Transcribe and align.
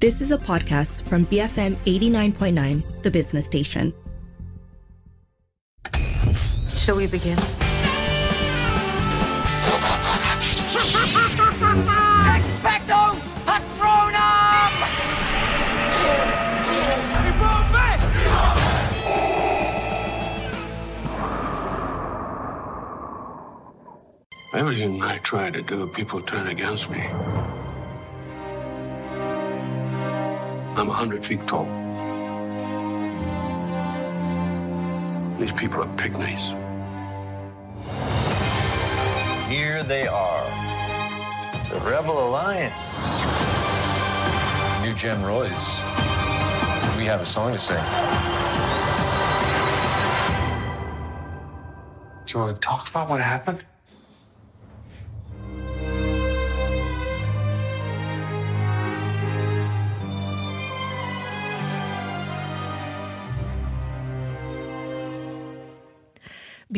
This 0.00 0.20
is 0.20 0.30
a 0.30 0.38
podcast 0.38 1.02
from 1.02 1.26
BFM 1.26 1.74
89.9, 1.78 3.02
the 3.02 3.10
business 3.10 3.46
station. 3.46 3.92
Shall 6.68 6.98
we 6.98 7.08
begin? 7.08 7.36
Expecto 12.38 13.18
Patronum! 13.42 14.72
Everything 24.54 25.02
I 25.02 25.18
try 25.24 25.50
to 25.50 25.60
do, 25.60 25.88
people 25.88 26.22
turn 26.22 26.46
against 26.46 26.88
me. 26.88 27.04
I'm 30.78 30.88
a 30.88 30.92
hundred 30.92 31.24
feet 31.24 31.44
tall. 31.48 31.64
These 35.36 35.52
people 35.52 35.82
are 35.82 35.88
pygmies. 35.96 36.54
Here 39.48 39.82
they 39.82 40.06
are. 40.06 40.44
The 41.72 41.80
Rebel 41.80 42.28
Alliance. 42.28 42.94
New 44.80 44.94
Gen 44.94 45.20
Royce. 45.24 45.80
We 46.96 47.06
have 47.06 47.22
a 47.22 47.26
song 47.26 47.54
to 47.54 47.58
sing. 47.58 47.82
Do 52.24 52.38
you 52.38 52.44
want 52.44 52.54
to 52.54 52.60
talk 52.60 52.88
about 52.88 53.08
what 53.08 53.20
happened? 53.20 53.64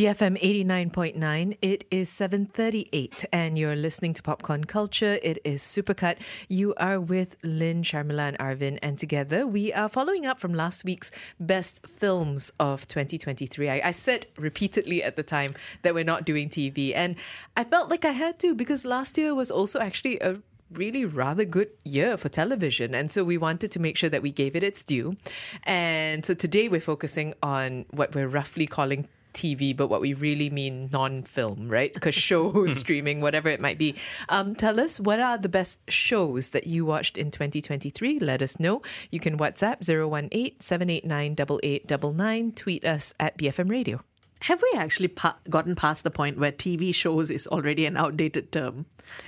BFM 0.01 0.41
89.9. 0.41 1.59
It 1.61 1.85
is 1.91 2.09
7:38 2.09 3.27
and 3.35 3.59
you're 3.59 3.77
listening 3.77 4.15
to 4.15 4.23
Popcorn 4.23 4.65
Culture. 4.65 5.19
It 5.23 5.39
is 5.45 5.63
Supercut. 5.63 6.17
You 6.49 6.73
are 6.79 6.99
with 6.99 7.37
Lynn, 7.45 7.83
Sharmila 7.83 8.29
and 8.29 8.39
Arvin 8.39 8.79
and 8.81 8.99
together 8.99 9.47
we 9.47 9.75
are 9.75 9.91
following 9.91 10.25
up 10.25 10.41
from 10.41 10.55
last 10.55 10.87
week's 10.87 11.11
best 11.39 11.87
films 11.87 12.51
of 12.59 12.89
2023. 12.89 13.69
I, 13.69 13.89
I 13.89 13.91
said 13.91 14.25
repeatedly 14.39 15.03
at 15.03 15.17
the 15.17 15.23
time 15.23 15.51
that 15.83 15.93
we're 15.93 16.03
not 16.03 16.25
doing 16.25 16.49
TV 16.49 16.95
and 16.97 17.17
I 17.55 17.65
felt 17.65 17.91
like 17.91 18.07
I 18.07 18.13
had 18.13 18.39
to 18.39 18.55
because 18.55 18.87
last 18.87 19.19
year 19.19 19.35
was 19.35 19.51
also 19.51 19.81
actually 19.81 20.19
a 20.21 20.41
really 20.73 21.05
rather 21.05 21.45
good 21.45 21.69
year 21.85 22.17
for 22.17 22.31
television. 22.31 22.95
And 22.95 23.11
so 23.11 23.23
we 23.23 23.37
wanted 23.37 23.71
to 23.73 23.79
make 23.79 23.99
sure 23.99 24.09
that 24.09 24.23
we 24.23 24.33
gave 24.33 24.57
it 24.57 24.63
its 24.63 24.83
due. 24.83 25.19
And 25.65 26.25
so 26.25 26.33
today 26.33 26.71
we're 26.71 26.81
focusing 26.81 27.35
on 27.43 27.85
what 27.91 28.15
we're 28.15 28.29
roughly 28.29 28.67
calling 28.67 29.07
TV, 29.33 29.77
but 29.77 29.89
what 29.89 30.01
we 30.01 30.15
really 30.15 30.51
mean 30.51 30.89
non 30.93 31.23
film, 31.23 31.69
right? 31.69 31.93
Because 31.93 32.15
show, 32.31 32.67
streaming, 32.67 33.21
whatever 33.21 33.49
it 33.49 33.61
might 33.61 33.79
be. 33.79 33.95
Um, 34.29 34.55
tell 34.55 34.81
us 34.81 35.01
what 35.01 35.21
are 35.21 35.39
the 35.39 35.49
best 35.49 35.81
shows 35.89 36.51
that 36.51 36.67
you 36.67 36.85
watched 36.85 37.17
in 37.17 37.31
2023? 37.31 38.19
Let 38.19 38.43
us 38.43 38.59
know. 38.59 38.83
You 39.11 39.21
can 39.21 39.39
WhatsApp 39.39 39.89
018 39.89 40.61
789 40.61 41.33
8899, 41.33 42.53
tweet 42.53 42.85
us 42.85 43.15
at 43.19 43.37
BFM 43.39 43.71
Radio. 43.71 44.01
Have 44.45 44.63
we 44.63 44.79
actually 44.79 45.09
pa- 45.09 45.37
gotten 45.51 45.75
past 45.75 46.03
the 46.03 46.11
point 46.11 46.39
where 46.39 46.51
TV 46.51 46.95
shows 46.95 47.31
is 47.31 47.47
already 47.49 47.85
an 47.85 47.97
outdated 47.97 48.53
term? 48.53 48.87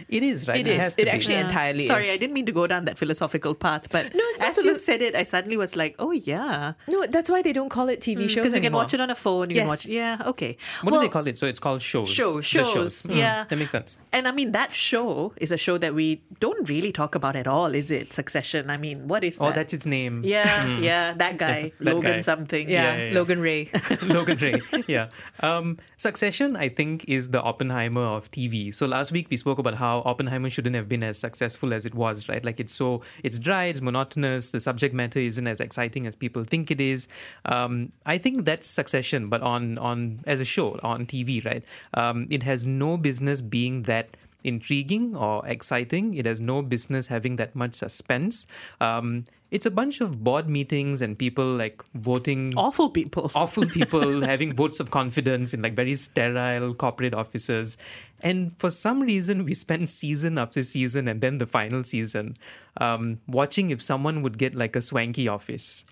It 0.09 0.23
is, 0.23 0.47
right? 0.49 0.57
It 0.57 0.69
is. 0.69 0.79
has 0.81 0.95
It 0.97 1.05
be. 1.05 1.11
actually 1.11 1.35
entirely 1.35 1.83
Sorry, 1.83 2.07
is. 2.07 2.15
I 2.15 2.17
didn't 2.17 2.33
mean 2.35 2.47
to 2.47 2.53
go 2.53 2.67
down 2.67 2.85
that 2.87 2.97
philosophical 2.99 3.55
path, 3.55 3.89
but 3.91 4.15
No, 4.15 4.23
it's 4.31 4.41
not 4.41 4.49
as 4.51 4.57
you 4.59 4.63
philo- 4.63 4.75
said 4.79 5.03
it, 5.03 5.15
I 5.15 5.25
suddenly 5.25 5.57
was 5.57 5.77
like, 5.77 5.97
oh, 5.99 6.13
yeah. 6.13 6.75
No, 6.89 7.07
that's 7.07 7.29
why 7.31 7.43
they 7.43 7.53
don't 7.53 7.69
call 7.69 7.89
it 7.89 8.01
TV 8.01 8.19
mm, 8.25 8.29
shows 8.29 8.37
Because 8.37 8.55
you 8.55 8.61
can 8.63 8.73
watch 8.73 8.95
it 8.95 9.01
on 9.01 9.11
a 9.11 9.15
phone, 9.15 9.51
you 9.51 9.57
Yes. 9.57 9.63
can 9.63 9.69
watch 9.69 9.87
Yeah, 9.87 10.19
okay. 10.27 10.57
What 10.83 10.93
Well, 10.93 11.01
do 11.03 11.07
they 11.09 11.13
call 11.13 11.27
it? 11.27 11.37
So 11.37 11.47
it's 11.47 11.59
called 11.59 11.83
shows. 11.83 12.09
Shows. 12.09 12.37
The 12.51 12.59
Shows, 12.59 13.03
mm, 13.03 13.15
mm, 13.15 13.17
yeah. 13.19 13.45
That 13.49 13.57
makes 13.57 13.73
sense. 13.73 13.99
And 14.13 14.27
I 14.29 14.33
mean, 14.33 14.53
that 14.53 14.75
show 14.75 15.33
is 15.37 15.53
a 15.53 15.57
show 15.59 15.77
that 15.79 15.95
we 15.95 16.23
don't 16.41 16.67
really 16.69 16.93
talk 16.93 17.15
about 17.15 17.37
at 17.37 17.47
all, 17.47 17.75
is 17.75 17.91
it? 17.91 18.13
Succession. 18.13 18.71
I 18.71 18.77
mean, 18.79 19.09
what 19.09 19.25
is 19.25 19.37
oh, 19.41 19.45
that? 19.47 19.51
Oh, 19.51 19.55
that's 19.57 19.75
its 19.75 19.85
name. 19.85 20.23
Yeah, 20.25 20.67
mm. 20.67 20.83
yeah, 20.83 21.13
that 21.15 21.37
guy, 21.39 21.73
that 21.81 21.95
Logan 21.95 22.13
guy. 22.13 22.21
something. 22.21 22.71
Yeah, 22.71 22.97
Yeah, 22.97 23.05
yeah. 23.09 23.15
Logan 23.15 23.41
Roy. 23.43 23.69
Logan 24.03 24.39
Roy. 24.39 24.61
Yeah. 24.87 25.02
Um, 25.41 25.79
Succession, 25.97 26.57
I 26.57 26.69
think, 26.69 27.05
is 27.09 27.31
the 27.31 27.41
Oppenheimer 27.41 28.03
of 28.03 28.31
TV. 28.31 28.75
So 28.75 28.87
last 28.87 29.13
week 29.13 29.29
we 29.31 29.37
spoke 29.37 29.59
about 29.59 29.75
how 29.75 30.03
Oppenheimer 30.05 30.51
shouldn't 30.51 30.77
have 30.77 30.89
been 30.89 31.05
as 31.05 31.19
successful 31.19 31.73
as 31.73 31.87
it 31.87 31.95
was, 31.95 32.29
right? 32.29 32.45
Like 32.45 32.61
it's 32.61 32.73
so 32.73 33.03
it's 33.23 33.39
dry, 33.39 33.65
it's 33.65 33.81
monotonous. 33.81 34.51
The 34.51 34.61
subject 34.61 34.95
matter 34.95 35.19
isn't 35.19 35.47
as 35.47 35.61
exciting 35.61 36.07
as 36.07 36.17
people 36.17 36.45
think 36.45 36.71
it 36.71 36.81
is. 36.81 37.09
Um, 37.45 37.93
I 38.07 38.19
think 38.19 38.45
that's 38.45 38.67
Succession, 38.67 39.29
but 39.29 39.43
on 39.43 39.79
on 39.79 40.21
as 40.27 40.41
a 40.41 40.45
show 40.45 40.79
on 40.83 41.07
TV, 41.07 41.45
right? 41.45 41.65
Um, 41.95 42.27
it 42.31 42.43
has 42.43 42.65
no 42.65 42.97
business 42.97 43.41
being 43.43 43.83
that 43.83 44.17
intriguing 44.45 45.17
or 45.17 45.47
exciting. 45.47 46.15
It 46.15 46.27
has 46.27 46.41
no 46.41 46.63
business 46.63 47.07
having 47.07 47.37
that 47.37 47.55
much 47.55 47.75
suspense. 47.75 48.47
Um, 48.81 49.27
it's 49.53 49.67
a 49.67 49.71
bunch 49.71 50.01
of 50.01 50.25
board 50.25 50.49
meetings 50.49 51.03
and 51.03 51.17
people 51.19 51.45
like 51.45 51.85
voting 51.95 52.55
Awful 52.57 52.89
people. 52.89 53.31
awful 53.35 53.67
people 53.67 54.23
having 54.23 54.55
votes 54.55 54.81
of 54.81 54.91
confidence 54.91 55.53
in 55.53 55.61
like 55.61 55.77
very 55.77 55.95
sterile 55.95 56.73
corporate 56.75 57.13
offices. 57.13 57.77
And 58.23 58.59
for 58.59 58.71
some 58.71 59.03
reason, 59.03 59.45
we 59.45 59.53
spent 59.53 59.91
season 59.91 60.39
after 60.39 60.63
season 60.63 61.07
and 61.07 61.21
then 61.21 61.37
the 61.37 61.47
final 61.47 61.85
season 61.85 62.39
um, 62.79 63.21
watching 63.27 63.69
if 63.71 63.83
someone 63.83 64.23
would 64.23 64.39
get 64.39 64.55
like 64.55 64.75
a 64.75 64.81
swanky 64.81 65.29
office. 65.29 65.85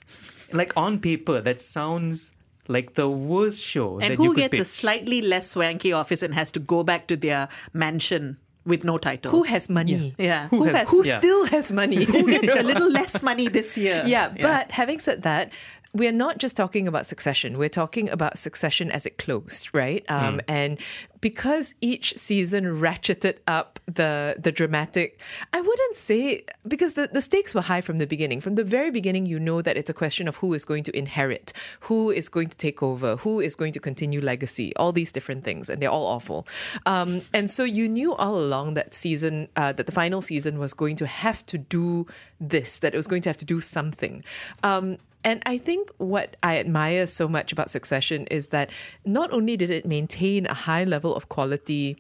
Like 0.55 0.73
on 0.75 0.99
paper, 0.99 1.43
that 1.43 1.61
sounds 1.61 2.33
like 2.67 2.95
the 2.95 3.11
worst 3.11 3.63
show. 3.63 3.99
And 3.99 4.13
that 4.13 4.17
who 4.17 4.25
you 4.25 4.35
could 4.35 4.53
gets 4.53 4.59
a 4.59 4.65
slightly 4.65 5.21
less 5.21 5.51
swanky 5.51 5.93
office 5.93 6.23
and 6.23 6.33
has 6.33 6.51
to 6.53 6.61
go 6.61 6.83
back 6.83 7.07
to 7.09 7.17
their 7.17 7.51
mansion 7.75 8.39
with 8.65 8.85
no 8.85 8.99
title? 8.99 9.31
Who 9.33 9.43
has 9.45 9.69
money? 9.69 10.15
Yeah. 10.19 10.49
Who 10.49 10.65
has- 10.65 10.91
Who 10.91 11.05
Yeah. 11.05 11.19
still 11.19 11.47
has 11.47 11.73
money? 11.73 12.05
who 12.05 12.27
gets 12.31 12.55
a 12.55 12.63
little 12.63 12.91
less 13.01 13.23
money 13.23 13.49
this 13.49 13.77
year? 13.77 14.03
Yeah, 14.07 14.29
but 14.41 14.71
having 14.73 14.99
said 15.01 15.23
that, 15.23 15.53
we're 15.93 16.13
not 16.13 16.39
just 16.39 16.57
talking 16.57 16.87
about 16.87 17.05
succession. 17.07 17.59
We're 17.59 17.69
talking 17.69 18.09
about 18.11 18.39
succession 18.39 18.93
as 18.93 19.07
it 19.07 19.19
closed, 19.19 19.71
right? 19.73 20.05
Um, 20.09 20.41
And 20.47 20.79
because 21.21 21.75
each 21.81 22.17
season 22.17 22.65
ratcheted 22.65 23.39
up 23.47 23.79
the 23.87 24.37
the 24.39 24.53
dramatic, 24.53 25.21
I 25.53 25.61
wouldn't 25.61 25.97
say 25.97 26.45
because 26.67 26.95
the, 26.95 27.09
the 27.13 27.21
stakes 27.21 27.55
were 27.55 27.63
high 27.63 27.81
from 27.81 27.99
the 27.99 28.07
beginning. 28.07 28.41
From 28.41 28.55
the 28.55 28.65
very 28.65 28.91
beginning, 28.91 29.27
you 29.27 29.39
know 29.39 29.63
that 29.63 29.77
it's 29.77 29.91
a 29.91 29.95
question 29.95 30.29
of 30.29 30.37
who 30.37 30.55
is 30.55 30.65
going 30.65 30.85
to 30.85 30.97
inherit, 30.97 31.53
who 31.81 32.11
is 32.11 32.29
going 32.29 32.49
to 32.49 32.57
take 32.57 32.83
over, 32.83 33.17
who 33.17 33.41
is 33.41 33.55
going 33.55 33.73
to 33.73 33.81
continue 33.81 34.21
legacy, 34.21 34.75
all 34.77 34.93
these 34.93 35.13
different 35.13 35.45
things, 35.45 35.69
and 35.69 35.83
they're 35.83 35.91
all 35.91 36.07
awful. 36.07 36.47
Um, 36.87 37.21
and 37.35 37.51
so 37.51 37.65
you 37.65 37.89
knew 37.89 38.15
all 38.15 38.39
along 38.39 38.75
that 38.75 38.95
season, 38.95 39.49
uh, 39.57 39.73
that 39.73 39.87
the 39.87 39.93
final 39.93 40.23
season 40.23 40.59
was 40.59 40.73
going 40.73 40.97
to 40.97 41.07
have 41.07 41.45
to 41.47 41.59
do 41.59 42.07
this, 42.41 42.79
that 42.79 42.95
it 42.95 42.97
was 42.97 43.07
going 43.07 43.23
to 43.23 43.29
have 43.29 43.39
to 43.39 43.45
do 43.45 43.61
something. 43.61 44.25
Um, 44.63 44.97
and 45.23 45.43
I 45.45 45.59
think 45.59 45.91
what 45.99 46.37
I 46.43 46.59
admire 46.59 47.07
so 47.07 47.29
much 47.29 47.53
about 47.53 47.69
Succession 47.69 48.27
is 48.29 48.49
that 48.49 48.71
not 49.05 49.31
only 49.33 49.57
did 49.57 49.71
it 49.71 49.85
maintain 49.85 50.47
a 50.47 50.55
high 50.55 50.85
level 50.85 51.10
of 51.15 51.29
quality 51.29 51.97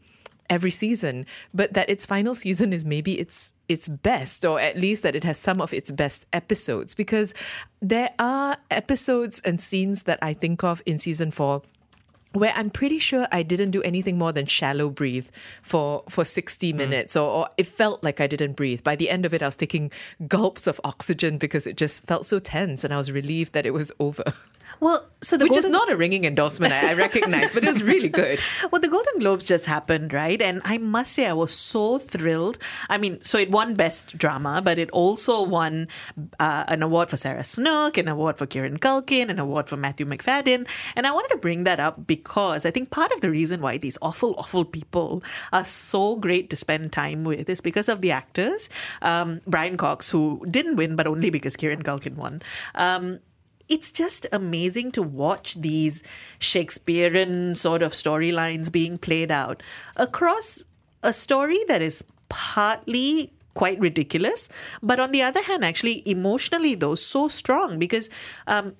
every 0.48 0.71
season, 0.71 1.25
but 1.54 1.72
that 1.75 1.88
its 1.88 2.04
final 2.04 2.34
season 2.34 2.72
is 2.72 2.84
maybe 2.84 3.19
its 3.19 3.54
its 3.69 3.88
best, 3.88 4.44
or 4.44 4.59
at 4.60 4.76
least 4.76 5.04
that 5.04 5.15
it 5.15 5.22
has 5.22 5.38
some 5.38 5.60
of 5.60 5.72
its 5.72 5.91
best 5.93 6.26
episodes. 6.32 6.94
Because 6.94 7.32
there 7.81 8.10
are 8.19 8.56
episodes 8.71 9.41
and 9.44 9.60
scenes 9.60 10.03
that 10.03 10.19
I 10.21 10.34
think 10.34 10.65
of 10.65 10.82
in 10.84 10.98
season 10.98 11.31
four 11.31 11.62
where 12.32 12.53
I'm 12.54 12.71
pretty 12.71 12.98
sure 12.98 13.26
I 13.32 13.43
didn't 13.43 13.72
do 13.72 13.82
anything 13.82 14.16
more 14.16 14.32
than 14.32 14.47
shallow 14.47 14.88
breathe 14.88 15.28
for 15.62 16.04
for 16.09 16.25
60 16.25 16.71
hmm. 16.71 16.77
minutes 16.77 17.16
or, 17.16 17.28
or 17.28 17.48
it 17.56 17.66
felt 17.66 18.04
like 18.04 18.21
I 18.21 18.27
didn't 18.27 18.53
breathe. 18.53 18.84
By 18.84 18.97
the 18.97 19.10
end 19.10 19.27
of 19.27 19.34
it 19.34 19.42
I 19.42 19.47
was 19.47 19.56
taking 19.56 19.91
gulps 20.28 20.66
of 20.66 20.81
oxygen 20.84 21.39
because 21.39 21.66
it 21.66 21.77
just 21.77 22.06
felt 22.06 22.24
so 22.24 22.39
tense 22.39 22.84
and 22.84 22.95
I 22.95 22.97
was 22.97 23.10
relieved 23.10 23.53
that 23.53 23.66
it 23.66 23.72
was 23.72 23.91
over. 23.98 24.24
Well, 24.78 25.06
so 25.22 25.36
the 25.36 25.44
Which 25.44 25.52
Golden 25.52 25.70
is 25.70 25.72
not 25.72 25.90
a 25.90 25.96
ringing 25.96 26.24
endorsement, 26.24 26.72
I, 26.72 26.92
I 26.92 26.94
recognize, 26.94 27.52
but 27.52 27.64
it 27.64 27.66
was 27.66 27.82
really 27.82 28.08
good. 28.08 28.40
Well, 28.70 28.80
the 28.80 28.88
Golden 28.88 29.18
Globes 29.18 29.44
just 29.44 29.66
happened, 29.66 30.12
right? 30.12 30.40
And 30.40 30.60
I 30.64 30.78
must 30.78 31.12
say, 31.12 31.26
I 31.26 31.32
was 31.32 31.52
so 31.52 31.98
thrilled. 31.98 32.58
I 32.88 32.98
mean, 32.98 33.22
so 33.22 33.38
it 33.38 33.50
won 33.50 33.74
Best 33.74 34.16
Drama, 34.16 34.62
but 34.62 34.78
it 34.78 34.90
also 34.90 35.42
won 35.42 35.88
uh, 36.38 36.64
an 36.68 36.82
award 36.82 37.10
for 37.10 37.16
Sarah 37.16 37.42
Snook, 37.42 37.98
an 37.98 38.06
award 38.06 38.38
for 38.38 38.46
Kieran 38.46 38.78
Culkin, 38.78 39.28
an 39.28 39.38
award 39.38 39.68
for 39.68 39.76
Matthew 39.76 40.06
Macfadyen. 40.06 40.68
And 40.94 41.06
I 41.06 41.10
wanted 41.10 41.30
to 41.30 41.36
bring 41.36 41.64
that 41.64 41.80
up 41.80 42.06
because 42.06 42.64
I 42.64 42.70
think 42.70 42.90
part 42.90 43.12
of 43.12 43.20
the 43.20 43.30
reason 43.30 43.60
why 43.60 43.78
these 43.78 43.98
awful, 44.02 44.34
awful 44.38 44.64
people 44.64 45.22
are 45.52 45.64
so 45.64 46.16
great 46.16 46.48
to 46.50 46.56
spend 46.56 46.92
time 46.92 47.24
with 47.24 47.48
is 47.48 47.60
because 47.60 47.88
of 47.88 48.02
the 48.02 48.10
actors. 48.12 48.68
Um, 49.02 49.40
Brian 49.46 49.76
Cox, 49.76 50.10
who 50.10 50.44
didn't 50.50 50.76
win, 50.76 50.96
but 50.96 51.06
only 51.06 51.30
because 51.30 51.56
Kieran 51.56 51.82
Culkin 51.82 52.14
won. 52.16 52.42
Um, 52.74 53.20
it's 53.70 53.92
just 53.92 54.26
amazing 54.32 54.90
to 54.92 55.02
watch 55.02 55.54
these 55.54 56.02
Shakespearean 56.40 57.54
sort 57.54 57.82
of 57.82 57.92
storylines 57.92 58.70
being 58.70 58.98
played 58.98 59.30
out 59.30 59.62
across 59.96 60.64
a 61.02 61.12
story 61.12 61.60
that 61.68 61.80
is 61.80 62.04
partly 62.28 63.32
quite 63.54 63.78
ridiculous. 63.78 64.48
But 64.82 65.00
on 65.00 65.12
the 65.12 65.22
other 65.22 65.42
hand, 65.42 65.64
actually, 65.64 66.02
emotionally, 66.06 66.74
though, 66.74 66.96
so 66.96 67.28
strong 67.28 67.78
because. 67.78 68.10
Um, 68.46 68.74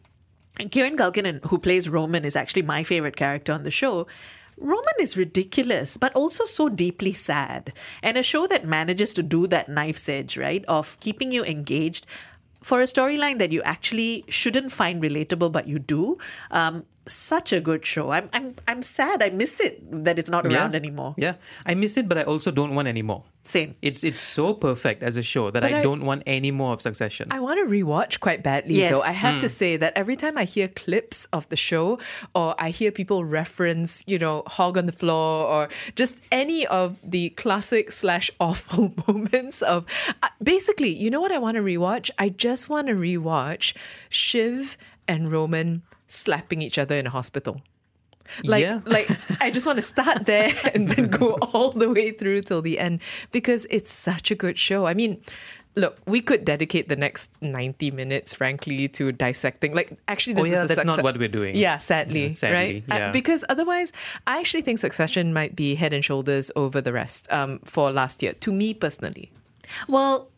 Kieran 0.71 0.99
Culkin, 0.99 1.43
who 1.47 1.57
plays 1.57 1.89
Roman, 1.89 2.23
is 2.23 2.37
actually 2.37 2.63
my 2.63 2.83
favorite 2.83 3.17
character 3.17 3.51
on 3.51 3.63
the 3.63 3.71
show. 3.71 4.07
Roman 4.59 4.95
is 5.01 5.17
ridiculous, 5.17 5.97
but 5.97 6.13
also 6.13 6.45
so 6.45 6.69
deeply 6.69 7.15
sad. 7.15 7.73
And 8.03 8.19
a 8.19 8.23
show 8.23 8.47
that 8.47 8.67
manages 8.67 9.15
to 9.15 9.23
do 9.23 9.47
that 9.47 9.71
knife's 9.71 10.07
edge, 10.07 10.37
right, 10.37 10.63
of 10.69 11.01
keeping 11.01 11.33
you 11.33 11.43
engaged 11.45 12.07
for 12.63 12.81
a 12.81 12.85
storyline 12.85 13.39
that 13.39 13.53
you 13.53 13.63
actually 13.63 14.25
shouldn't 14.29 14.73
find 14.73 15.03
relatable, 15.03 15.51
but 15.53 15.67
you 15.67 15.79
do. 15.79 16.19
Um, 16.51 16.85
such 17.07 17.53
a 17.53 17.61
good 17.61 17.85
show. 17.85 18.11
I'm, 18.11 18.29
I'm, 18.33 18.55
I'm 18.69 18.83
sad. 18.83 19.23
I 19.23 19.31
miss 19.31 19.61
it 19.61 19.81
that 20.05 20.19
it's 20.19 20.31
not 20.31 20.47
around 20.47 20.73
yeah. 20.73 20.77
anymore. 20.77 21.15
Yeah, 21.17 21.35
I 21.67 21.75
miss 21.75 21.97
it, 21.97 22.09
but 22.09 22.19
I 22.19 22.23
also 22.23 22.51
don't 22.51 22.75
want 22.75 22.89
any 22.89 23.03
more. 23.03 23.25
Same. 23.43 23.75
It's 23.81 24.05
it's 24.05 24.21
so 24.21 24.53
perfect 24.53 25.03
as 25.03 25.17
a 25.17 25.23
show 25.23 25.51
that 25.51 25.65
I, 25.65 25.79
I- 25.79 25.83
don't 25.83 26.05
want 26.05 26.23
any 26.27 26.51
more 26.51 26.75
of 26.75 26.83
Succession. 26.83 27.33
I 27.33 27.41
want 27.41 27.59
to 27.59 27.65
rewatch 27.67 28.21
quite 28.21 28.43
badly, 28.43 28.75
Yes. 28.77 28.93
though. 28.93 29.01
I 29.03 29.13
have 29.13 29.39
to 29.39 29.49
say 29.49 29.79
that 29.79 29.95
every 29.97 30.15
time 30.15 30.37
I 30.37 30.45
hear 30.45 30.69
clips 30.69 31.27
of 31.33 31.49
the 31.49 31.57
show 31.57 31.99
or 32.35 32.55
I 32.59 32.69
hear 32.69 32.93
people 32.93 33.25
reference, 33.25 34.05
you 34.07 34.19
know, 34.19 34.43
Hog 34.47 34.77
on 34.77 34.85
the 34.87 34.93
Floor 34.93 35.47
or 35.47 35.69
just 35.97 36.19
any 36.31 36.67
of 36.67 36.99
the 37.03 37.31
classic 37.31 37.93
slash 37.93 38.31
awful 38.41 38.93
moments 39.09 39.63
of. 39.63 39.87
Uh, 40.23 40.29
basically, 40.43 40.91
you 40.95 41.11
know 41.11 41.21
what 41.21 41.33
I 41.33 41.39
want 41.39 41.57
to 41.57 41.63
rewatch? 41.63 42.11
I 42.19 42.29
just 42.29 42.69
want 42.69 42.89
to 42.89 42.95
rewatch 42.95 43.75
Shiv 44.11 44.77
and 45.09 45.33
Roman 45.33 45.83
slapping 46.13 46.61
each 46.63 46.79
other 46.79 46.97
in 46.97 47.07
a 47.07 47.11
hospital. 47.11 47.63
Like, 48.45 48.63
Yeah. 48.63 48.81
like 48.87 49.09
I 49.41 49.51
just 49.51 49.67
want 49.67 49.79
to 49.79 49.83
start 49.83 50.27
there 50.27 50.53
and 50.75 50.89
then 50.89 51.09
go 51.09 51.33
all 51.53 51.73
the 51.73 51.89
way 51.91 52.13
through 52.13 52.43
till 52.43 52.63
the 52.63 52.79
end 52.79 53.01
because 53.33 53.67
it's 53.71 53.93
such 53.93 54.31
a 54.31 54.35
good 54.37 54.57
show. 54.59 54.87
I 54.87 54.95
mean, 54.95 55.21
look, 55.75 55.99
we 56.07 56.21
could 56.21 56.45
dedicate 56.45 56.89
the 56.89 56.95
next 56.97 57.31
90 57.43 57.91
minutes, 57.91 58.35
frankly, 58.35 58.87
to 58.89 59.11
dissecting. 59.11 59.75
Like, 59.75 59.99
actually, 60.07 60.35
this 60.35 60.43
Oh, 60.47 60.47
yeah, 60.53 60.65
is 60.65 60.71
a 60.71 60.75
that's 60.75 60.85
not 60.85 61.03
what 61.03 61.19
we're 61.19 61.29
doing. 61.29 61.57
Yeah, 61.57 61.79
sadly, 61.79 62.29
Yeah, 62.29 62.33
sadly, 62.35 62.85
right? 62.89 63.03
Uh, 63.03 63.13
because 63.13 63.45
otherwise, 63.49 63.93
I 64.29 64.39
actually 64.39 64.63
think 64.63 64.79
Succession 64.79 65.33
might 65.33 65.57
be 65.57 65.75
head 65.75 65.93
and 65.93 66.05
shoulders 66.05 66.51
over 66.55 66.81
the 66.81 66.93
rest 66.93 67.27
um, 67.33 67.59
for 67.65 67.91
last 67.91 68.23
year. 68.23 68.35
To 68.35 68.53
me 68.53 68.75
personally, 68.75 69.33
Well, 69.89 70.29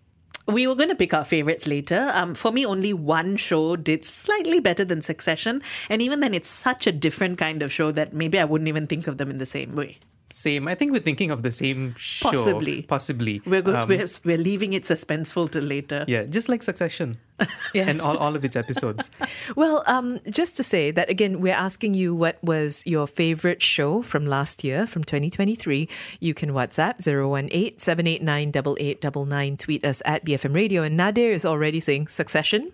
we 0.46 0.66
were 0.66 0.74
going 0.74 0.88
to 0.88 0.94
pick 0.94 1.14
our 1.14 1.24
favorites 1.24 1.66
later. 1.66 2.10
Um, 2.14 2.34
for 2.34 2.52
me, 2.52 2.66
only 2.66 2.92
one 2.92 3.36
show 3.36 3.76
did 3.76 4.04
slightly 4.04 4.60
better 4.60 4.84
than 4.84 5.02
Succession. 5.02 5.62
And 5.88 6.02
even 6.02 6.20
then, 6.20 6.34
it's 6.34 6.48
such 6.48 6.86
a 6.86 6.92
different 6.92 7.38
kind 7.38 7.62
of 7.62 7.72
show 7.72 7.92
that 7.92 8.12
maybe 8.12 8.38
I 8.38 8.44
wouldn't 8.44 8.68
even 8.68 8.86
think 8.86 9.06
of 9.06 9.18
them 9.18 9.30
in 9.30 9.38
the 9.38 9.46
same 9.46 9.74
way. 9.74 9.98
Same. 10.32 10.66
I 10.68 10.74
think 10.74 10.92
we're 10.92 11.00
thinking 11.00 11.30
of 11.30 11.42
the 11.42 11.50
same 11.50 11.94
show. 11.98 12.30
Possibly. 12.30 12.82
Possibly. 12.82 13.42
We're, 13.46 13.62
go- 13.62 13.76
Um, 13.76 13.88
we're, 13.88 14.06
we're 14.24 14.38
leaving 14.38 14.72
it 14.72 14.84
suspenseful 14.84 15.50
till 15.50 15.62
later. 15.64 16.04
yeah, 16.08 16.24
just 16.24 16.48
like 16.48 16.62
Succession. 16.62 17.18
Yes. 17.74 17.88
And 17.88 18.00
all, 18.00 18.16
all 18.18 18.36
of 18.36 18.44
its 18.44 18.54
episodes. 18.56 19.10
Well, 19.56 19.82
um, 19.86 20.20
just 20.30 20.56
to 20.58 20.62
say 20.62 20.90
that 20.92 21.10
again, 21.10 21.40
we're 21.40 21.54
asking 21.54 21.94
you 21.94 22.14
what 22.14 22.38
was 22.42 22.82
your 22.86 23.06
favorite 23.06 23.60
show 23.62 24.00
from 24.02 24.26
last 24.26 24.62
year, 24.64 24.86
from 24.86 25.02
2023. 25.04 25.88
You 26.20 26.34
can 26.34 26.50
WhatsApp 26.52 27.00
018 27.04 27.78
789 27.78 28.48
8899, 28.78 29.56
tweet 29.56 29.84
us 29.84 30.02
at 30.04 30.24
BFM 30.24 30.54
Radio. 30.54 30.82
And 30.82 30.96
Nadir 30.96 31.30
is 31.32 31.44
already 31.44 31.80
saying 31.80 32.08
Succession, 32.08 32.72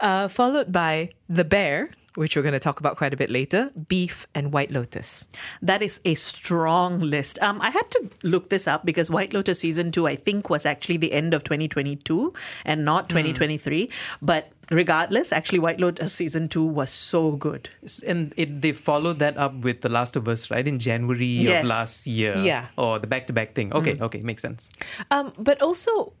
uh, 0.00 0.28
followed 0.28 0.72
by 0.72 1.10
The 1.28 1.44
Bear, 1.44 1.90
which 2.14 2.36
we're 2.36 2.42
going 2.42 2.52
to 2.52 2.60
talk 2.60 2.78
about 2.80 2.96
quite 2.96 3.12
a 3.14 3.16
bit 3.16 3.30
later, 3.30 3.70
Beef, 3.88 4.26
and 4.34 4.52
White 4.52 4.70
Lotus. 4.70 5.26
That 5.62 5.82
is 5.82 6.00
a 6.04 6.14
strong 6.14 7.00
list. 7.00 7.38
Um, 7.40 7.60
I 7.60 7.70
had 7.70 7.90
to 7.92 8.10
look 8.22 8.50
this 8.50 8.68
up 8.68 8.84
because 8.84 9.10
White 9.10 9.32
Lotus 9.32 9.60
season 9.60 9.92
two, 9.92 10.06
I 10.06 10.16
think, 10.16 10.50
was 10.50 10.66
actually 10.66 10.98
the 10.98 11.12
end 11.12 11.32
of 11.34 11.44
2022 11.44 12.32
and 12.64 12.84
not 12.84 13.08
2023. 13.08 13.88
But 14.20 14.52
regardless, 14.70 15.32
actually, 15.32 15.58
White 15.60 15.80
Lotus 15.80 16.12
season 16.12 16.48
two 16.48 16.64
was 16.64 16.90
so 16.90 17.32
good. 17.32 17.70
and 18.06 18.34
it, 18.36 18.60
they 18.60 18.72
followed 18.72 19.18
that 19.20 19.36
up 19.36 19.54
with 19.56 19.80
The 19.80 19.88
Last 19.88 20.16
of 20.16 20.28
Us, 20.28 20.50
right? 20.50 20.66
In 20.66 20.78
January 20.78 21.24
Yes. 21.26 21.62
of 21.64 21.68
last 21.68 22.06
year. 22.06 22.36
Yeah. 22.38 22.66
Or 22.76 22.98
the 22.98 23.06
back 23.06 23.26
to 23.28 23.32
back 23.32 23.54
thing. 23.54 23.72
Okay, 23.72 23.96
okay, 24.00 24.20
makes 24.20 24.42
sense. 24.42 24.70
Um, 25.10 25.32
but 25.38 25.60
also, 25.62 26.12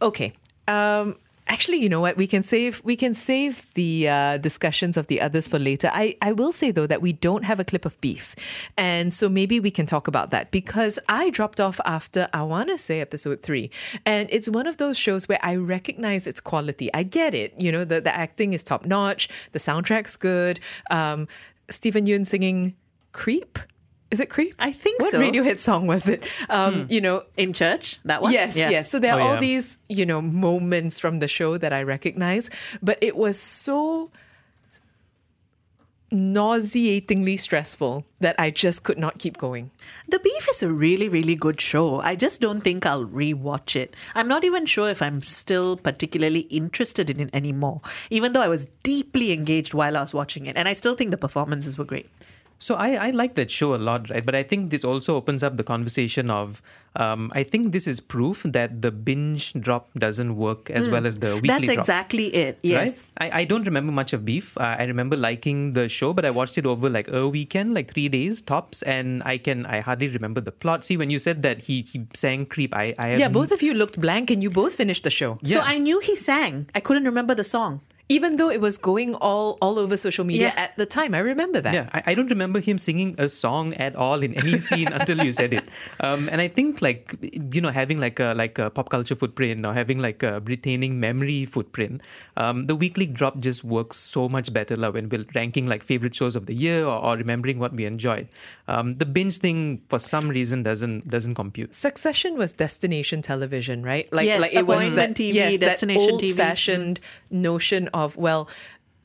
okay. 0.00 0.32
Um, 0.68 1.16
actually, 1.48 1.78
you 1.78 1.88
know 1.88 2.00
what? 2.00 2.16
We 2.16 2.26
can 2.26 2.42
save 2.42 2.80
we 2.84 2.96
can 2.96 3.14
save 3.14 3.72
the 3.74 4.08
uh, 4.08 4.36
discussions 4.38 4.96
of 4.96 5.06
the 5.06 5.20
others 5.20 5.48
for 5.48 5.58
later. 5.58 5.90
I 5.92 6.16
I 6.22 6.32
will 6.32 6.52
say 6.52 6.70
though 6.70 6.86
that 6.86 7.02
we 7.02 7.12
don't 7.12 7.44
have 7.44 7.60
a 7.60 7.64
clip 7.64 7.84
of 7.84 8.00
beef, 8.00 8.34
and 8.76 9.12
so 9.14 9.28
maybe 9.28 9.60
we 9.60 9.70
can 9.70 9.86
talk 9.86 10.08
about 10.08 10.30
that 10.30 10.50
because 10.50 10.98
I 11.08 11.30
dropped 11.30 11.60
off 11.60 11.80
after 11.84 12.28
I 12.32 12.42
want 12.42 12.68
to 12.70 12.78
say 12.78 13.00
episode 13.00 13.42
three, 13.42 13.70
and 14.04 14.28
it's 14.30 14.48
one 14.48 14.66
of 14.66 14.76
those 14.76 14.98
shows 14.98 15.28
where 15.28 15.40
I 15.42 15.56
recognize 15.56 16.26
its 16.26 16.40
quality. 16.40 16.90
I 16.94 17.02
get 17.02 17.34
it. 17.34 17.54
You 17.58 17.72
know, 17.72 17.84
the 17.84 18.00
the 18.00 18.14
acting 18.14 18.52
is 18.52 18.62
top 18.62 18.84
notch, 18.84 19.28
the 19.52 19.58
soundtrack's 19.58 20.16
good. 20.16 20.60
Um, 20.90 21.28
Steven 21.70 22.06
Yeun 22.06 22.26
singing 22.26 22.74
"Creep." 23.12 23.58
Is 24.16 24.20
it 24.20 24.30
Creep? 24.30 24.54
I 24.58 24.72
think 24.72 25.00
what 25.02 25.10
so. 25.10 25.20
Radiohead 25.20 25.58
song 25.58 25.86
was 25.86 26.08
it? 26.08 26.24
Um, 26.48 26.86
You 26.88 27.02
know, 27.02 27.24
In 27.36 27.52
church, 27.52 28.00
that 28.06 28.22
one? 28.22 28.32
Yes, 28.32 28.56
Yeah. 28.56 28.70
yes. 28.70 28.88
So 28.90 28.98
there 28.98 29.12
are 29.12 29.20
Oh, 29.20 29.26
all 29.26 29.34
yeah. 29.34 29.40
these, 29.40 29.76
you 29.90 30.06
know, 30.06 30.22
moments 30.22 30.98
from 30.98 31.18
the 31.18 31.28
show 31.28 31.58
that 31.58 31.72
I 31.74 31.82
recognize, 31.82 32.48
but 32.80 32.96
it 33.02 33.14
was 33.14 33.36
so 33.38 34.10
nauseatingly 36.10 37.36
stressful 37.36 38.04
that 38.20 38.34
I 38.38 38.50
just 38.50 38.84
could 38.84 38.96
not 38.96 39.18
keep 39.18 39.36
going. 39.36 39.70
The 40.08 40.18
Beef 40.20 40.48
is 40.48 40.62
a 40.62 40.70
really, 40.72 41.08
really 41.08 41.34
good 41.34 41.60
show. 41.60 42.00
I 42.00 42.14
just 42.16 42.40
don't 42.40 42.62
think 42.62 42.86
I'll 42.86 43.04
rewatch 43.04 43.76
it. 43.76 43.94
I'm 44.14 44.28
not 44.28 44.44
even 44.44 44.64
sure 44.66 44.88
if 44.88 45.02
I'm 45.02 45.20
still 45.20 45.76
particularly 45.76 46.40
interested 46.48 47.10
in 47.10 47.20
it 47.20 47.30
anymore, 47.34 47.80
even 48.08 48.32
though 48.32 48.40
I 48.40 48.48
was 48.48 48.66
deeply 48.82 49.32
engaged 49.32 49.74
while 49.74 49.96
I 49.96 50.00
was 50.00 50.14
watching 50.14 50.46
it. 50.46 50.56
And 50.56 50.68
I 50.68 50.72
still 50.74 50.94
think 50.96 51.10
the 51.10 51.18
performances 51.18 51.76
were 51.76 51.84
great. 51.84 52.08
So 52.58 52.74
I, 52.74 52.94
I 52.94 53.10
like 53.10 53.34
that 53.34 53.50
show 53.50 53.74
a 53.74 53.76
lot, 53.76 54.08
right? 54.10 54.24
But 54.24 54.34
I 54.34 54.42
think 54.42 54.70
this 54.70 54.84
also 54.84 55.16
opens 55.16 55.42
up 55.42 55.56
the 55.56 55.64
conversation 55.64 56.30
of 56.30 56.62
um, 56.96 57.30
I 57.34 57.42
think 57.42 57.72
this 57.72 57.86
is 57.86 58.00
proof 58.00 58.42
that 58.44 58.80
the 58.80 58.90
binge 58.90 59.52
drop 59.52 59.90
doesn't 59.98 60.36
work 60.36 60.70
as 60.70 60.88
well 60.88 61.06
as 61.06 61.18
the 61.18 61.34
weekly 61.34 61.48
That's 61.48 61.66
drop. 61.66 61.78
exactly 61.78 62.34
it. 62.34 62.58
Yes. 62.62 63.10
Right? 63.20 63.32
I, 63.32 63.40
I 63.40 63.44
don't 63.44 63.64
remember 63.64 63.92
much 63.92 64.14
of 64.14 64.24
Beef. 64.24 64.56
Uh, 64.56 64.76
I 64.78 64.84
remember 64.84 65.16
liking 65.16 65.72
the 65.72 65.88
show, 65.88 66.14
but 66.14 66.24
I 66.24 66.30
watched 66.30 66.56
it 66.56 66.64
over 66.64 66.88
like 66.88 67.08
a 67.08 67.28
weekend, 67.28 67.74
like 67.74 67.92
three 67.92 68.08
days 68.08 68.40
tops, 68.40 68.82
and 68.82 69.22
I 69.24 69.36
can 69.36 69.66
I 69.66 69.80
hardly 69.80 70.08
remember 70.08 70.40
the 70.40 70.52
plot. 70.52 70.84
See, 70.84 70.96
when 70.96 71.10
you 71.10 71.18
said 71.18 71.42
that 71.42 71.62
he, 71.62 71.82
he 71.82 72.06
sang 72.14 72.46
Creep, 72.46 72.74
I, 72.74 72.94
I 72.98 73.16
Yeah, 73.16 73.28
both 73.28 73.52
of 73.52 73.62
you 73.62 73.74
looked 73.74 74.00
blank 74.00 74.30
and 74.30 74.42
you 74.42 74.48
both 74.48 74.74
finished 74.74 75.04
the 75.04 75.10
show. 75.10 75.38
So 75.44 75.60
I 75.60 75.76
knew 75.78 76.00
he 76.00 76.16
sang. 76.16 76.70
I 76.74 76.80
couldn't 76.80 77.04
remember 77.04 77.34
the 77.34 77.44
song. 77.44 77.82
Even 78.08 78.36
though 78.36 78.50
it 78.50 78.60
was 78.60 78.78
going 78.78 79.14
all 79.16 79.58
all 79.60 79.78
over 79.78 79.96
social 79.96 80.24
media 80.24 80.52
Yeah. 80.54 80.62
at 80.64 80.76
the 80.76 80.86
time. 80.86 81.12
I 81.14 81.18
remember 81.18 81.60
that. 81.60 81.74
Yeah, 81.74 81.88
I, 81.92 82.02
I 82.12 82.14
don't 82.14 82.28
remember 82.30 82.60
him 82.60 82.78
singing 82.78 83.16
a 83.18 83.28
song 83.28 83.74
at 83.74 83.96
all 83.96 84.22
in 84.22 84.34
any 84.34 84.58
scene 84.66 84.86
until 84.88 85.24
you 85.24 85.32
said 85.32 85.52
it. 85.52 85.64
Um, 85.98 86.28
and 86.30 86.40
I 86.40 86.46
think 86.46 86.80
like 86.80 87.14
you 87.54 87.60
know 87.60 87.70
having 87.70 87.98
like 87.98 88.20
a 88.20 88.32
like 88.36 88.58
a 88.58 88.70
pop 88.70 88.90
culture 88.90 89.16
footprint 89.16 89.66
or 89.66 89.74
having 89.74 89.98
like 89.98 90.22
a 90.22 90.40
retaining 90.44 91.00
memory 91.00 91.46
footprint, 91.46 92.00
um, 92.36 92.66
the 92.66 92.76
weekly 92.76 93.06
drop 93.06 93.40
just 93.40 93.64
works 93.64 93.96
so 93.96 94.28
much 94.28 94.52
better 94.52 94.76
like, 94.76 94.94
when 94.94 95.08
we're 95.08 95.24
ranking 95.34 95.66
like 95.66 95.82
favorite 95.82 96.14
shows 96.14 96.36
of 96.36 96.46
the 96.46 96.54
year 96.54 96.84
or, 96.84 97.02
or 97.02 97.16
remembering 97.16 97.58
what 97.58 97.72
we 97.72 97.84
enjoyed. 97.86 98.28
Um, 98.68 98.98
the 98.98 99.06
binge 99.06 99.38
thing 99.38 99.82
for 99.88 99.98
some 99.98 100.28
reason 100.28 100.62
doesn't 100.62 101.08
doesn't 101.08 101.34
compute. 101.34 101.74
Succession 101.74 102.36
was 102.38 102.52
destination 102.52 103.20
television, 103.22 103.82
right? 103.82 104.06
Like, 104.12 104.26
Yes, 104.26 104.40
like 104.40 104.54
it 104.54 104.66
was 104.66 104.88
that, 104.94 105.14
TV, 105.14 105.34
yes, 105.34 105.58
destination 105.58 106.16
that 106.18 106.24
old-fashioned 106.24 107.00
notion 107.30 107.88
of 107.96 108.16
well, 108.16 108.48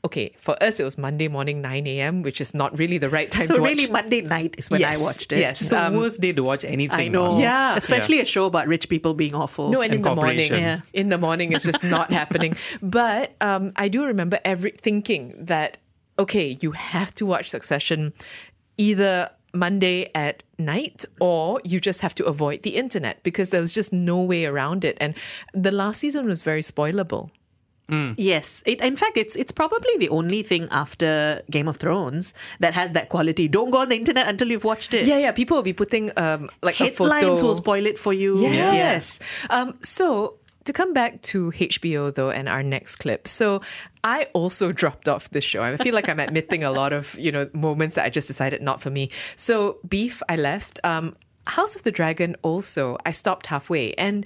okay, 0.04 0.34
for 0.38 0.60
us 0.62 0.80
it 0.80 0.84
was 0.84 0.98
Monday 0.98 1.28
morning 1.28 1.60
nine 1.62 1.86
a.m., 1.86 2.22
which 2.22 2.40
is 2.40 2.54
not 2.54 2.76
really 2.76 2.98
the 2.98 3.08
right 3.08 3.30
time 3.30 3.46
So 3.46 3.54
to 3.54 3.60
really, 3.60 3.86
watch. 3.86 4.02
Monday 4.02 4.20
night 4.22 4.54
is 4.58 4.68
when 4.70 4.84
I 4.84 4.96
watched 4.96 5.32
it. 5.32 5.38
yes. 5.38 5.60
It's 5.60 5.70
the 5.70 5.80
Um, 5.86 5.94
worst 5.96 6.20
day 6.20 6.32
to 6.32 6.42
watch 6.42 6.64
anything. 6.64 6.98
I 6.98 7.08
know. 7.08 7.32
on. 7.32 7.40
Yeah. 7.40 7.76
Especially 7.76 8.18
a 8.20 8.24
show 8.24 8.44
about 8.46 8.66
rich 8.66 8.88
people 8.88 9.14
being 9.14 9.34
awful. 9.34 9.70
No, 9.70 9.80
and, 9.80 9.92
and 9.92 10.00
in 10.00 10.02
the 10.02 10.14
morning, 10.14 10.48
corporations. 10.48 10.82
in 10.92 11.08
the 11.08 11.18
morning, 11.18 11.52
it's 11.52 11.64
just 11.64 11.84
not 11.84 12.10
happening. 12.20 12.56
But 12.82 13.36
um, 13.40 13.72
I 13.76 13.86
do 13.88 14.04
remember 14.04 14.38
every 14.44 14.72
thinking 14.72 15.34
that 15.38 15.78
okay, 16.18 16.58
you 16.60 16.72
have 16.72 17.14
to 17.14 17.24
watch 17.24 17.48
Succession 17.48 18.12
either 18.76 19.30
Monday 19.54 20.10
at 20.14 20.42
night 20.58 21.04
or 21.20 21.60
you 21.64 21.78
just 21.80 22.00
have 22.00 22.14
to 22.16 22.24
avoid 22.24 22.62
the 22.62 22.76
internet 22.76 23.22
because 23.22 23.50
there 23.50 23.60
was 23.60 23.72
just 23.72 23.92
no 23.92 24.20
way 24.22 24.44
around 24.46 24.84
it. 24.84 24.96
And 25.00 25.14
the 25.54 25.70
last 25.72 26.00
season 26.00 26.26
was 26.26 26.42
very 26.42 26.62
spoilable. 26.62 27.30
Yes, 28.16 28.62
it, 28.64 28.80
in 28.80 28.96
fact, 28.96 29.16
it's 29.16 29.36
it's 29.36 29.52
probably 29.52 29.96
the 29.98 30.08
only 30.08 30.42
thing 30.42 30.68
after 30.70 31.42
Game 31.50 31.68
of 31.68 31.76
Thrones 31.76 32.34
that 32.60 32.74
has 32.74 32.92
that 32.92 33.08
quality. 33.08 33.48
Don't 33.48 33.70
go 33.70 33.78
on 33.78 33.88
the 33.90 33.96
internet 33.96 34.28
until 34.28 34.50
you've 34.50 34.64
watched 34.64 34.94
it. 34.94 35.06
Yeah, 35.06 35.18
yeah. 35.18 35.32
People 35.32 35.56
will 35.56 35.62
be 35.62 35.72
putting 35.74 36.10
um 36.16 36.48
like 36.62 36.80
a 36.80 36.84
Headlines 36.84 37.24
photo. 37.24 37.46
will 37.46 37.54
spoil 37.54 37.86
it 37.86 37.98
for 37.98 38.12
you. 38.12 38.38
Yes. 38.40 39.18
Um, 39.50 39.78
so 39.82 40.38
to 40.64 40.72
come 40.72 40.92
back 40.92 41.20
to 41.22 41.50
HBO 41.52 42.14
though 42.14 42.30
and 42.30 42.48
our 42.48 42.62
next 42.62 42.96
clip. 42.96 43.26
So 43.28 43.60
I 44.04 44.28
also 44.32 44.72
dropped 44.82 45.08
off 45.08 45.30
this 45.30 45.44
show. 45.44 45.62
I 45.62 45.76
feel 45.76 45.94
like 45.94 46.08
I'm 46.08 46.20
admitting 46.20 46.64
a 46.64 46.70
lot 46.70 46.92
of, 46.92 47.18
you 47.18 47.32
know, 47.32 47.48
moments 47.52 47.96
that 47.96 48.04
I 48.04 48.10
just 48.10 48.28
decided 48.28 48.62
not 48.62 48.80
for 48.80 48.90
me. 48.90 49.10
So 49.36 49.78
Beef, 49.88 50.22
I 50.28 50.36
left. 50.36 50.80
Um, 50.84 51.16
House 51.46 51.74
of 51.74 51.82
the 51.82 51.90
Dragon 51.90 52.36
also, 52.42 52.96
I 53.04 53.10
stopped 53.10 53.46
halfway. 53.46 53.94
And 53.94 54.24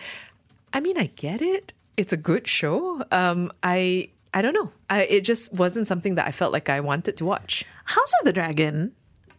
I 0.72 0.80
mean, 0.80 0.98
I 0.98 1.06
get 1.16 1.40
it. 1.40 1.72
It's 1.96 2.12
a 2.12 2.16
good 2.16 2.46
show. 2.46 3.04
Um, 3.10 3.52
I 3.62 4.10
I 4.34 4.42
don't 4.42 4.52
know. 4.52 4.70
I, 4.90 5.02
it 5.04 5.22
just 5.22 5.52
wasn't 5.52 5.86
something 5.86 6.16
that 6.16 6.26
I 6.26 6.30
felt 6.30 6.52
like 6.52 6.68
I 6.68 6.80
wanted 6.80 7.16
to 7.16 7.24
watch. 7.24 7.64
House 7.86 8.12
of 8.20 8.26
the 8.26 8.32
Dragon, 8.32 8.92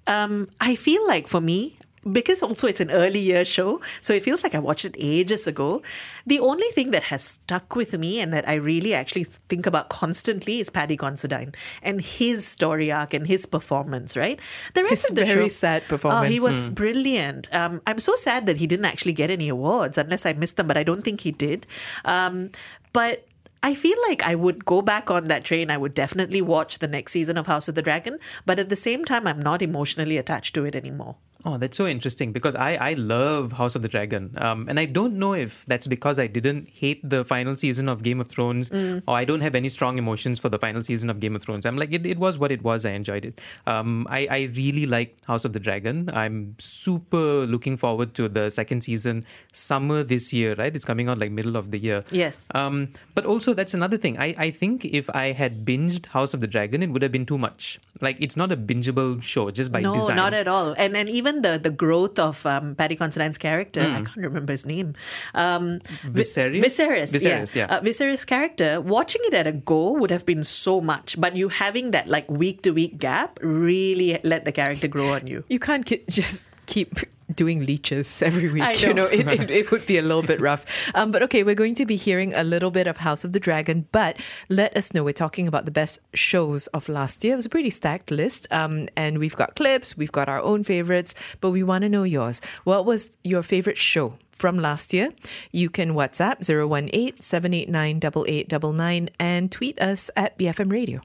um, 0.07 0.49
I 0.59 0.75
feel 0.75 1.05
like 1.05 1.27
for 1.27 1.39
me, 1.39 1.76
because 2.11 2.41
also 2.43 2.67
it's 2.67 2.79
an 2.79 2.91
early 2.91 3.19
year 3.19 3.43
show, 3.45 3.81
so 4.01 4.13
it 4.13 4.23
feels 4.23 4.43
like 4.43 4.55
I 4.55 4.59
watched 4.59 4.85
it 4.85 4.95
ages 4.97 5.47
ago. 5.47 5.81
The 6.25 6.39
only 6.39 6.67
thing 6.69 6.91
that 6.91 7.03
has 7.03 7.23
stuck 7.23 7.75
with 7.75 7.97
me 7.97 8.19
and 8.19 8.33
that 8.33 8.47
I 8.47 8.55
really 8.55 8.93
actually 8.93 9.23
think 9.25 9.65
about 9.65 9.89
constantly 9.89 10.59
is 10.59 10.69
Paddy 10.69 10.97
Considine 10.97 11.53
and 11.81 12.01
his 12.01 12.45
story 12.47 12.91
arc 12.91 13.13
and 13.13 13.27
his 13.27 13.45
performance, 13.45 14.15
right? 14.17 14.39
The 14.73 14.83
rest 14.83 15.03
His 15.03 15.09
of 15.11 15.15
the 15.15 15.25
very 15.25 15.45
show, 15.45 15.49
sad 15.49 15.83
Oh, 15.85 15.89
performance. 15.89 16.31
he 16.31 16.39
was 16.39 16.69
brilliant. 16.69 17.53
Um, 17.53 17.81
I'm 17.87 17.99
so 17.99 18.15
sad 18.15 18.45
that 18.45 18.57
he 18.57 18.67
didn't 18.67 18.85
actually 18.85 19.13
get 19.13 19.29
any 19.29 19.49
awards, 19.49 19.97
unless 19.97 20.25
I 20.25 20.33
missed 20.33 20.57
them, 20.57 20.67
but 20.67 20.77
I 20.77 20.83
don't 20.83 21.03
think 21.03 21.21
he 21.21 21.31
did. 21.31 21.67
Um, 22.05 22.51
but 22.93 23.25
I 23.63 23.73
feel 23.73 23.97
like 24.07 24.23
I 24.23 24.35
would 24.35 24.65
go 24.65 24.81
back 24.81 25.09
on 25.09 25.25
that 25.25 25.43
train. 25.43 25.71
I 25.71 25.77
would 25.77 25.93
definitely 25.93 26.41
watch 26.41 26.79
the 26.79 26.87
next 26.87 27.11
season 27.11 27.37
of 27.37 27.47
House 27.47 27.67
of 27.67 27.75
the 27.75 27.81
Dragon, 27.81 28.19
but 28.45 28.59
at 28.59 28.69
the 28.69 28.75
same 28.75 29.03
time, 29.03 29.27
I'm 29.27 29.39
not 29.41 29.61
emotionally 29.61 30.17
attached 30.17 30.53
to 30.55 30.63
it 30.65 30.75
anymore. 30.75 31.15
Oh, 31.45 31.57
that's 31.57 31.77
so 31.77 31.87
interesting 31.87 32.31
because 32.31 32.55
I, 32.55 32.75
I 32.75 32.93
love 32.93 33.53
House 33.53 33.75
of 33.75 33.81
the 33.81 33.87
Dragon. 33.87 34.33
Um, 34.37 34.67
and 34.67 34.79
I 34.79 34.85
don't 34.85 35.17
know 35.17 35.33
if 35.33 35.65
that's 35.65 35.87
because 35.87 36.19
I 36.19 36.27
didn't 36.27 36.69
hate 36.69 37.07
the 37.07 37.23
final 37.23 37.55
season 37.55 37.87
of 37.87 38.03
Game 38.03 38.19
of 38.19 38.27
Thrones 38.27 38.71
or 38.71 39.15
I 39.15 39.23
don't 39.23 39.41
have 39.41 39.55
any 39.55 39.69
strong 39.69 39.97
emotions 39.97 40.39
for 40.39 40.49
the 40.49 40.59
final 40.59 40.81
season 40.81 41.09
of 41.09 41.19
Game 41.19 41.35
of 41.35 41.41
Thrones. 41.43 41.65
I'm 41.65 41.77
like, 41.77 41.93
it, 41.93 42.05
it 42.05 42.17
was 42.17 42.39
what 42.39 42.51
it 42.51 42.63
was. 42.63 42.85
I 42.85 42.91
enjoyed 42.91 43.23
it. 43.23 43.39
Um, 43.65 44.07
I, 44.09 44.27
I 44.29 44.39
really 44.55 44.85
like 44.85 45.17
House 45.25 45.45
of 45.45 45.53
the 45.53 45.59
Dragon. 45.59 46.09
I'm 46.13 46.55
super 46.59 47.45
looking 47.45 47.77
forward 47.77 48.13
to 48.15 48.27
the 48.27 48.49
second 48.49 48.81
season 48.81 49.23
summer 49.53 50.03
this 50.03 50.33
year, 50.33 50.55
right? 50.55 50.75
It's 50.75 50.85
coming 50.85 51.07
out 51.07 51.17
like 51.17 51.31
middle 51.31 51.55
of 51.55 51.71
the 51.71 51.77
year. 51.77 52.03
Yes. 52.11 52.47
Um, 52.55 52.89
but 53.15 53.25
also, 53.25 53.53
that's 53.53 53.73
another 53.73 53.97
thing. 53.97 54.17
I, 54.17 54.35
I 54.37 54.51
think 54.51 54.85
if 54.85 55.09
I 55.11 55.31
had 55.31 55.65
binged 55.65 56.07
House 56.07 56.33
of 56.33 56.41
the 56.41 56.47
Dragon, 56.47 56.83
it 56.83 56.87
would 56.87 57.01
have 57.03 57.11
been 57.11 57.25
too 57.25 57.37
much. 57.37 57.79
Like, 58.01 58.17
it's 58.19 58.35
not 58.37 58.51
a 58.51 58.57
bingeable 58.57 59.21
show 59.21 59.49
just 59.51 59.71
by 59.71 59.81
no, 59.81 59.93
design. 59.93 60.15
not 60.15 60.33
at 60.33 60.47
all. 60.47 60.73
And 60.77 60.95
and 60.97 61.09
even 61.09 61.36
the 61.41 61.57
the 61.57 61.69
growth 61.69 62.17
of 62.19 62.45
um, 62.45 62.75
Paddy 62.75 62.95
Considine's 62.95 63.37
character, 63.37 63.83
Hmm. 63.83 63.95
I 63.95 64.01
can't 64.01 64.17
remember 64.17 64.53
his 64.53 64.65
name. 64.65 64.93
Um, 65.33 65.79
Vi- 66.03 66.21
Viserys? 66.21 66.63
Viserys, 66.63 67.11
Viserys, 67.13 67.55
yeah. 67.55 67.67
yeah. 67.69 67.77
Uh, 67.77 67.81
Viserys' 67.81 68.25
character, 68.25 68.81
watching 68.81 69.21
it 69.25 69.33
at 69.33 69.47
a 69.47 69.51
go 69.53 69.91
would 69.93 70.11
have 70.11 70.25
been 70.25 70.43
so 70.43 70.81
much, 70.81 71.19
but 71.19 71.35
you 71.35 71.49
having 71.49 71.91
that 71.91 72.07
like 72.07 72.29
week 72.29 72.61
to 72.63 72.71
week 72.71 72.97
gap 72.97 73.39
really 73.41 74.19
let 74.23 74.45
the 74.45 74.51
character 74.51 74.87
grow 74.87 75.13
on 75.13 75.27
you. 75.27 75.43
You 75.49 75.59
can't 75.59 75.85
ki- 75.85 76.03
just 76.09 76.49
keep 76.65 76.95
doing 77.33 77.65
leeches 77.65 78.21
every 78.21 78.49
week. 78.51 78.63
I 78.63 78.71
You 78.73 78.93
know, 78.93 79.05
know. 79.05 79.11
it, 79.11 79.27
it, 79.27 79.51
it 79.51 79.71
would 79.71 79.85
be 79.85 79.97
a 79.97 80.01
little 80.01 80.23
bit 80.23 80.39
rough. 80.41 80.65
Um, 80.95 81.11
but 81.11 81.21
okay, 81.23 81.43
we're 81.43 81.53
going 81.55 81.75
to 81.75 81.85
be 81.85 81.95
hearing 81.95 82.33
a 82.33 82.43
little 82.43 82.71
bit 82.71 82.87
of 82.87 82.97
House 82.97 83.23
of 83.23 83.33
the 83.33 83.39
Dragon, 83.39 83.87
but 83.91 84.17
let 84.49 84.75
us 84.75 84.93
know. 84.93 85.03
We're 85.03 85.11
talking 85.13 85.47
about 85.47 85.65
the 85.65 85.71
best 85.71 85.99
shows 86.13 86.67
of 86.67 86.87
last 86.89 87.23
year. 87.23 87.33
It 87.33 87.35
was 87.35 87.45
a 87.45 87.49
pretty 87.49 87.69
stacked 87.69 88.09
list. 88.09 88.47
Um, 88.51 88.87
and 88.95 89.19
we've 89.19 89.35
got 89.35 89.55
clips, 89.55 89.97
we've 89.97 90.11
got 90.11 90.27
our 90.29 90.41
own 90.41 90.63
favorites, 90.63 91.13
but 91.41 91.51
we 91.51 91.61
want 91.61 91.83
to 91.83 91.89
know 91.89 92.03
yours. 92.03 92.41
What 92.63 92.85
was 92.85 93.11
your 93.23 93.43
favorite 93.43 93.77
show? 93.77 94.17
From 94.31 94.59
last 94.59 94.93
year, 94.93 95.09
you 95.51 95.67
can 95.69 95.93
WhatsApp 95.93 96.47
018 96.47 97.17
789 97.17 97.97
8899 97.97 99.09
and 99.19 99.51
tweet 99.51 99.81
us 99.81 100.11
at 100.15 100.37
BFM 100.37 100.71
Radio. 100.71 101.01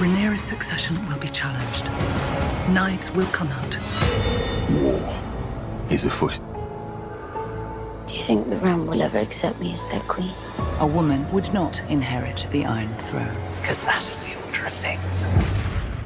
Rhaenyra's 0.00 0.40
succession 0.40 0.96
will 1.10 1.18
be 1.18 1.28
challenged. 1.28 1.84
Knives 2.72 3.10
will 3.10 3.26
come 3.26 3.48
out. 3.48 3.76
War 4.80 5.20
is 5.90 6.06
afoot. 6.06 6.40
Do 8.06 8.14
you 8.14 8.22
think 8.22 8.48
the 8.48 8.56
realm 8.60 8.86
will 8.86 9.02
ever 9.02 9.18
accept 9.18 9.60
me 9.60 9.74
as 9.74 9.86
their 9.88 10.00
queen? 10.00 10.32
A 10.78 10.86
woman 10.86 11.30
would 11.32 11.52
not 11.52 11.82
inherit 11.90 12.46
the 12.50 12.64
Iron 12.64 12.94
Throne. 12.94 13.36
Because 13.60 13.84
that 13.84 14.02
is 14.10 14.20
the 14.20 14.34
order 14.46 14.64
of 14.64 14.72
things. 14.72 15.24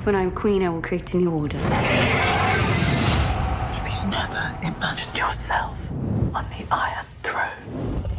When 0.02 0.16
I'm 0.16 0.32
queen, 0.32 0.64
I 0.64 0.70
will 0.70 0.82
create 0.82 1.14
a 1.14 1.16
new 1.16 1.30
order. 1.30 1.58
Have 1.58 3.86
you 3.86 4.10
never 4.10 4.58
imagined 4.60 5.16
yourself 5.16 5.78
on 6.34 6.44
the 6.50 6.66
Iron 6.72 7.06
Throne? 7.22 8.10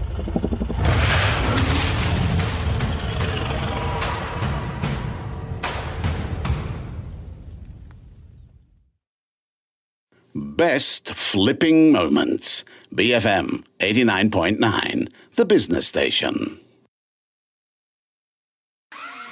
Best 10.37 11.13
flipping 11.13 11.93
moments. 11.93 12.65
BFM 12.93 13.63
89.9, 13.79 15.07
the 15.35 15.45
business 15.45 15.87
station. 15.87 16.59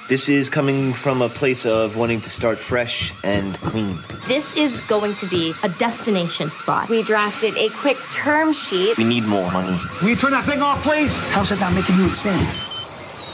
This 0.08 0.30
is 0.30 0.48
coming 0.48 0.94
from 0.94 1.20
a 1.20 1.28
place 1.28 1.66
of 1.66 1.98
wanting 1.98 2.22
to 2.22 2.30
start 2.30 2.58
fresh 2.58 3.12
and 3.22 3.54
clean. 3.58 3.98
This 4.28 4.54
is 4.54 4.80
going 4.82 5.14
to 5.16 5.26
be 5.26 5.52
a 5.62 5.68
destination 5.68 6.50
spot. 6.50 6.88
We 6.88 7.02
drafted 7.02 7.54
a 7.58 7.68
quick 7.68 7.98
term 8.10 8.54
sheet. 8.54 8.96
We 8.96 9.04
need 9.04 9.24
more 9.24 9.50
money. 9.52 9.78
Will 10.00 10.08
you 10.08 10.16
turn 10.16 10.30
that 10.30 10.46
thing 10.46 10.62
off, 10.62 10.82
please? 10.82 11.14
How's 11.32 11.50
it 11.52 11.60
not 11.60 11.74
making 11.74 11.96
you 11.96 12.04
insane? 12.04 12.32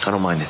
I 0.04 0.10
don't 0.10 0.22
mind 0.22 0.42
it. 0.42 0.48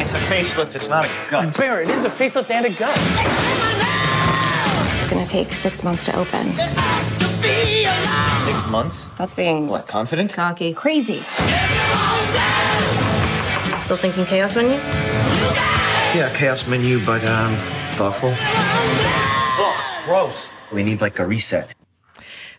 It's 0.00 0.14
a 0.14 0.18
facelift, 0.20 0.74
it's 0.74 0.88
not 0.88 1.04
a 1.04 1.10
gut. 1.28 1.54
Bear, 1.58 1.82
it 1.82 1.90
is 1.90 2.06
a 2.06 2.10
facelift 2.10 2.50
and 2.50 2.64
a 2.64 2.70
gut. 2.70 3.75
It's 5.06 5.14
gonna 5.14 5.24
take 5.24 5.52
six 5.52 5.84
months 5.84 6.04
to 6.06 6.16
open. 6.16 6.50
Six 8.42 8.66
months? 8.66 9.08
That's 9.16 9.36
being 9.36 9.68
What, 9.68 9.86
confident? 9.86 10.32
Cocky. 10.32 10.74
crazy. 10.74 11.22
Still 13.78 13.96
thinking 13.96 14.24
chaos 14.24 14.56
menu? 14.56 14.72
Yeah, 16.18 16.28
chaos 16.36 16.66
menu, 16.66 16.98
but 17.06 17.22
um, 17.24 17.54
thoughtful. 17.92 18.34
Oh, 18.36 20.02
gross. 20.06 20.48
We 20.72 20.82
need 20.82 21.00
like 21.00 21.20
a 21.20 21.24
reset. 21.24 21.72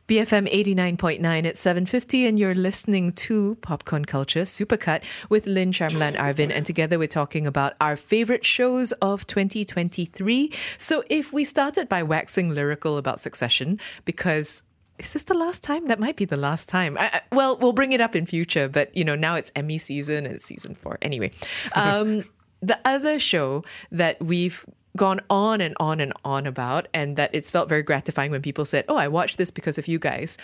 BFM 0.08 0.50
89.9 0.50 1.46
at 1.46 1.56
7.50 1.56 2.30
and 2.30 2.40
you're 2.40 2.56
listening 2.56 3.12
to 3.12 3.56
Popcorn 3.56 4.06
Culture 4.06 4.44
Supercut 4.44 5.04
with 5.28 5.46
Lynn, 5.46 5.74
Sharmila 5.74 6.08
and 6.08 6.16
Arvin 6.16 6.50
and 6.50 6.66
together 6.66 6.98
we're 6.98 7.10
talking 7.10 7.46
about 7.46 7.74
our 7.82 7.98
favorite 7.98 8.46
shows 8.46 8.94
of 8.94 9.28
2023. 9.28 10.54
So 10.78 11.04
if 11.10 11.34
we 11.34 11.44
started 11.44 11.90
by 11.90 12.04
waxing 12.04 12.52
lyrical 12.52 12.98
about 12.98 13.20
Succession 13.20 13.82
because 14.06 14.64
is 14.98 15.12
this 15.12 15.24
the 15.24 15.34
last 15.34 15.62
time? 15.62 15.88
That 15.88 16.00
might 16.00 16.16
be 16.16 16.24
the 16.24 16.38
last 16.38 16.70
time. 16.70 16.98
I, 16.98 17.10
I, 17.14 17.22
well, 17.34 17.58
we'll 17.58 17.74
bring 17.74 17.92
it 17.92 18.00
up 18.00 18.16
in 18.16 18.26
future, 18.26 18.70
but 18.70 18.96
you 18.96 19.04
know, 19.04 19.16
now 19.16 19.36
it's 19.36 19.52
Emmy 19.58 19.78
season 19.78 20.26
and 20.26 20.36
it's 20.36 20.46
season 20.46 20.74
four. 20.74 20.98
Anyway, 21.02 21.32
um, 21.76 22.24
the 22.62 22.80
other 22.86 23.20
show 23.20 23.66
that 23.92 24.24
we've 24.24 24.66
gone 24.98 25.22
on 25.30 25.62
and 25.62 25.74
on 25.80 26.02
and 26.02 26.12
on 26.26 26.46
about, 26.46 26.88
and 26.94 27.16
that 27.16 27.30
it's 27.34 27.50
felt 27.50 27.70
very 27.70 27.84
gratifying 27.84 28.32
when 28.32 28.42
people 28.42 28.66
said, 28.66 28.84
"Oh, 28.90 28.98
I 28.98 29.08
watched 29.08 29.38
this 29.38 29.52
because 29.52 29.78
of 29.78 29.88
you 29.88 30.00
guys." 30.00 30.38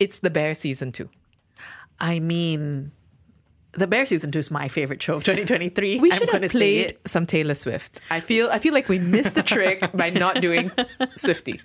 It's 0.00 0.18
The 0.18 0.30
Bear 0.30 0.54
season 0.54 0.90
two. 0.90 1.08
I 2.00 2.18
mean, 2.18 2.90
The 3.72 3.86
Bear 3.86 4.06
season 4.06 4.32
two 4.32 4.38
is 4.40 4.50
my 4.50 4.66
favorite 4.68 5.02
show 5.02 5.14
of 5.14 5.22
2023. 5.24 6.00
We 6.00 6.10
I'm 6.10 6.18
should 6.18 6.30
have 6.30 6.50
played 6.50 6.98
some 7.06 7.26
Taylor 7.26 7.54
Swift. 7.54 8.00
I 8.10 8.20
feel 8.20 8.48
I 8.50 8.58
feel 8.58 8.74
like 8.74 8.88
we 8.88 8.98
missed 8.98 9.38
a 9.38 9.42
trick 9.42 9.80
by 9.94 10.10
not 10.10 10.40
doing 10.40 10.72
Swifty. 11.16 11.60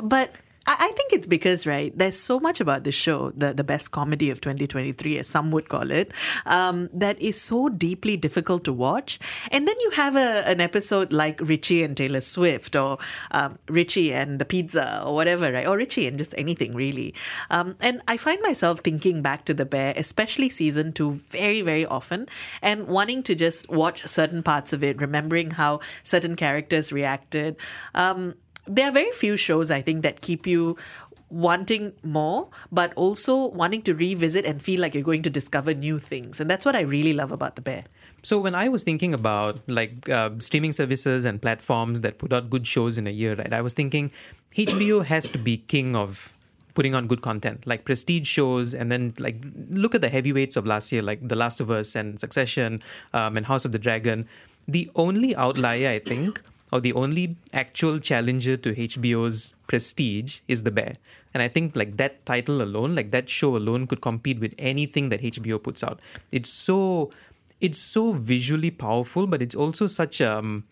But 0.00 0.34
I 0.68 0.88
I 0.88 0.92
think 0.92 1.12
it's 1.12 1.26
because, 1.26 1.66
right, 1.66 1.96
there's 1.96 2.18
so 2.18 2.38
much 2.40 2.60
about 2.60 2.84
this 2.84 2.94
show, 2.94 3.30
the, 3.30 3.52
the 3.52 3.64
best 3.64 3.90
comedy 3.90 4.30
of 4.30 4.40
2023, 4.40 5.18
as 5.18 5.28
some 5.28 5.50
would 5.50 5.68
call 5.68 5.90
it, 5.90 6.12
um, 6.46 6.88
that 6.92 7.20
is 7.20 7.40
so 7.40 7.68
deeply 7.68 8.16
difficult 8.16 8.64
to 8.64 8.72
watch. 8.72 9.18
And 9.50 9.66
then 9.68 9.74
you 9.80 9.90
have 9.92 10.16
a, 10.16 10.46
an 10.46 10.60
episode 10.60 11.12
like 11.12 11.40
Richie 11.40 11.82
and 11.82 11.96
Taylor 11.96 12.20
Swift, 12.20 12.76
or 12.76 12.98
um, 13.30 13.58
Richie 13.68 14.12
and 14.12 14.38
the 14.38 14.44
pizza, 14.44 15.02
or 15.04 15.14
whatever, 15.14 15.52
right? 15.52 15.66
Or 15.66 15.76
Richie 15.76 16.06
and 16.06 16.18
just 16.18 16.34
anything, 16.36 16.74
really. 16.74 17.14
Um, 17.50 17.76
and 17.80 18.02
I 18.08 18.16
find 18.16 18.40
myself 18.42 18.80
thinking 18.80 19.22
back 19.22 19.44
to 19.46 19.54
The 19.54 19.64
Bear, 19.66 19.94
especially 19.96 20.48
season 20.48 20.92
two, 20.92 21.12
very, 21.30 21.62
very 21.62 21.86
often, 21.86 22.28
and 22.62 22.86
wanting 22.86 23.22
to 23.24 23.34
just 23.34 23.68
watch 23.70 24.06
certain 24.06 24.42
parts 24.42 24.72
of 24.72 24.84
it, 24.84 25.00
remembering 25.00 25.52
how 25.52 25.80
certain 26.02 26.36
characters 26.36 26.92
reacted. 26.92 27.56
Um, 27.94 28.34
there 28.68 28.88
are 28.88 28.92
very 28.92 29.10
few 29.12 29.36
shows 29.36 29.70
I 29.70 29.82
think 29.82 30.02
that 30.02 30.20
keep 30.20 30.46
you 30.46 30.76
wanting 31.30 31.92
more, 32.02 32.48
but 32.72 32.92
also 32.94 33.48
wanting 33.48 33.82
to 33.82 33.94
revisit 33.94 34.44
and 34.46 34.62
feel 34.62 34.80
like 34.80 34.94
you're 34.94 35.02
going 35.02 35.22
to 35.22 35.30
discover 35.30 35.74
new 35.74 35.98
things. 35.98 36.40
And 36.40 36.50
that's 36.50 36.64
what 36.64 36.74
I 36.74 36.80
really 36.80 37.12
love 37.12 37.32
about 37.32 37.56
The 37.56 37.62
Bear. 37.62 37.84
So 38.22 38.38
when 38.40 38.54
I 38.54 38.68
was 38.68 38.82
thinking 38.82 39.14
about 39.14 39.60
like 39.68 40.08
uh, 40.08 40.30
streaming 40.38 40.72
services 40.72 41.24
and 41.24 41.40
platforms 41.40 42.00
that 42.00 42.18
put 42.18 42.32
out 42.32 42.50
good 42.50 42.66
shows 42.66 42.98
in 42.98 43.06
a 43.06 43.10
year, 43.10 43.34
right? 43.34 43.52
I 43.52 43.60
was 43.60 43.74
thinking 43.74 44.10
HBO 44.54 45.04
has 45.04 45.28
to 45.28 45.38
be 45.38 45.58
king 45.58 45.94
of 45.94 46.32
putting 46.74 46.94
on 46.94 47.06
good 47.06 47.22
content, 47.22 47.66
like 47.66 47.84
prestige 47.84 48.26
shows, 48.26 48.72
and 48.74 48.90
then 48.90 49.12
like 49.18 49.36
look 49.68 49.94
at 49.94 50.00
the 50.00 50.08
heavyweights 50.08 50.56
of 50.56 50.66
last 50.66 50.92
year, 50.92 51.02
like 51.02 51.26
The 51.26 51.36
Last 51.36 51.60
of 51.60 51.70
Us 51.70 51.94
and 51.94 52.18
Succession 52.18 52.80
um, 53.12 53.36
and 53.36 53.46
House 53.46 53.64
of 53.64 53.72
the 53.72 53.78
Dragon. 53.78 54.28
The 54.66 54.90
only 54.94 55.34
outlier, 55.34 55.90
I 55.90 55.98
think, 55.98 56.40
or 56.72 56.80
the 56.80 56.92
only 56.92 57.36
actual 57.52 57.98
challenger 57.98 58.56
to 58.56 58.74
HBO's 58.74 59.54
prestige 59.66 60.40
is 60.48 60.62
The 60.64 60.70
Bear. 60.70 60.94
And 61.34 61.42
I 61.42 61.48
think 61.48 61.76
like 61.76 61.96
that 61.98 62.24
title 62.26 62.62
alone, 62.62 62.94
like 62.94 63.10
that 63.12 63.28
show 63.28 63.56
alone 63.56 63.86
could 63.86 64.00
compete 64.00 64.38
with 64.40 64.54
anything 64.58 65.08
that 65.10 65.20
HBO 65.20 65.62
puts 65.62 65.82
out. 65.84 66.00
It's 66.32 66.50
so 66.50 67.10
it's 67.60 67.78
so 67.78 68.12
visually 68.12 68.70
powerful, 68.70 69.26
but 69.26 69.42
it's 69.42 69.54
also 69.54 69.86
such 69.86 70.20
um 70.20 70.64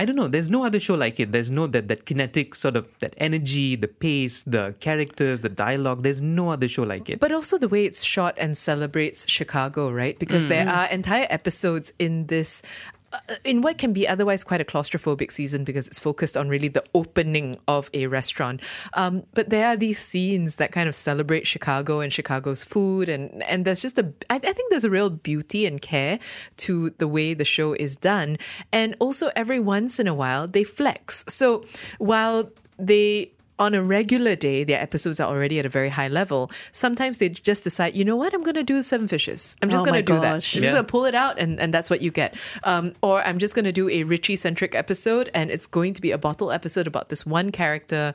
I 0.00 0.04
don't 0.04 0.14
know. 0.14 0.28
There's 0.28 0.48
no 0.48 0.64
other 0.64 0.78
show 0.78 0.94
like 0.94 1.18
it. 1.18 1.32
There's 1.32 1.50
no 1.50 1.66
that 1.66 1.88
that 1.88 2.06
kinetic 2.06 2.54
sort 2.54 2.76
of 2.76 2.86
that 3.00 3.14
energy, 3.18 3.74
the 3.74 3.88
pace, 3.88 4.44
the 4.44 4.76
characters, 4.78 5.40
the 5.40 5.48
dialogue. 5.48 6.04
There's 6.04 6.22
no 6.22 6.50
other 6.52 6.68
show 6.68 6.84
like 6.84 7.10
it. 7.10 7.18
But 7.18 7.32
also 7.32 7.58
the 7.58 7.66
way 7.68 7.84
it's 7.84 8.04
shot 8.04 8.34
and 8.38 8.56
celebrates 8.56 9.28
Chicago, 9.28 9.90
right? 9.90 10.16
Because 10.16 10.46
Mm. 10.46 10.48
there 10.50 10.68
are 10.68 10.86
entire 10.86 11.26
episodes 11.30 11.92
in 11.98 12.26
this. 12.28 12.62
In 13.44 13.62
what 13.62 13.78
can 13.78 13.92
be 13.92 14.06
otherwise 14.06 14.44
quite 14.44 14.60
a 14.60 14.64
claustrophobic 14.64 15.30
season 15.30 15.64
because 15.64 15.86
it's 15.86 15.98
focused 15.98 16.36
on 16.36 16.48
really 16.48 16.68
the 16.68 16.84
opening 16.94 17.56
of 17.66 17.88
a 17.94 18.06
restaurant. 18.06 18.60
Um, 18.94 19.24
but 19.34 19.48
there 19.48 19.66
are 19.66 19.76
these 19.76 19.98
scenes 19.98 20.56
that 20.56 20.72
kind 20.72 20.88
of 20.88 20.94
celebrate 20.94 21.46
Chicago 21.46 22.00
and 22.00 22.12
Chicago's 22.12 22.64
food. 22.64 23.08
And, 23.08 23.42
and 23.44 23.64
there's 23.64 23.80
just 23.80 23.98
a, 23.98 24.12
I, 24.28 24.36
I 24.36 24.52
think 24.52 24.70
there's 24.70 24.84
a 24.84 24.90
real 24.90 25.10
beauty 25.10 25.64
and 25.64 25.80
care 25.80 26.18
to 26.58 26.90
the 26.98 27.08
way 27.08 27.34
the 27.34 27.44
show 27.44 27.72
is 27.72 27.96
done. 27.96 28.36
And 28.72 28.94
also, 28.98 29.30
every 29.34 29.60
once 29.60 29.98
in 29.98 30.06
a 30.06 30.14
while, 30.14 30.46
they 30.46 30.64
flex. 30.64 31.24
So 31.28 31.64
while 31.98 32.50
they 32.78 33.32
on 33.58 33.74
a 33.74 33.82
regular 33.82 34.36
day, 34.36 34.64
their 34.64 34.80
episodes 34.80 35.20
are 35.20 35.28
already 35.28 35.58
at 35.58 35.66
a 35.66 35.68
very 35.68 35.88
high 35.88 36.08
level. 36.08 36.50
Sometimes 36.72 37.18
they 37.18 37.28
just 37.28 37.64
decide, 37.64 37.94
you 37.94 38.04
know 38.04 38.16
what, 38.16 38.32
I'm 38.32 38.42
going 38.42 38.54
to 38.54 38.62
do 38.62 38.80
Seven 38.82 39.08
Fishes. 39.08 39.56
I'm 39.62 39.70
just 39.70 39.82
Oh 39.82 39.84
going 39.84 39.98
to 39.98 40.02
do 40.02 40.20
that. 40.20 40.24
I'm 40.24 40.36
gosh. 40.36 40.52
just 40.52 40.72
going 40.72 40.84
to 40.84 40.90
pull 40.90 41.04
it 41.04 41.14
out, 41.14 41.38
and, 41.38 41.58
and 41.58 41.74
that's 41.74 41.90
what 41.90 42.00
you 42.00 42.10
get. 42.10 42.36
Um, 42.64 42.92
or 43.02 43.22
I'm 43.22 43.38
just 43.38 43.54
going 43.54 43.64
to 43.64 43.72
do 43.72 43.88
a 43.88 44.04
Richie 44.04 44.36
centric 44.36 44.74
episode, 44.74 45.30
and 45.34 45.50
it's 45.50 45.66
going 45.66 45.94
to 45.94 46.00
be 46.00 46.10
a 46.12 46.18
bottle 46.18 46.52
episode 46.52 46.86
about 46.86 47.08
this 47.08 47.26
one 47.26 47.50
character. 47.50 48.14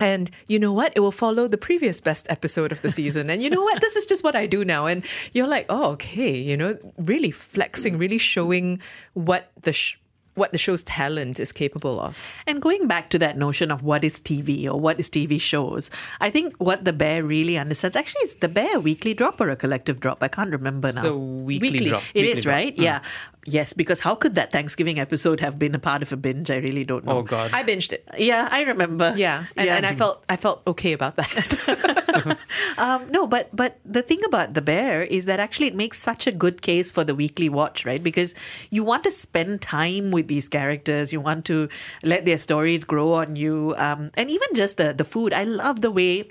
And 0.00 0.30
you 0.48 0.58
know 0.58 0.72
what? 0.72 0.92
It 0.96 1.00
will 1.00 1.12
follow 1.12 1.46
the 1.46 1.56
previous 1.56 2.00
best 2.00 2.26
episode 2.28 2.72
of 2.72 2.82
the 2.82 2.90
season. 2.90 3.30
And 3.30 3.40
you 3.42 3.48
know 3.48 3.62
what? 3.62 3.80
This 3.80 3.94
is 3.94 4.06
just 4.06 4.24
what 4.24 4.34
I 4.34 4.44
do 4.46 4.64
now. 4.64 4.86
And 4.86 5.04
you're 5.32 5.46
like, 5.46 5.66
oh, 5.68 5.92
okay. 5.92 6.36
You 6.36 6.56
know, 6.56 6.76
really 6.98 7.30
flexing, 7.30 7.96
really 7.96 8.18
showing 8.18 8.80
what 9.12 9.52
the 9.62 9.72
sh- 9.72 9.96
what 10.34 10.52
the 10.52 10.58
show's 10.58 10.82
talent 10.82 11.38
is 11.38 11.52
capable 11.52 12.00
of. 12.00 12.18
And 12.46 12.60
going 12.60 12.86
back 12.86 13.08
to 13.10 13.18
that 13.20 13.36
notion 13.38 13.70
of 13.70 13.82
what 13.82 14.04
is 14.04 14.20
TV 14.20 14.66
or 14.66 14.78
what 14.80 14.98
is 14.98 15.08
TV 15.08 15.40
shows, 15.40 15.90
I 16.20 16.30
think 16.30 16.54
what 16.58 16.84
the 16.84 16.92
bear 16.92 17.22
really 17.22 17.56
understands 17.56 17.96
actually 17.96 18.22
is 18.22 18.34
the 18.36 18.48
bear 18.48 18.76
a 18.76 18.80
weekly 18.80 19.14
drop 19.14 19.40
or 19.40 19.50
a 19.50 19.56
collective 19.56 20.00
drop. 20.00 20.22
I 20.22 20.28
can't 20.28 20.50
remember 20.50 20.92
now. 20.92 21.02
So 21.02 21.16
weekly, 21.16 21.70
Weekly. 21.70 21.88
drop. 21.88 22.02
It 22.14 22.22
weekly 22.22 22.32
is, 22.38 22.42
drop. 22.44 22.52
right? 22.52 22.76
Mm. 22.76 22.82
Yeah. 22.82 23.02
Yes, 23.46 23.72
because 23.72 24.00
how 24.00 24.14
could 24.14 24.34
that 24.36 24.52
Thanksgiving 24.52 24.98
episode 24.98 25.40
have 25.40 25.58
been 25.58 25.74
a 25.74 25.78
part 25.78 26.02
of 26.02 26.12
a 26.12 26.16
binge? 26.16 26.50
I 26.50 26.56
really 26.56 26.84
don't 26.84 27.04
know. 27.04 27.18
Oh 27.18 27.22
God. 27.22 27.50
I 27.52 27.62
binged 27.62 27.92
it. 27.92 28.06
Yeah, 28.18 28.48
I 28.50 28.62
remember. 28.62 29.12
Yeah, 29.16 29.46
and, 29.56 29.66
Yeah. 29.66 29.76
and 29.76 29.86
I 29.86 29.94
felt 29.94 30.24
I 30.28 30.36
felt 30.36 30.62
okay 30.66 30.92
about 30.92 31.16
that. 31.16 32.38
Um, 32.78 33.06
no, 33.10 33.26
but 33.26 33.54
but 33.54 33.78
the 33.84 34.02
thing 34.02 34.22
about 34.24 34.54
the 34.54 34.62
bear 34.62 35.02
is 35.02 35.26
that 35.26 35.38
actually 35.38 35.66
it 35.68 35.74
makes 35.74 35.98
such 35.98 36.26
a 36.26 36.32
good 36.32 36.62
case 36.62 36.90
for 36.90 37.04
the 37.04 37.14
weekly 37.14 37.48
watch, 37.48 37.84
right? 37.84 38.02
Because 38.02 38.34
you 38.70 38.82
want 38.82 39.04
to 39.04 39.10
spend 39.10 39.62
time 39.62 40.10
with 40.10 40.26
these 40.28 40.48
characters, 40.48 41.12
you 41.12 41.20
want 41.20 41.44
to 41.46 41.68
let 42.02 42.24
their 42.24 42.38
stories 42.38 42.84
grow 42.84 43.12
on 43.14 43.36
you, 43.36 43.74
um, 43.78 44.10
and 44.16 44.30
even 44.30 44.48
just 44.54 44.76
the 44.76 44.92
the 44.92 45.04
food. 45.04 45.32
I 45.32 45.44
love 45.44 45.80
the 45.82 45.90
way 45.90 46.30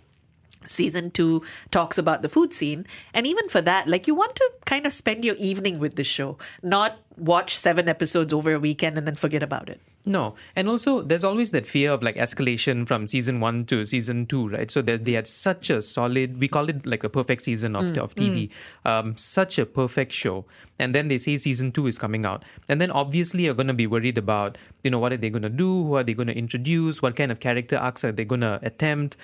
season 0.67 1.11
two 1.11 1.43
talks 1.71 1.97
about 1.97 2.21
the 2.21 2.29
food 2.29 2.53
scene. 2.53 2.85
And 3.13 3.27
even 3.27 3.49
for 3.49 3.61
that 3.61 3.87
like 3.87 4.07
you 4.07 4.15
want 4.15 4.35
to 4.35 4.51
kind 4.65 4.85
of 4.85 4.93
spend 4.93 5.23
your 5.25 5.35
evening 5.35 5.79
with 5.79 5.95
the 5.95 6.03
show 6.03 6.37
not 6.61 6.99
watch 7.17 7.55
seven 7.55 7.87
episodes 7.87 8.33
over 8.33 8.53
a 8.53 8.59
weekend 8.59 8.97
and 8.97 9.07
then 9.07 9.15
forget 9.15 9.43
about 9.43 9.69
it. 9.69 9.79
No, 10.05 10.35
and 10.55 10.67
also 10.67 11.01
there's 11.01 11.23
always 11.23 11.51
that 11.51 11.65
fear 11.65 11.91
of 11.91 12.03
like 12.03 12.17
escalation 12.17 12.85
from 12.85 13.07
season 13.07 13.39
one 13.39 13.63
to 13.65 13.85
season 13.85 14.25
two, 14.25 14.49
right? 14.49 14.69
So 14.69 14.81
they 14.81 15.13
had 15.13 15.27
such 15.27 15.69
a 15.69 15.81
solid, 15.81 16.41
we 16.41 16.49
call 16.49 16.67
it 16.69 16.85
like 16.85 17.05
a 17.05 17.09
perfect 17.09 17.43
season 17.43 17.75
of, 17.75 17.97
of 17.97 18.13
TV, 18.15 18.49
um, 18.83 19.15
such 19.15 19.57
a 19.57 19.65
perfect 19.65 20.11
show, 20.11 20.43
and 20.77 20.93
then 20.93 21.07
they 21.07 21.17
say 21.17 21.37
season 21.37 21.71
two 21.71 21.87
is 21.87 21.97
coming 21.97 22.25
out, 22.25 22.43
and 22.67 22.81
then 22.81 22.91
obviously 22.91 23.45
you're 23.45 23.53
going 23.53 23.67
to 23.67 23.73
be 23.73 23.87
worried 23.87 24.17
about, 24.17 24.57
you 24.83 24.91
know, 24.91 24.99
what 24.99 25.13
are 25.13 25.17
they 25.17 25.29
going 25.29 25.43
to 25.43 25.49
do, 25.49 25.83
who 25.85 25.95
are 25.95 26.03
they 26.03 26.13
going 26.13 26.27
to 26.27 26.37
introduce, 26.37 27.01
what 27.01 27.15
kind 27.15 27.31
of 27.31 27.39
character 27.39 27.77
arcs 27.77 28.03
are 28.03 28.11
they 28.11 28.25
going 28.25 28.41
to 28.41 28.59
attempt, 28.61 29.15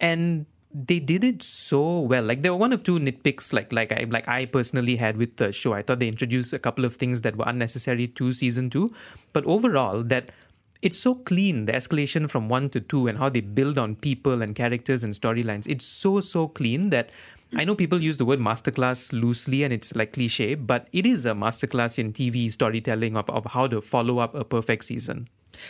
and 0.00 0.46
they 0.84 0.98
did 0.98 1.24
it 1.24 1.42
so 1.42 2.00
well. 2.00 2.22
Like 2.22 2.42
there 2.42 2.52
were 2.52 2.58
one 2.58 2.72
or 2.72 2.76
two 2.76 2.98
nitpicks, 2.98 3.52
like 3.52 3.72
like 3.72 3.92
I 3.92 4.04
like 4.10 4.28
I 4.28 4.44
personally 4.44 4.96
had 4.96 5.16
with 5.16 5.36
the 5.36 5.50
show. 5.50 5.72
I 5.72 5.80
thought 5.80 6.00
they 6.00 6.08
introduced 6.08 6.52
a 6.52 6.58
couple 6.58 6.84
of 6.84 6.96
things 6.96 7.22
that 7.22 7.36
were 7.36 7.46
unnecessary 7.46 8.08
to 8.08 8.32
season 8.34 8.68
two, 8.68 8.92
but 9.32 9.46
overall, 9.46 10.02
that 10.02 10.32
it's 10.82 10.98
so 10.98 11.14
clean. 11.14 11.64
The 11.64 11.72
escalation 11.72 12.28
from 12.28 12.50
one 12.50 12.68
to 12.70 12.80
two 12.80 13.06
and 13.06 13.16
how 13.16 13.30
they 13.30 13.40
build 13.40 13.78
on 13.78 13.96
people 13.96 14.42
and 14.42 14.54
characters 14.54 15.02
and 15.02 15.14
storylines. 15.14 15.66
It's 15.66 15.86
so 15.86 16.20
so 16.20 16.48
clean 16.48 16.90
that. 16.90 17.10
I 17.54 17.64
know 17.64 17.76
people 17.76 18.02
use 18.02 18.16
the 18.16 18.24
word 18.24 18.40
masterclass 18.40 19.12
loosely 19.12 19.62
and 19.62 19.72
it's 19.72 19.94
like 19.94 20.12
cliche, 20.14 20.56
but 20.56 20.88
it 20.92 21.06
is 21.06 21.24
a 21.26 21.30
masterclass 21.30 21.96
in 21.96 22.12
TV 22.12 22.50
storytelling 22.50 23.16
of, 23.16 23.30
of 23.30 23.44
how 23.44 23.68
to 23.68 23.80
follow 23.80 24.18
up 24.18 24.34
a 24.34 24.44
perfect 24.44 24.84
season. 24.84 25.28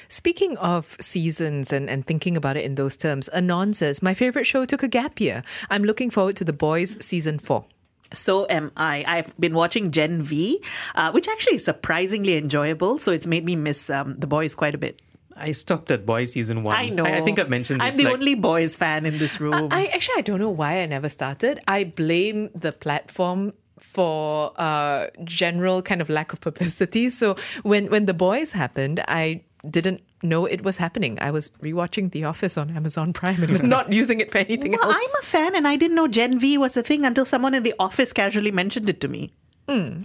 Speaking 0.09 0.57
of 0.59 0.97
seasons 1.01 1.73
and, 1.73 1.89
and 1.89 2.07
thinking 2.07 2.37
about 2.37 2.57
it 2.57 2.65
in 2.65 2.75
those 2.75 2.97
terms, 2.97 3.29
Anon 3.31 3.75
says, 3.75 4.03
My 4.03 4.15
favorite 4.15 4.45
show 4.45 4.65
took 4.65 4.83
a 4.83 4.89
gap 4.89 5.21
year. 5.21 5.43
I'm 5.71 5.83
looking 5.85 6.11
forward 6.11 6.37
to 6.37 6.45
The 6.45 6.53
Boys 6.53 6.97
season 7.05 7.39
four. 7.39 7.67
So 8.13 8.47
am 8.49 8.71
I. 8.77 9.05
I've 9.07 9.37
been 9.39 9.55
watching 9.55 9.91
Gen 9.91 10.23
V, 10.23 10.63
uh, 10.95 11.11
which 11.11 11.29
actually 11.29 11.57
is 11.57 11.65
surprisingly 11.65 12.37
enjoyable. 12.37 12.99
So 12.99 13.13
it's 13.13 13.27
made 13.27 13.45
me 13.45 13.57
miss 13.57 13.91
um, 13.91 14.17
the 14.17 14.27
boys 14.27 14.55
quite 14.55 14.75
a 14.75 14.79
bit. 14.79 15.03
I 15.37 15.53
stopped 15.53 15.91
at 15.91 16.07
Boys 16.07 16.33
season 16.33 16.63
one. 16.63 16.75
I 16.75 16.89
know. 16.89 17.05
I, 17.05 17.21
think 17.21 17.39
I've 17.39 17.51
mentioned 17.51 17.83
I'm 17.83 17.95
the 17.95 18.05
like- 18.05 18.15
only 18.15 18.35
boys 18.35 18.75
fan 18.77 19.05
in 19.05 19.19
this 19.19 19.39
room. 19.41 19.69
I 19.71 19.87
actually 19.87 20.19
I 20.19 20.23
don't 20.23 20.39
know 20.39 20.51
why 20.51 20.81
I 20.81 20.87
never 20.87 21.09
started. 21.09 21.61
I 21.69 21.85
blame 21.85 22.49
the 22.55 22.73
platform 22.73 23.53
for 23.79 24.53
uh, 24.57 25.09
general 25.25 25.83
kind 25.83 26.01
of 26.01 26.09
lack 26.09 26.33
of 26.33 26.41
publicity. 26.41 27.11
So 27.11 27.37
when 27.63 27.87
when 27.87 28.07
the 28.07 28.15
boys 28.15 28.53
happened, 28.53 29.03
I 29.09 29.43
didn't 29.71 30.03
know 30.23 30.47
it 30.47 30.63
was 30.65 30.77
happening. 30.79 31.19
I 31.21 31.31
was 31.31 31.51
rewatching 31.63 32.13
The 32.13 32.25
Office 32.25 32.57
on 32.57 32.71
Amazon 32.71 33.13
Prime 33.13 33.43
and 33.43 33.69
not 33.69 33.93
using 33.93 34.21
it 34.21 34.31
for 34.31 34.39
anything 34.39 34.73
well, 34.73 34.91
else. 34.91 34.97
I'm 34.97 35.23
a 35.23 35.25
fan, 35.25 35.55
and 35.55 35.69
I 35.69 35.77
didn't 35.77 35.97
know 35.97 36.09
Gen 36.09 36.39
V 36.39 36.59
was 36.59 36.77
a 36.77 36.83
thing 36.83 37.05
until 37.05 37.25
someone 37.25 37.55
in 37.55 37.63
the 37.63 37.75
office 37.79 38.13
casually 38.13 38.51
mentioned 38.51 38.89
it 38.89 39.01
to 39.01 39.09
me. 39.09 39.33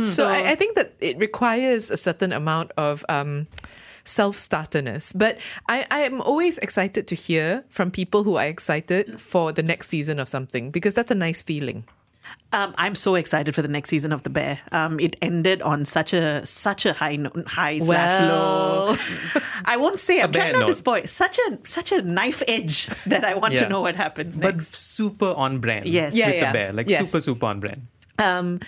So 0.06 0.28
I, 0.28 0.52
I 0.52 0.56
think 0.56 0.76
that 0.76 0.94
it 1.00 1.18
requires 1.18 1.92
a 1.92 1.98
certain 1.98 2.34
amount 2.34 2.72
of 2.78 3.06
um, 3.10 3.48
self-starterness. 4.04 5.14
But 5.14 5.38
I, 5.70 5.86
I 5.92 6.00
am 6.00 6.22
always 6.22 6.58
excited 6.58 7.08
to 7.08 7.16
hear 7.16 7.64
from 7.70 7.92
people 7.92 8.24
who 8.24 8.38
are 8.38 8.46
excited 8.46 9.20
for 9.20 9.52
the 9.52 9.64
next 9.64 9.90
season 9.90 10.20
of 10.20 10.28
something 10.28 10.72
because 10.72 10.94
that's 10.94 11.12
a 11.12 11.16
nice 11.16 11.42
feeling. 11.42 11.84
Um, 12.54 12.74
I'm 12.78 12.96
so 12.96 13.16
excited 13.16 13.56
for 13.56 13.62
the 13.62 13.68
next 13.68 13.90
season 13.90 14.12
of 14.12 14.24
The 14.24 14.30
Bear. 14.30 14.60
Um, 14.72 15.00
it 15.00 15.16
ended 15.22 15.62
on 15.62 15.86
such 15.86 16.14
a 16.14 16.46
such 16.46 16.86
a 16.86 16.94
high 16.94 17.16
no- 17.16 17.32
high 17.48 17.80
slash 17.80 18.22
low. 18.30 18.96
I 19.66 19.78
won't 19.78 20.00
say. 20.00 20.22
I'm 20.22 20.32
trying 20.32 20.54
not 20.60 20.68
to 20.68 20.74
spoil. 20.74 21.08
Such 21.08 21.40
a 21.48 21.60
such 21.64 21.92
a 21.92 22.02
knife 22.02 22.44
edge 22.48 22.88
that 23.06 23.24
I 23.24 23.36
want 23.36 23.58
to 23.58 23.70
know 23.70 23.82
what 23.82 23.96
happens 23.96 24.38
but 24.38 24.62
super 24.62 25.34
on 25.34 25.60
brand. 25.60 25.86
Yes. 25.86 26.14
Yeah, 26.14 26.28
with 26.28 26.36
yeah. 26.36 26.52
the 26.52 26.58
bear, 26.58 26.74
like 26.74 26.90
Yes. 26.90 27.10
super 27.12 27.22
super 27.22 27.46
on 27.46 27.60
brand. 27.62 27.88
Um, 28.20 28.60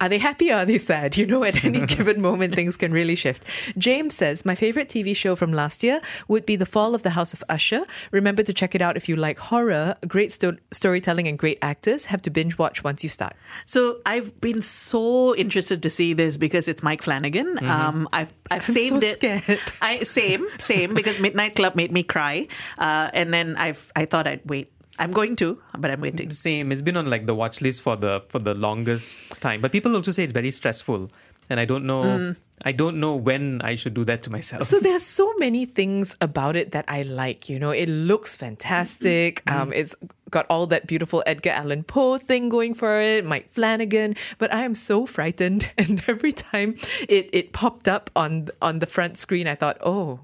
are 0.00 0.08
they 0.08 0.18
happy 0.18 0.50
or 0.50 0.54
are 0.56 0.64
they 0.64 0.78
sad? 0.78 1.16
You 1.16 1.26
know, 1.26 1.44
at 1.44 1.62
any 1.64 1.84
given 1.86 2.20
moment, 2.22 2.54
things 2.54 2.76
can 2.76 2.92
really 2.92 3.14
shift. 3.14 3.44
James 3.76 4.14
says, 4.14 4.44
My 4.44 4.54
favorite 4.54 4.88
TV 4.88 5.14
show 5.14 5.36
from 5.36 5.52
last 5.52 5.82
year 5.82 6.00
would 6.28 6.46
be 6.46 6.56
The 6.56 6.66
Fall 6.66 6.94
of 6.94 7.02
the 7.02 7.10
House 7.10 7.34
of 7.34 7.44
Usher. 7.48 7.84
Remember 8.10 8.42
to 8.42 8.52
check 8.54 8.74
it 8.74 8.80
out 8.82 8.96
if 8.96 9.08
you 9.08 9.16
like 9.16 9.38
horror. 9.38 9.96
Great 10.08 10.32
sto- 10.32 10.56
storytelling 10.70 11.28
and 11.28 11.38
great 11.38 11.58
actors. 11.62 12.06
Have 12.06 12.22
to 12.22 12.30
binge 12.30 12.56
watch 12.58 12.82
once 12.82 13.02
you 13.04 13.10
start. 13.10 13.34
So 13.66 13.98
I've 14.06 14.40
been 14.40 14.62
so 14.62 15.34
interested 15.36 15.82
to 15.82 15.90
see 15.90 16.14
this 16.14 16.36
because 16.36 16.66
it's 16.68 16.82
Mike 16.82 17.02
Flanagan. 17.02 17.58
Um, 17.64 18.08
I've 18.12 18.32
I've 18.50 18.66
I'm 18.68 18.74
saved 18.74 19.02
so 19.02 19.06
it. 19.08 19.12
scared. 19.14 19.60
I 19.82 20.02
same 20.02 20.46
same 20.58 20.94
because 20.94 21.18
Midnight 21.20 21.56
Club 21.56 21.74
made 21.74 21.92
me 21.92 22.02
cry, 22.02 22.48
uh, 22.78 23.10
and 23.12 23.32
then 23.34 23.56
I've 23.56 23.92
I 23.94 24.06
thought 24.06 24.26
I'd 24.26 24.40
wait. 24.46 24.72
I'm 25.00 25.12
going 25.12 25.34
to, 25.36 25.58
but 25.78 25.90
I'm 25.90 26.00
waiting. 26.00 26.30
Same. 26.30 26.70
It's 26.70 26.82
been 26.82 26.96
on 26.96 27.06
like 27.08 27.26
the 27.26 27.34
watch 27.34 27.60
list 27.60 27.82
for 27.82 27.96
the 27.96 28.22
for 28.28 28.38
the 28.38 28.54
longest 28.54 29.22
time. 29.40 29.60
But 29.60 29.72
people 29.72 29.96
also 29.96 30.12
say 30.12 30.24
it's 30.24 30.32
very 30.32 30.50
stressful, 30.50 31.10
and 31.48 31.58
I 31.58 31.64
don't 31.64 31.84
know. 31.86 32.02
Mm. 32.02 32.36
I 32.62 32.72
don't 32.72 33.00
know 33.00 33.16
when 33.16 33.62
I 33.62 33.74
should 33.74 33.94
do 33.94 34.04
that 34.04 34.22
to 34.24 34.30
myself. 34.30 34.64
So 34.64 34.78
there 34.80 34.94
are 34.94 35.00
so 35.00 35.32
many 35.38 35.64
things 35.64 36.14
about 36.20 36.56
it 36.56 36.72
that 36.72 36.84
I 36.88 37.02
like. 37.02 37.48
You 37.48 37.58
know, 37.58 37.70
it 37.70 37.88
looks 37.88 38.36
fantastic. 38.36 39.42
Um, 39.50 39.72
it's 39.72 39.96
got 40.28 40.44
all 40.50 40.66
that 40.66 40.86
beautiful 40.86 41.22
Edgar 41.24 41.50
Allan 41.50 41.84
Poe 41.84 42.18
thing 42.18 42.50
going 42.50 42.74
for 42.74 43.00
it, 43.00 43.24
Mike 43.24 43.50
Flanagan. 43.50 44.14
But 44.36 44.52
I 44.52 44.64
am 44.64 44.74
so 44.74 45.06
frightened, 45.06 45.70
and 45.78 46.02
every 46.06 46.32
time 46.32 46.76
it 47.08 47.30
it 47.32 47.52
popped 47.52 47.88
up 47.88 48.10
on 48.14 48.48
on 48.60 48.80
the 48.80 48.86
front 48.86 49.16
screen, 49.16 49.48
I 49.48 49.54
thought, 49.54 49.78
oh. 49.80 50.20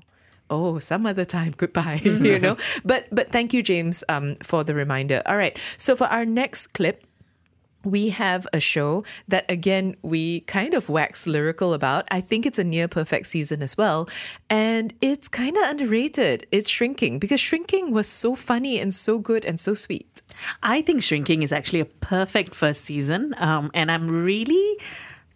Oh, 0.51 0.79
some 0.79 1.07
other 1.07 1.25
time. 1.25 1.55
Goodbye. 1.57 2.01
you 2.05 2.39
know, 2.39 2.57
but 2.85 3.07
but 3.13 3.29
thank 3.29 3.53
you, 3.53 3.63
James, 3.63 4.05
um, 4.09 4.37
for 4.43 4.65
the 4.65 4.75
reminder. 4.75 5.23
All 5.27 5.37
right. 5.37 5.59
So 5.77 5.97
for 5.97 6.07
our 6.07 6.25
next 6.25 6.69
clip, 6.69 7.05
we 7.87 8.09
have 8.11 8.47
a 8.53 8.59
show 8.59 9.05
that 9.29 9.49
again 9.51 9.97
we 10.03 10.41
kind 10.41 10.75
of 10.75 10.89
wax 10.89 11.27
lyrical 11.27 11.73
about. 11.73 12.07
I 12.11 12.21
think 12.21 12.45
it's 12.45 12.59
a 12.59 12.65
near 12.65 12.89
perfect 12.89 13.29
season 13.29 13.63
as 13.63 13.77
well. 13.77 14.09
And 14.51 14.93
it's 15.01 15.29
kind 15.29 15.57
of 15.57 15.69
underrated. 15.71 16.47
It's 16.51 16.69
Shrinking 16.69 17.19
because 17.19 17.41
Shrinking 17.41 17.93
was 17.93 18.09
so 18.09 18.35
funny 18.35 18.79
and 18.81 18.95
so 18.95 19.19
good 19.19 19.45
and 19.45 19.59
so 19.59 19.75
sweet. 19.75 20.23
I 20.63 20.83
think 20.83 21.03
Shrinking 21.03 21.43
is 21.43 21.53
actually 21.53 21.81
a 21.81 21.87
perfect 21.87 22.55
first 22.55 22.83
season. 22.83 23.35
Um, 23.39 23.71
and 23.73 23.91
I'm 23.91 24.09
really 24.09 24.79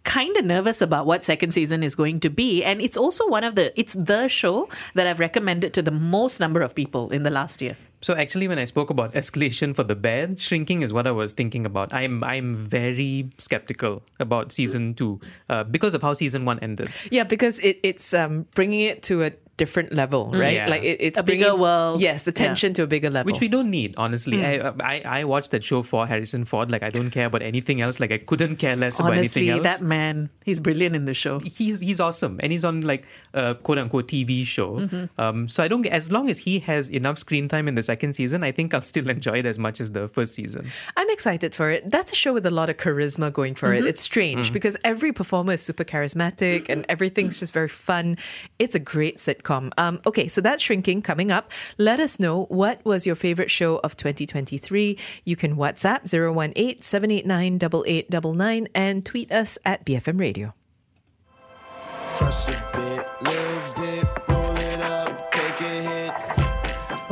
kind 0.03 0.35
of 0.37 0.45
nervous 0.45 0.81
about 0.81 1.05
what 1.05 1.23
second 1.23 1.53
season 1.53 1.83
is 1.83 1.95
going 1.95 2.19
to 2.19 2.29
be 2.29 2.63
and 2.63 2.81
it's 2.81 2.97
also 2.97 3.27
one 3.27 3.43
of 3.43 3.55
the 3.55 3.77
it's 3.79 3.93
the 3.93 4.27
show 4.27 4.67
that 4.95 5.05
I've 5.07 5.19
recommended 5.19 5.73
to 5.75 5.81
the 5.81 5.91
most 5.91 6.39
number 6.39 6.61
of 6.61 6.73
people 6.73 7.11
in 7.11 7.23
the 7.23 7.29
last 7.29 7.61
year. 7.61 7.77
So 8.01 8.15
actually, 8.15 8.47
when 8.47 8.59
I 8.59 8.65
spoke 8.65 8.89
about 8.89 9.13
escalation 9.21 9.75
for 9.75 9.83
the 9.83 9.95
bear, 9.95 10.35
shrinking 10.37 10.81
is 10.81 10.91
what 10.91 11.07
I 11.07 11.11
was 11.11 11.33
thinking 11.33 11.65
about. 11.65 11.93
I'm 11.93 12.23
I'm 12.23 12.55
very 12.55 13.29
skeptical 13.37 14.03
about 14.19 14.51
season 14.51 14.93
two 14.93 15.19
uh, 15.49 15.63
because 15.63 15.93
of 15.93 16.01
how 16.01 16.13
season 16.13 16.45
one 16.45 16.59
ended. 16.59 16.89
Yeah, 17.11 17.23
because 17.23 17.59
it, 17.59 17.79
it's 17.83 18.13
um, 18.13 18.47
bringing 18.55 18.81
it 18.81 19.03
to 19.03 19.23
a 19.23 19.31
different 19.61 19.93
level, 19.93 20.31
right? 20.33 20.55
Yeah. 20.55 20.67
Like 20.67 20.83
it, 20.83 20.97
it's 20.99 21.19
A 21.19 21.23
bigger 21.23 21.55
world. 21.55 22.01
Yes, 22.01 22.23
the 22.23 22.31
tension 22.31 22.73
to 22.73 22.83
a 22.83 22.87
bigger 22.87 23.11
level. 23.11 23.29
Which 23.29 23.39
we 23.39 23.47
don't 23.47 23.69
need, 23.69 23.93
honestly. 23.95 24.37
Mm. 24.37 24.81
I, 24.81 24.93
I 24.93 25.19
I 25.19 25.23
watched 25.25 25.51
that 25.51 25.63
show 25.63 25.83
for 25.83 26.07
Harrison 26.07 26.45
Ford. 26.45 26.71
Like 26.71 26.81
I 26.81 26.89
don't 26.89 27.11
care 27.11 27.27
about 27.27 27.43
anything 27.43 27.79
else. 27.79 27.99
Like 27.99 28.11
I 28.11 28.17
couldn't 28.17 28.55
care 28.55 28.75
less 28.75 28.99
about 28.99 29.13
anything 29.13 29.49
else. 29.49 29.63
that 29.63 29.81
man, 29.85 30.29
he's 30.43 30.59
brilliant 30.59 30.95
in 30.95 31.05
the 31.05 31.13
show. 31.13 31.39
he's 31.39 31.79
he's 31.79 31.99
awesome 31.99 32.39
and 32.41 32.51
he's 32.51 32.65
on 32.65 32.81
like 32.81 33.05
a 33.33 33.53
quote 33.53 33.77
unquote 33.77 34.07
TV 34.07 34.45
show. 34.45 34.79
Mm-hmm. 34.79 35.21
Um, 35.21 35.47
so 35.47 35.61
I 35.61 35.67
don't 35.67 35.83
get 35.83 35.93
as 35.93 36.11
long 36.11 36.29
as 36.29 36.39
he 36.39 36.59
has 36.71 36.89
enough 36.89 37.19
screen 37.19 37.47
time 37.47 37.67
in 37.67 37.75
the 37.75 37.83
second 37.91 38.11
season, 38.19 38.39
I 38.49 38.51
think 38.57 38.73
I'll 38.73 38.81
still 38.93 39.09
enjoy 39.09 39.37
it 39.43 39.45
as 39.53 39.57
much 39.67 39.77
as 39.83 39.91
the 39.97 40.07
first 40.07 40.31
season. 40.39 40.63
I'm 40.99 41.09
excited 41.17 41.51
for 41.59 41.67
it. 41.75 41.81
That's 41.95 42.11
a 42.11 42.15
show 42.23 42.31
with 42.37 42.45
a 42.45 42.51
lot 42.59 42.69
of 42.71 42.77
charisma 42.77 43.27
going 43.39 43.55
for 43.55 43.67
Mm-hmm. 43.69 43.85
it. 43.85 43.89
It's 43.91 44.01
strange 44.11 44.45
Mhm. 44.49 44.53
because 44.57 44.75
every 44.93 45.11
performer 45.21 45.53
is 45.57 45.61
super 45.69 45.83
charismatic 45.93 46.69
and 46.71 46.79
everything's 46.87 47.37
just 47.41 47.53
very 47.53 47.67
fun. 47.89 48.17
It's 48.63 48.75
a 48.75 48.83
great 48.95 49.17
sitcom. 49.17 49.63
Um, 49.77 49.99
okay, 50.09 50.27
so 50.27 50.39
that's 50.41 50.61
Shrinking 50.63 51.01
coming 51.01 51.29
up. 51.37 51.45
Let 51.77 51.99
us 51.99 52.13
know 52.19 52.45
what 52.61 52.77
was 52.85 53.05
your 53.07 53.15
favorite 53.15 53.51
show 53.51 53.77
of 53.85 53.97
2023. 53.97 54.97
You 55.25 55.35
can 55.35 55.55
WhatsApp 55.57 56.01
018 56.07 56.77
789 56.81 57.55
8899 57.55 58.67
and 58.73 59.05
tweet 59.05 59.29
us 59.31 59.57
at 59.65 59.85
BFM 59.85 60.17
Radio. 60.19 60.53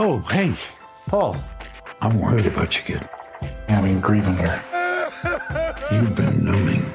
Oh, 0.01 0.19
hey, 0.31 0.53
Paul. 1.07 1.35
I'm 1.99 2.21
worried 2.21 2.45
about 2.45 2.77
you, 2.77 2.83
kid. 2.83 3.09
I 3.41 3.51
Having 3.67 3.99
grieving 3.99 4.37
here. 4.37 4.63
You've 5.91 6.15
been 6.15 6.45
numbing. 6.45 6.85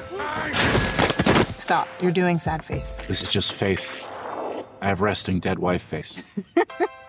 Stop. 1.51 1.87
You're 2.01 2.11
doing 2.11 2.39
sad 2.39 2.65
face. 2.65 2.99
This 3.07 3.21
is 3.21 3.29
just 3.29 3.53
face. 3.53 3.99
I 4.81 4.87
have 4.87 5.01
resting 5.01 5.39
dead 5.39 5.59
wife 5.59 5.83
face. 5.83 6.23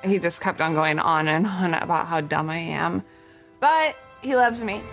He 0.05 0.21
just 0.21 0.41
kept 0.41 0.61
on 0.61 0.75
going 0.75 1.01
on 1.01 1.27
and 1.27 1.47
on 1.47 1.75
about 1.75 2.07
how 2.07 2.21
dumb 2.21 2.49
I 2.49 2.59
am. 2.59 3.03
But 3.59 3.97
he 4.23 4.37
loves 4.37 4.63
me. 4.63 4.85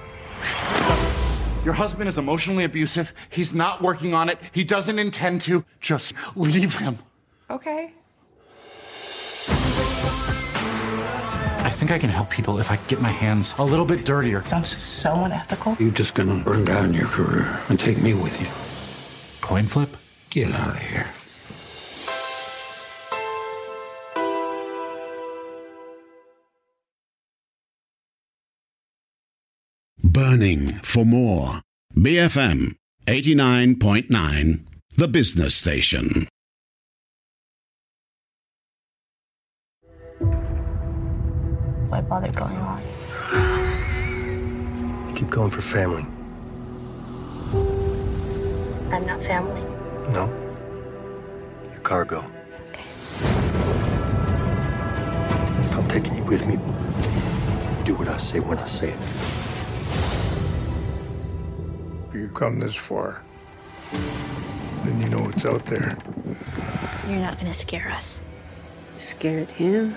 Your 1.64 1.74
husband 1.74 2.10
is 2.10 2.18
emotionally 2.18 2.64
abusive. 2.64 3.14
He's 3.30 3.54
not 3.54 3.82
working 3.82 4.16
on 4.16 4.28
it. 4.28 4.40
He 4.54 4.64
doesn't 4.64 4.98
intend 4.98 5.42
to. 5.42 5.64
Just 5.82 6.14
leave 6.36 6.80
him. 6.80 6.98
Okay. 7.52 7.94
Think 11.74 11.92
I 11.92 12.00
can 12.00 12.10
help 12.10 12.30
people 12.30 12.60
if 12.60 12.72
I 12.72 12.78
get 12.88 13.02
my 13.02 13.12
hands 13.12 13.54
a 13.58 13.64
little 13.64 13.86
bit 13.86 14.06
dirtier. 14.06 14.44
Sounds 14.44 14.82
so 14.82 15.26
unethical. 15.26 15.76
You're 15.80 15.92
just 15.92 16.14
gonna 16.16 16.42
burn 16.44 16.64
down 16.66 16.94
your 16.94 17.08
career 17.08 17.60
and 17.70 17.80
take 17.80 18.02
me 18.02 18.14
with 18.14 18.40
you. 18.40 18.48
Coin 19.42 19.68
flip? 19.68 19.98
Get 20.30 20.54
out 20.54 20.76
of 20.76 20.82
here. 20.82 21.08
Burning 30.02 30.80
for 30.84 31.06
more. 31.06 31.62
BFM 31.96 32.76
89.9, 33.08 34.66
the 34.96 35.08
business 35.08 35.56
station. 35.56 36.28
Why 41.94 42.02
bother 42.02 42.32
going 42.32 42.58
on? 42.58 42.82
Keep 45.16 45.30
going 45.30 45.52
for 45.52 45.62
family. 45.62 46.08
I'm 48.92 49.06
not 49.06 49.24
family. 49.24 49.62
No? 50.12 50.26
Your 51.72 51.82
cargo. 51.84 52.26
Okay. 52.70 52.84
If 55.60 55.76
I'm 55.76 55.88
taking 55.88 56.18
you 56.18 56.24
with 56.24 56.48
me, 56.48 56.56
you 56.56 57.84
do 57.86 57.94
what 57.94 58.08
I 58.08 58.18
say 58.18 58.40
when 58.40 58.58
I 58.58 58.66
say 58.66 58.90
it. 58.90 59.00
If 62.10 62.16
you've 62.16 62.34
come 62.34 62.58
this 62.58 62.74
far, 62.74 63.22
then 64.84 65.00
you 65.00 65.10
know 65.10 65.22
what's 65.22 65.46
out 65.46 65.64
there. 65.68 65.96
You're 67.08 67.20
not 67.20 67.38
gonna 67.38 67.54
scare 67.54 67.92
us. 67.92 68.24
Scared 68.98 69.50
him? 69.50 69.96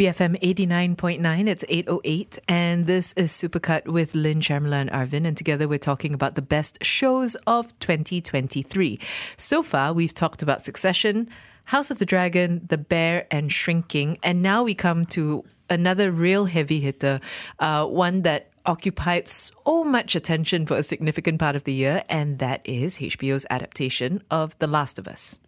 BFM 0.00 0.40
89.9, 0.40 1.46
it's 1.46 1.62
808, 1.68 2.38
and 2.48 2.86
this 2.86 3.12
is 3.18 3.32
Supercut 3.32 3.86
with 3.86 4.14
Lynn, 4.14 4.40
Sharmila, 4.40 4.80
and 4.80 4.90
Arvin, 4.90 5.26
and 5.26 5.36
together 5.36 5.68
we're 5.68 5.78
talking 5.78 6.14
about 6.14 6.36
the 6.36 6.40
best 6.40 6.82
shows 6.82 7.34
of 7.46 7.78
2023. 7.80 8.98
So 9.36 9.62
far, 9.62 9.92
we've 9.92 10.14
talked 10.14 10.40
about 10.40 10.62
Succession, 10.62 11.28
House 11.64 11.90
of 11.90 11.98
the 11.98 12.06
Dragon, 12.06 12.66
The 12.66 12.78
Bear, 12.78 13.26
and 13.30 13.52
Shrinking, 13.52 14.16
and 14.22 14.40
now 14.40 14.62
we 14.62 14.74
come 14.74 15.04
to 15.04 15.44
another 15.68 16.10
real 16.10 16.46
heavy 16.46 16.80
hitter, 16.80 17.20
uh, 17.58 17.84
one 17.84 18.22
that 18.22 18.52
occupied 18.64 19.28
so 19.28 19.84
much 19.84 20.16
attention 20.16 20.64
for 20.64 20.78
a 20.78 20.82
significant 20.82 21.38
part 21.38 21.56
of 21.56 21.64
the 21.64 21.74
year, 21.74 22.04
and 22.08 22.38
that 22.38 22.62
is 22.64 22.96
HBO's 22.96 23.44
adaptation 23.50 24.22
of 24.30 24.58
The 24.60 24.66
Last 24.66 24.98
of 24.98 25.06
Us. 25.06 25.38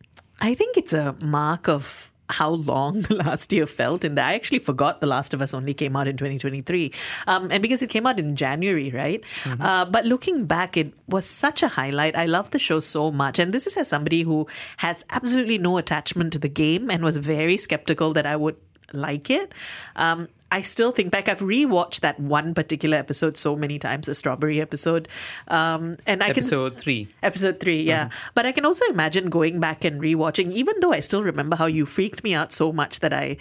I 0.42 0.52
think 0.52 0.76
it's 0.76 0.92
a 0.92 1.16
mark 1.22 1.70
of 1.70 2.11
how 2.32 2.50
long 2.50 3.02
the 3.02 3.14
last 3.14 3.52
year 3.52 3.66
felt 3.66 4.04
and 4.04 4.18
I 4.18 4.34
actually 4.34 4.58
forgot 4.58 5.00
The 5.00 5.06
Last 5.06 5.34
of 5.34 5.42
Us 5.42 5.54
only 5.54 5.74
came 5.74 5.96
out 5.96 6.08
in 6.08 6.16
2023 6.16 6.92
um, 7.26 7.50
and 7.50 7.62
because 7.62 7.82
it 7.82 7.90
came 7.90 8.06
out 8.06 8.18
in 8.18 8.36
January 8.36 8.90
right? 8.90 9.22
Uh, 9.60 9.84
but 9.84 10.04
looking 10.04 10.46
back 10.46 10.76
it 10.76 10.92
was 11.08 11.26
such 11.26 11.62
a 11.62 11.68
highlight. 11.68 12.16
I 12.16 12.26
love 12.26 12.50
the 12.50 12.58
show 12.58 12.80
so 12.80 13.10
much. 13.10 13.38
And 13.38 13.52
this 13.52 13.66
is 13.66 13.76
as 13.76 13.88
somebody 13.88 14.22
who 14.22 14.46
has 14.78 15.04
absolutely 15.10 15.58
no 15.58 15.76
attachment 15.78 16.32
to 16.32 16.38
the 16.38 16.48
game 16.48 16.90
and 16.90 17.04
was 17.04 17.18
very 17.18 17.56
skeptical 17.56 18.12
that 18.14 18.26
I 18.26 18.36
would 18.36 18.56
like 18.92 19.30
it. 19.30 19.52
Um, 19.96 20.28
I 20.52 20.60
still 20.62 20.92
think 20.92 21.10
back. 21.10 21.28
I've 21.28 21.40
rewatched 21.40 22.00
that 22.00 22.20
one 22.20 22.52
particular 22.52 22.98
episode 22.98 23.38
so 23.38 23.56
many 23.56 23.78
times, 23.78 24.06
the 24.06 24.14
strawberry 24.14 24.60
episode, 24.60 25.08
um, 25.48 25.96
and 26.06 26.22
I 26.22 26.28
Episode 26.28 26.74
can 26.74 26.80
three. 26.82 27.08
episode 27.22 27.58
three, 27.58 27.82
yeah. 27.82 28.10
But 28.34 28.44
I 28.44 28.52
can 28.52 28.66
also 28.66 28.84
imagine 28.86 29.30
going 29.30 29.60
back 29.60 29.82
and 29.82 30.00
rewatching, 30.00 30.52
even 30.52 30.74
though 30.80 30.92
I 30.92 31.00
still 31.00 31.22
remember 31.22 31.56
how 31.56 31.66
you 31.66 31.86
freaked 31.86 32.22
me 32.22 32.34
out 32.34 32.52
so 32.52 32.70
much 32.72 33.00
that 33.00 33.12
I. 33.12 33.38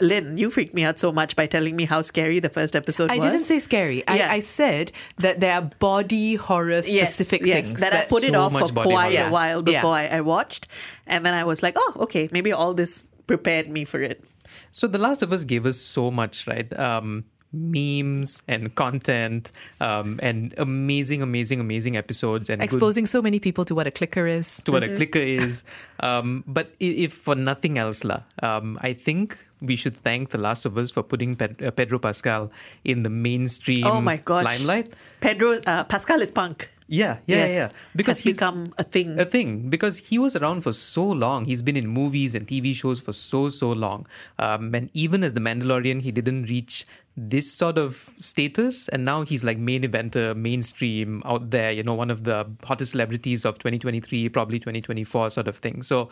Lynn, 0.00 0.36
you 0.38 0.48
freaked 0.48 0.74
me 0.74 0.84
out 0.84 0.96
so 0.98 1.10
much 1.10 1.34
by 1.34 1.46
telling 1.46 1.74
me 1.74 1.84
how 1.84 2.02
scary 2.02 2.38
the 2.38 2.48
first 2.48 2.76
episode 2.76 3.10
I 3.10 3.16
was. 3.16 3.26
I 3.26 3.30
didn't 3.30 3.44
say 3.46 3.58
scary. 3.58 3.98
Yeah. 4.06 4.28
I, 4.30 4.34
I 4.34 4.40
said 4.40 4.92
that 5.18 5.40
there 5.40 5.54
are 5.54 5.62
body 5.62 6.36
horror 6.36 6.82
specific 6.82 7.44
yes, 7.44 7.66
things 7.66 7.80
that, 7.80 7.92
I 7.92 8.04
put 8.06 8.22
it 8.22 8.34
off 8.34 8.52
for 8.52 8.68
quite 8.68 9.16
horror. 9.16 9.28
a 9.28 9.32
while 9.32 9.58
Yeah. 9.66 9.80
before 9.80 9.94
I, 9.94 10.06
I 10.06 10.20
watched, 10.20 10.68
and 11.06 11.26
then 11.26 11.34
I 11.34 11.42
was 11.42 11.64
like, 11.64 11.74
oh, 11.76 11.96
okay, 12.06 12.28
maybe 12.30 12.52
all 12.52 12.74
this 12.74 13.06
prepared 13.26 13.68
me 13.68 13.84
for 13.84 14.00
it. 14.00 14.24
So 14.72 14.86
The 14.86 14.98
Last 14.98 15.22
of 15.22 15.32
Us 15.32 15.44
gave 15.44 15.66
us 15.66 15.78
so 15.78 16.10
much, 16.10 16.46
right? 16.46 16.70
Um, 16.78 17.24
memes 17.50 18.42
and 18.46 18.74
content 18.74 19.50
um, 19.80 20.20
and 20.22 20.52
amazing, 20.58 21.22
amazing, 21.22 21.60
amazing 21.60 21.96
episodes 21.96 22.50
and 22.50 22.60
good- 22.60 22.64
Exposing 22.64 23.06
so 23.06 23.22
many 23.22 23.40
people 23.40 23.64
to 23.64 23.74
what 23.74 23.86
a 23.86 23.90
clicker 23.90 24.26
is. 24.26 24.60
to 24.64 24.72
what 24.72 24.82
a 24.84 24.94
clicker 24.94 25.18
is. 25.18 25.64
Um, 26.00 26.44
but 26.46 26.74
if 26.78 27.12
for 27.14 27.34
nothing 27.34 27.78
else, 27.78 28.04
la, 28.04 28.20
um, 28.42 28.76
I 28.82 28.92
think 28.92 29.38
we 29.60 29.76
should 29.76 29.96
thank 29.96 30.30
The 30.30 30.38
Last 30.38 30.66
of 30.66 30.76
Us 30.76 30.90
for 30.90 31.02
putting 31.02 31.40
uh, 31.40 31.70
Pedro 31.70 31.98
Pascal 31.98 32.50
in 32.84 33.02
the 33.02 33.10
mainstream 33.10 33.86
Oh 33.86 34.00
my 34.00 34.16
gosh. 34.18 34.44
limelight. 34.44 34.92
Pedro 35.20 35.58
uh, 35.66 35.84
Pascal 35.84 36.20
is 36.20 36.30
punk. 36.30 36.70
Yeah, 36.90 37.18
yeah, 37.26 37.36
Yes. 37.36 37.52
yeah. 37.52 37.68
Because 37.94 38.20
he's 38.20 38.36
become 38.38 38.72
a 38.78 38.84
thing. 38.84 39.20
A 39.20 39.24
thing 39.26 39.68
because 39.68 39.98
he 39.98 40.18
was 40.18 40.34
around 40.34 40.62
for 40.62 40.72
so 40.72 41.04
long. 41.04 41.44
He's 41.44 41.60
been 41.60 41.76
in 41.76 41.86
movies 41.86 42.34
and 42.34 42.46
TV 42.48 42.74
shows 42.74 42.98
for 42.98 43.12
so 43.12 43.50
so 43.50 43.72
long. 43.72 44.06
Um, 44.38 44.74
and 44.74 44.88
even 44.94 45.22
as 45.22 45.34
the 45.34 45.40
Mandalorian, 45.40 46.00
he 46.00 46.10
didn't 46.10 46.44
reach 46.44 46.86
this 47.14 47.52
sort 47.52 47.76
of 47.76 48.08
status. 48.18 48.88
And 48.88 49.04
now 49.04 49.22
he's 49.22 49.44
like 49.44 49.58
main 49.58 49.82
eventer, 49.82 50.34
mainstream 50.34 51.20
out 51.26 51.50
there. 51.50 51.70
You 51.72 51.82
know, 51.82 51.94
one 51.94 52.10
of 52.10 52.24
the 52.24 52.46
hottest 52.64 52.92
celebrities 52.92 53.44
of 53.44 53.58
2023, 53.58 54.28
probably 54.30 54.58
2024, 54.58 55.30
sort 55.30 55.46
of 55.48 55.56
thing. 55.58 55.82
So. 55.82 56.08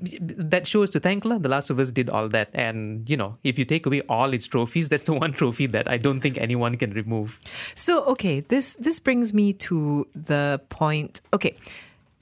That 0.00 0.66
shows 0.66 0.90
to 0.90 1.00
thank 1.00 1.24
lah. 1.24 1.38
The 1.38 1.48
Last 1.48 1.70
of 1.70 1.78
Us 1.78 1.90
did 1.90 2.10
all 2.10 2.28
that, 2.28 2.50
and 2.52 3.08
you 3.08 3.16
know, 3.16 3.38
if 3.44 3.58
you 3.58 3.64
take 3.64 3.86
away 3.86 4.02
all 4.08 4.32
its 4.32 4.46
trophies, 4.46 4.88
that's 4.88 5.04
the 5.04 5.14
one 5.14 5.32
trophy 5.32 5.66
that 5.66 5.88
I 5.88 5.98
don't 5.98 6.20
think 6.20 6.38
anyone 6.38 6.76
can 6.76 6.92
remove. 6.92 7.40
So 7.74 8.04
okay, 8.04 8.40
this 8.40 8.76
this 8.76 9.00
brings 9.00 9.32
me 9.32 9.52
to 9.54 10.06
the 10.14 10.60
point. 10.68 11.20
Okay. 11.32 11.56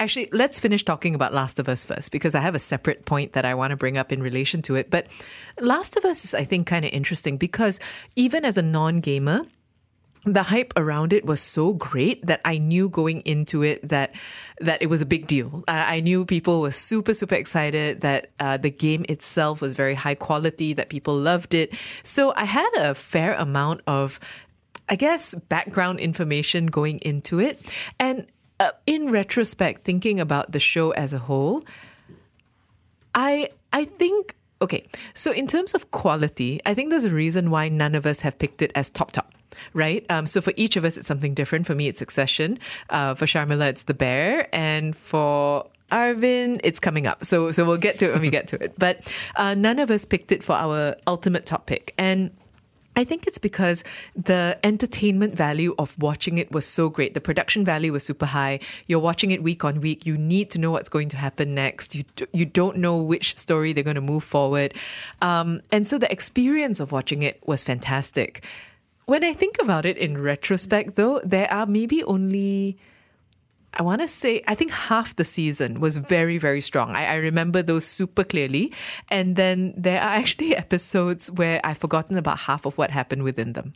Actually, 0.01 0.29
let's 0.33 0.59
finish 0.59 0.85
talking 0.85 1.15
about 1.15 1.33
Last 1.33 1.61
of 1.61 1.69
Us 1.69 1.85
first 1.85 2.11
because 2.11 2.35
I 2.35 2.41
have 2.41 2.57
a 2.57 2.59
separate 2.59 3.05
point 3.05 3.33
that 3.35 3.45
I 3.45 3.55
want 3.55 3.71
to 3.71 3.77
bring 3.77 3.97
up 3.97 4.11
in 4.11 4.21
relation 4.21 4.61
to 4.63 4.75
it. 4.75 4.91
But 4.91 5.07
Last 5.61 5.97
of 5.97 6.05
Us 6.05 6.25
is, 6.25 6.35
I 6.35 6.43
think, 6.43 6.67
kind 6.67 6.85
of 6.85 6.91
interesting 6.91 7.37
because 7.37 7.79
even 8.17 8.45
as 8.45 8.59
a 8.59 8.63
non 8.63 8.99
gamer, 8.99 9.43
the 10.25 10.43
hype 10.43 10.73
around 10.77 11.13
it 11.13 11.25
was 11.27 11.41
so 11.41 11.75
great 11.75 12.25
that 12.27 12.41
I 12.45 12.59
knew 12.59 12.89
going 12.89 13.21
into 13.21 13.63
it 13.63 13.87
that 13.89 14.15
that 14.61 14.81
it 14.81 14.87
was 14.87 15.03
a 15.03 15.07
big 15.07 15.27
deal. 15.27 15.65
Uh, 15.69 15.85
I 15.87 16.01
knew 16.01 16.25
people 16.25 16.61
were 16.63 16.71
super 16.71 17.13
super 17.15 17.35
excited 17.35 18.01
that 18.01 18.31
uh, 18.41 18.57
the 18.57 18.71
game 18.71 19.05
itself 19.09 19.61
was 19.61 19.75
very 19.75 19.95
high 19.95 20.15
quality, 20.15 20.73
that 20.73 20.89
people 20.89 21.17
loved 21.17 21.53
it. 21.55 21.75
So 22.03 22.33
I 22.37 22.45
had 22.45 22.71
a 22.77 22.95
fair 22.95 23.35
amount 23.35 23.83
of, 23.87 24.19
I 24.89 24.97
guess, 24.97 25.35
background 25.35 26.01
information 26.01 26.67
going 26.67 26.99
into 27.01 27.39
it, 27.39 27.61
and 27.99 28.27
uh, 28.61 28.71
in 28.87 29.11
retrospect, 29.11 29.85
thinking 29.85 30.21
about 30.21 30.53
the 30.53 30.61
show 30.61 30.93
as 30.93 31.13
a 31.13 31.19
whole, 31.19 31.65
I 33.15 33.51
I 33.73 33.85
think 33.85 34.37
okay. 34.63 34.87
So 35.13 35.33
in 35.33 35.47
terms 35.47 35.75
of 35.75 35.91
quality, 35.91 36.61
I 36.65 36.73
think 36.73 36.89
there's 36.89 37.05
a 37.05 37.15
reason 37.15 37.51
why 37.51 37.69
none 37.69 37.95
of 37.95 38.07
us 38.07 38.21
have 38.21 38.39
picked 38.39 38.63
it 38.63 38.73
as 38.75 38.89
top 38.89 39.13
top. 39.13 39.35
Right. 39.73 40.05
Um, 40.11 40.27
so 40.27 40.41
for 40.41 40.53
each 40.57 40.77
of 40.77 40.85
us, 40.85 40.97
it's 40.97 41.09
something 41.09 41.35
different. 41.35 41.67
For 41.67 41.75
me, 41.75 41.89
it's 41.89 41.99
Succession. 41.99 42.59
Uh, 42.91 43.15
for 43.15 43.27
Sharmila, 43.27 43.69
it's 43.69 43.85
The 43.85 43.95
Bear, 43.95 44.49
and 44.55 44.97
for 44.97 45.67
Arvin, 45.91 46.61
it's 46.65 46.81
coming 46.81 47.07
up. 47.07 47.25
So 47.25 47.51
so 47.51 47.65
we'll 47.65 47.77
get 47.77 47.99
to 47.99 48.07
it 48.07 48.13
when 48.13 48.23
we 48.23 48.31
get 48.31 48.49
to 48.49 48.63
it. 48.63 48.75
But 48.85 49.13
uh, 49.37 49.55
none 49.55 49.79
of 49.79 49.91
us 49.91 50.05
picked 50.05 50.33
it 50.33 50.43
for 50.43 50.55
our 50.55 50.97
ultimate 51.07 51.47
top 51.47 51.67
pick, 51.67 51.95
and. 51.99 52.31
I 52.97 53.03
think 53.03 53.27
it's 53.27 53.39
because 53.39 53.83
the 54.15 54.57
entertainment 54.63 55.35
value 55.35 55.75
of 55.81 55.99
watching 55.99 56.39
it 56.39 56.53
was 56.53 56.65
so 56.65 56.89
great. 56.89 57.15
The 57.15 57.21
production 57.21 57.65
value 57.65 57.93
was 57.93 58.05
super 58.05 58.27
high. 58.27 58.61
You're 58.87 59.01
watching 59.01 59.33
it 59.33 59.43
week 59.43 59.65
on 59.65 59.81
week. 59.81 60.07
You 60.07 60.17
need 60.17 60.49
to 60.51 60.61
know 60.61 60.71
what's 60.71 60.89
going 60.89 61.09
to 61.09 61.17
happen 61.17 61.57
next. 61.57 61.97
You 61.97 62.05
you 62.33 62.47
don't 62.47 62.77
know 62.77 62.97
which 62.97 63.37
story 63.37 63.73
they're 63.73 63.83
going 63.83 63.97
to 63.97 64.01
move 64.01 64.23
forward, 64.23 64.75
um, 65.21 65.61
and 65.73 65.89
so 65.89 65.99
the 65.99 66.11
experience 66.13 66.79
of 66.79 66.93
watching 66.93 67.25
it 67.25 67.43
was 67.45 67.65
fantastic. 67.65 68.45
When 69.07 69.23
I 69.23 69.35
think 69.35 69.57
about 69.61 69.85
it 69.85 69.99
in 69.99 70.21
retrospect, 70.21 70.97
though, 70.97 71.21
there 71.25 71.51
are 71.53 71.67
maybe 71.67 72.03
only 72.05 72.79
I 73.77 73.83
want 73.83 74.03
to 74.03 74.09
say, 74.09 74.43
I 74.47 74.55
think 74.55 74.71
half 74.71 75.17
the 75.17 75.25
season 75.25 75.81
was 75.81 75.97
very, 75.97 76.39
very 76.39 76.61
strong. 76.61 76.95
I, 76.95 77.07
I, 77.07 77.15
remember 77.17 77.61
those 77.61 77.85
super 77.85 78.23
clearly. 78.23 78.73
And 79.09 79.35
then 79.35 79.75
there 79.77 79.99
are 79.99 80.15
actually 80.21 80.55
episodes 80.55 81.31
where 81.33 81.61
I've 81.65 81.79
forgotten 81.79 82.17
about 82.17 82.39
half 82.39 82.67
of 82.67 82.79
what 82.79 82.91
happened 82.91 83.25
within 83.25 83.53
them. 83.53 83.75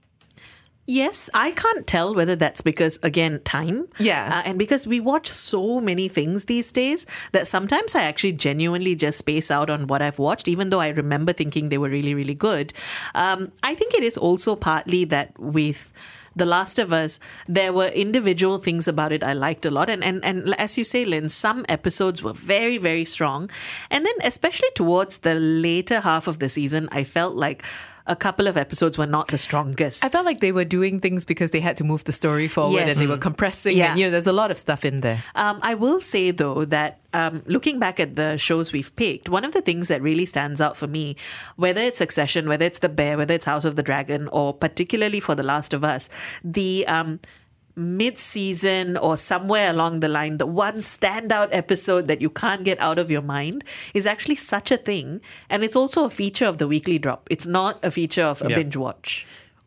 Yes, 0.90 1.28
I 1.34 1.50
can't 1.50 1.86
tell 1.86 2.14
whether 2.14 2.34
that's 2.34 2.62
because, 2.62 2.98
again, 3.02 3.42
time. 3.44 3.88
Yeah. 3.98 4.38
Uh, 4.38 4.42
and 4.48 4.58
because 4.58 4.86
we 4.86 5.00
watch 5.00 5.28
so 5.28 5.80
many 5.80 6.08
things 6.08 6.46
these 6.46 6.72
days 6.72 7.04
that 7.32 7.46
sometimes 7.46 7.94
I 7.94 8.04
actually 8.04 8.32
genuinely 8.32 8.96
just 8.96 9.18
space 9.18 9.50
out 9.50 9.68
on 9.68 9.86
what 9.86 10.00
I've 10.00 10.18
watched, 10.18 10.48
even 10.48 10.70
though 10.70 10.80
I 10.80 10.88
remember 10.88 11.34
thinking 11.34 11.68
they 11.68 11.76
were 11.76 11.90
really, 11.90 12.14
really 12.14 12.34
good. 12.34 12.72
Um, 13.14 13.52
I 13.62 13.74
think 13.74 13.92
it 13.92 14.02
is 14.02 14.16
also 14.16 14.56
partly 14.56 15.04
that 15.04 15.38
with. 15.38 15.92
The 16.36 16.46
Last 16.46 16.78
of 16.78 16.92
Us, 16.92 17.18
there 17.48 17.72
were 17.72 17.88
individual 17.88 18.58
things 18.58 18.86
about 18.86 19.10
it 19.10 19.24
I 19.24 19.32
liked 19.32 19.66
a 19.66 19.72
lot. 19.72 19.90
And, 19.90 20.04
and, 20.04 20.24
and 20.24 20.54
as 20.54 20.78
you 20.78 20.84
say, 20.84 21.04
Lynn, 21.04 21.28
some 21.30 21.66
episodes 21.68 22.22
were 22.22 22.32
very, 22.32 22.78
very 22.78 23.04
strong. 23.04 23.50
And 23.90 24.06
then, 24.06 24.14
especially 24.22 24.68
towards 24.76 25.18
the 25.18 25.34
later 25.34 26.00
half 26.00 26.28
of 26.28 26.38
the 26.38 26.48
season, 26.48 26.88
I 26.92 27.02
felt 27.02 27.34
like 27.34 27.64
a 28.08 28.16
couple 28.16 28.46
of 28.46 28.56
episodes 28.56 28.96
were 28.98 29.06
not 29.06 29.28
the 29.28 29.38
strongest. 29.38 30.04
I 30.04 30.08
felt 30.08 30.24
like 30.26 30.40
they 30.40 30.50
were 30.52 30.64
doing 30.64 30.98
things 31.00 31.24
because 31.24 31.50
they 31.50 31.60
had 31.60 31.76
to 31.76 31.84
move 31.84 32.04
the 32.04 32.12
story 32.12 32.48
forward 32.48 32.78
Yes. 32.86 32.96
and 32.96 33.06
they 33.06 33.06
were 33.12 33.18
compressing. 33.18 33.76
Yeah. 33.76 33.90
And, 33.90 34.00
you 34.00 34.06
know, 34.06 34.10
there's 34.10 34.26
a 34.26 34.32
lot 34.32 34.50
of 34.50 34.58
stuff 34.58 34.84
in 34.84 35.02
there. 35.02 35.22
Um, 35.34 35.60
I 35.62 35.74
will 35.74 36.00
say 36.00 36.30
though 36.30 36.64
that 36.66 37.00
um, 37.14 37.42
looking 37.46 37.78
back 37.78 38.00
at 38.00 38.16
the 38.16 38.36
shows 38.36 38.72
we've 38.72 38.94
picked, 38.96 39.28
one 39.28 39.44
of 39.44 39.52
the 39.52 39.60
things 39.62 39.88
that 39.88 40.02
really 40.02 40.26
stands 40.26 40.60
out 40.60 40.76
for 40.76 40.86
me, 40.86 41.16
whether 41.56 41.80
it's 41.80 41.98
Succession, 41.98 42.48
whether 42.48 42.64
it's 42.66 42.80
The 42.80 42.88
Bear, 42.88 43.16
whether 43.16 43.34
it's 43.34 43.44
House 43.44 43.64
of 43.64 43.76
the 43.76 43.82
Dragon, 43.82 44.28
or 44.28 44.52
particularly 44.54 45.20
for 45.20 45.34
The 45.34 45.42
Last 45.42 45.72
of 45.74 45.84
Us, 45.84 46.08
the 46.44 46.86
um, 46.86 47.20
mid-season 47.78 48.96
or 48.96 49.16
somewhere 49.16 49.70
along 49.70 50.00
the 50.00 50.08
line, 50.08 50.38
the 50.38 50.46
one 50.46 50.76
standout 50.76 51.48
episode 51.52 52.08
that 52.08 52.20
you 52.20 52.28
can't 52.30 52.64
get 52.64 52.78
out 52.80 52.98
of 52.98 53.10
your 53.10 53.22
mind 53.22 53.64
is 53.94 54.06
actually 54.06 54.34
such 54.36 54.70
a 54.70 54.76
thing, 54.76 55.20
and 55.48 55.62
it's 55.64 55.76
also 55.76 56.04
a 56.04 56.10
feature 56.10 56.46
of 56.46 56.58
the 56.58 56.66
weekly 56.68 56.98
drop. 56.98 57.26
It's 57.30 57.46
not 57.46 57.78
a 57.84 57.90
feature 57.90 58.24
of 58.24 58.42
a 58.42 58.48
Yeah. 58.50 58.56
binge 58.56 58.76
watch. 58.76 59.26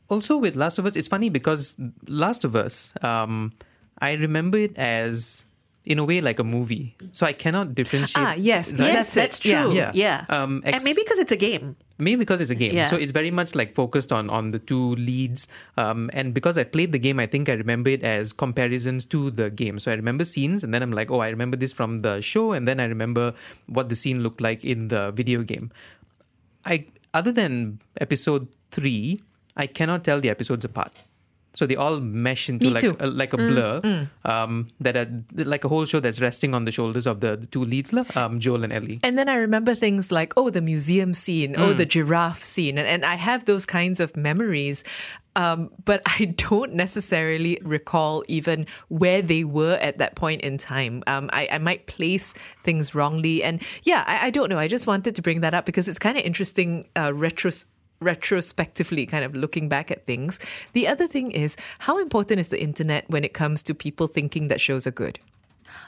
Also, 0.09 0.37
with 0.37 0.55
Last 0.55 0.77
of 0.77 0.85
Us, 0.85 0.95
it's 0.95 1.07
funny 1.07 1.29
because 1.29 1.75
Last 2.07 2.43
of 2.43 2.55
Us, 2.55 2.93
um, 3.01 3.53
I 4.01 4.11
remember 4.13 4.57
it 4.57 4.77
as 4.77 5.45
in 5.83 5.97
a 5.97 6.05
way 6.05 6.21
like 6.21 6.37
a 6.37 6.43
movie, 6.43 6.95
so 7.11 7.25
I 7.25 7.33
cannot 7.33 7.73
differentiate. 7.73 8.23
Ah, 8.27 8.35
yes, 8.37 8.71
right? 8.73 8.93
Yes, 8.93 9.13
that's 9.15 9.39
true. 9.39 9.73
Yeah, 9.73 9.91
Yeah. 9.95 10.25
Um, 10.29 10.61
and 10.65 10.83
maybe 10.83 11.01
because 11.01 11.17
it's 11.17 11.31
a 11.31 11.37
game. 11.37 11.75
Maybe 12.01 12.17
because 12.23 12.41
it's 12.41 12.49
a 12.49 12.55
game, 12.55 12.73
Yeah. 12.73 12.85
so 12.91 12.95
it's 12.97 13.11
very 13.11 13.29
much 13.39 13.53
like 13.53 13.75
focused 13.75 14.11
on 14.11 14.29
on 14.37 14.49
the 14.49 14.59
two 14.59 14.95
leads. 14.95 15.47
Um, 15.77 16.09
and 16.13 16.33
because 16.33 16.57
I 16.57 16.63
played 16.63 16.91
the 16.97 17.01
game, 17.07 17.19
I 17.19 17.27
think 17.27 17.47
I 17.47 17.53
remember 17.53 17.91
it 17.91 18.03
as 18.03 18.33
comparisons 18.33 19.05
to 19.13 19.29
the 19.29 19.49
game. 19.51 19.77
So 19.77 19.91
I 19.91 19.95
remember 19.95 20.25
scenes, 20.25 20.63
and 20.63 20.73
then 20.73 20.81
I'm 20.81 20.91
like, 20.91 21.11
oh, 21.11 21.19
I 21.19 21.29
remember 21.29 21.57
this 21.65 21.71
from 21.71 21.99
the 21.99 22.19
show, 22.21 22.53
and 22.53 22.67
then 22.67 22.79
I 22.79 22.85
remember 22.85 23.33
what 23.67 23.89
the 23.89 23.95
scene 24.03 24.23
looked 24.23 24.41
like 24.41 24.65
in 24.65 24.87
the 24.87 25.11
video 25.11 25.43
game. 25.43 25.69
I 26.65 26.85
other 27.13 27.31
than 27.31 27.79
episode 27.99 28.47
three, 28.71 29.21
I 29.55 29.67
cannot 29.67 30.03
tell 30.03 30.19
the 30.21 30.29
episodes 30.29 30.65
apart. 30.65 30.91
So 31.53 31.67
they 31.67 31.75
all 31.75 31.99
mesh 31.99 32.47
into 32.47 32.65
Me 32.67 32.71
like 32.71 32.83
a, 32.83 33.07
like 33.07 33.33
a 33.33 33.37
Mm, 33.37 33.47
blur, 33.49 33.81
mm. 33.81 34.07
Um, 34.23 34.67
that 34.79 34.95
are 34.95 35.07
like 35.33 35.65
a 35.65 35.67
whole 35.67 35.83
show 35.85 35.99
that's 35.99 36.21
resting 36.21 36.53
on 36.53 36.63
the 36.65 36.71
shoulders 36.71 37.05
of 37.05 37.19
the, 37.19 37.35
the 37.35 37.45
two 37.47 37.65
leads, 37.65 37.93
um, 38.15 38.39
Joel 38.39 38.63
and 38.63 38.71
Ellie. 38.71 38.99
And 39.03 39.17
then 39.17 39.27
I 39.27 39.35
remember 39.35 39.75
things 39.75 40.11
like, 40.13 40.31
oh, 40.37 40.49
the 40.49 40.61
museum 40.61 41.13
scene, 41.13 41.55
oh, 41.57 41.73
Mm. 41.73 41.77
the 41.77 41.85
giraffe 41.85 42.43
scene. 42.43 42.77
And, 42.77 42.87
and 42.87 43.03
I 43.03 43.15
have 43.15 43.45
those 43.45 43.65
kinds 43.65 43.99
of 43.99 44.15
memories. 44.15 44.83
Um, 45.35 45.69
but 45.85 46.01
I 46.19 46.25
don't 46.37 46.73
necessarily 46.73 47.59
recall 47.63 48.23
even 48.27 48.65
where 48.89 49.21
they 49.21 49.43
were 49.43 49.75
at 49.81 49.97
that 49.97 50.15
point 50.15 50.41
in 50.41 50.57
time. 50.57 51.03
Um, 51.07 51.29
I, 51.33 51.47
I 51.51 51.57
might 51.57 51.85
place 51.87 52.33
things 52.63 52.95
wrongly. 52.95 53.43
And 53.43 53.61
yeah, 53.83 54.03
I, 54.07 54.27
I 54.27 54.29
don't 54.29 54.49
know. 54.49 54.59
I 54.59 54.67
just 54.69 54.87
wanted 54.87 55.15
to 55.15 55.21
bring 55.21 55.41
that 55.41 55.53
up 55.53 55.65
because 55.65 55.87
it's 55.87 55.99
kind 55.99 56.17
of 56.17 56.23
interesting 56.23 56.87
uh, 56.95 57.09
retros- 57.09 57.65
retrospectively 58.01 59.05
kind 59.05 59.23
of 59.23 59.35
looking 59.35 59.69
back 59.69 59.91
at 59.91 60.05
things. 60.05 60.39
The 60.73 60.87
other 60.87 61.07
thing 61.07 61.31
is 61.31 61.55
how 61.79 61.99
important 61.99 62.39
is 62.39 62.49
the 62.49 62.61
internet 62.61 63.09
when 63.09 63.23
it 63.23 63.33
comes 63.33 63.63
to 63.63 63.73
people 63.73 64.07
thinking 64.07 64.47
that 64.49 64.59
shows 64.59 64.85
are 64.85 64.91
good? 64.91 65.19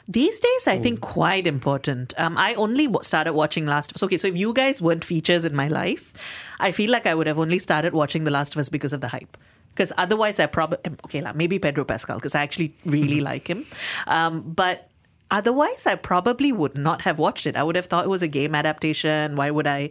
These 0.08 0.40
days, 0.40 0.68
I 0.68 0.80
think 0.80 1.02
quite 1.02 1.48
important. 1.48 2.14
Um, 2.18 2.38
I 2.38 2.56
only 2.56 2.88
w- 2.88 3.04
started 3.04 3.34
watching 3.34 3.66
Last 3.66 3.92
of 3.92 3.96
Us. 3.96 4.04
Okay, 4.04 4.18
so 4.18 4.28
if 4.28 4.36
you 4.36 4.54
guys 4.54 4.82
weren't 4.82 5.04
features 5.04 5.46
in 5.46 5.56
my 5.56 5.68
life, 5.68 6.14
I 6.60 6.72
feel 6.72 6.92
like 6.92 7.06
I 7.06 7.16
would 7.16 7.28
have 7.28 7.40
only 7.40 7.60
started 7.60 7.94
watching 7.94 8.26
The 8.26 8.32
Last 8.32 8.54
of 8.56 8.60
Us 8.60 8.70
because 8.70 8.92
of 8.92 9.02
the 9.02 9.08
hype. 9.08 9.38
Because 9.72 9.92
otherwise, 9.98 10.40
I 10.40 10.46
probably 10.46 10.78
okay, 11.06 11.22
lah, 11.22 11.32
maybe 11.34 11.58
Pedro 11.58 11.84
Pascal 11.84 12.18
because 12.18 12.36
I 12.36 12.44
actually 12.44 12.76
really 12.86 13.22
like 13.22 13.48
him. 13.48 13.66
Um, 14.06 14.42
but 14.42 14.90
otherwise, 15.34 15.86
I 15.86 15.96
probably 15.96 16.52
would 16.52 16.78
not 16.78 17.02
have 17.02 17.20
watched 17.20 17.46
it. 17.46 17.58
I 17.58 17.64
would 17.64 17.76
have 17.76 17.88
thought 17.88 18.06
it 18.06 18.10
was 18.10 18.22
a 18.22 18.28
game 18.28 18.56
adaptation. 18.56 19.36
Why 19.36 19.52
would 19.52 19.68
I? 19.68 19.90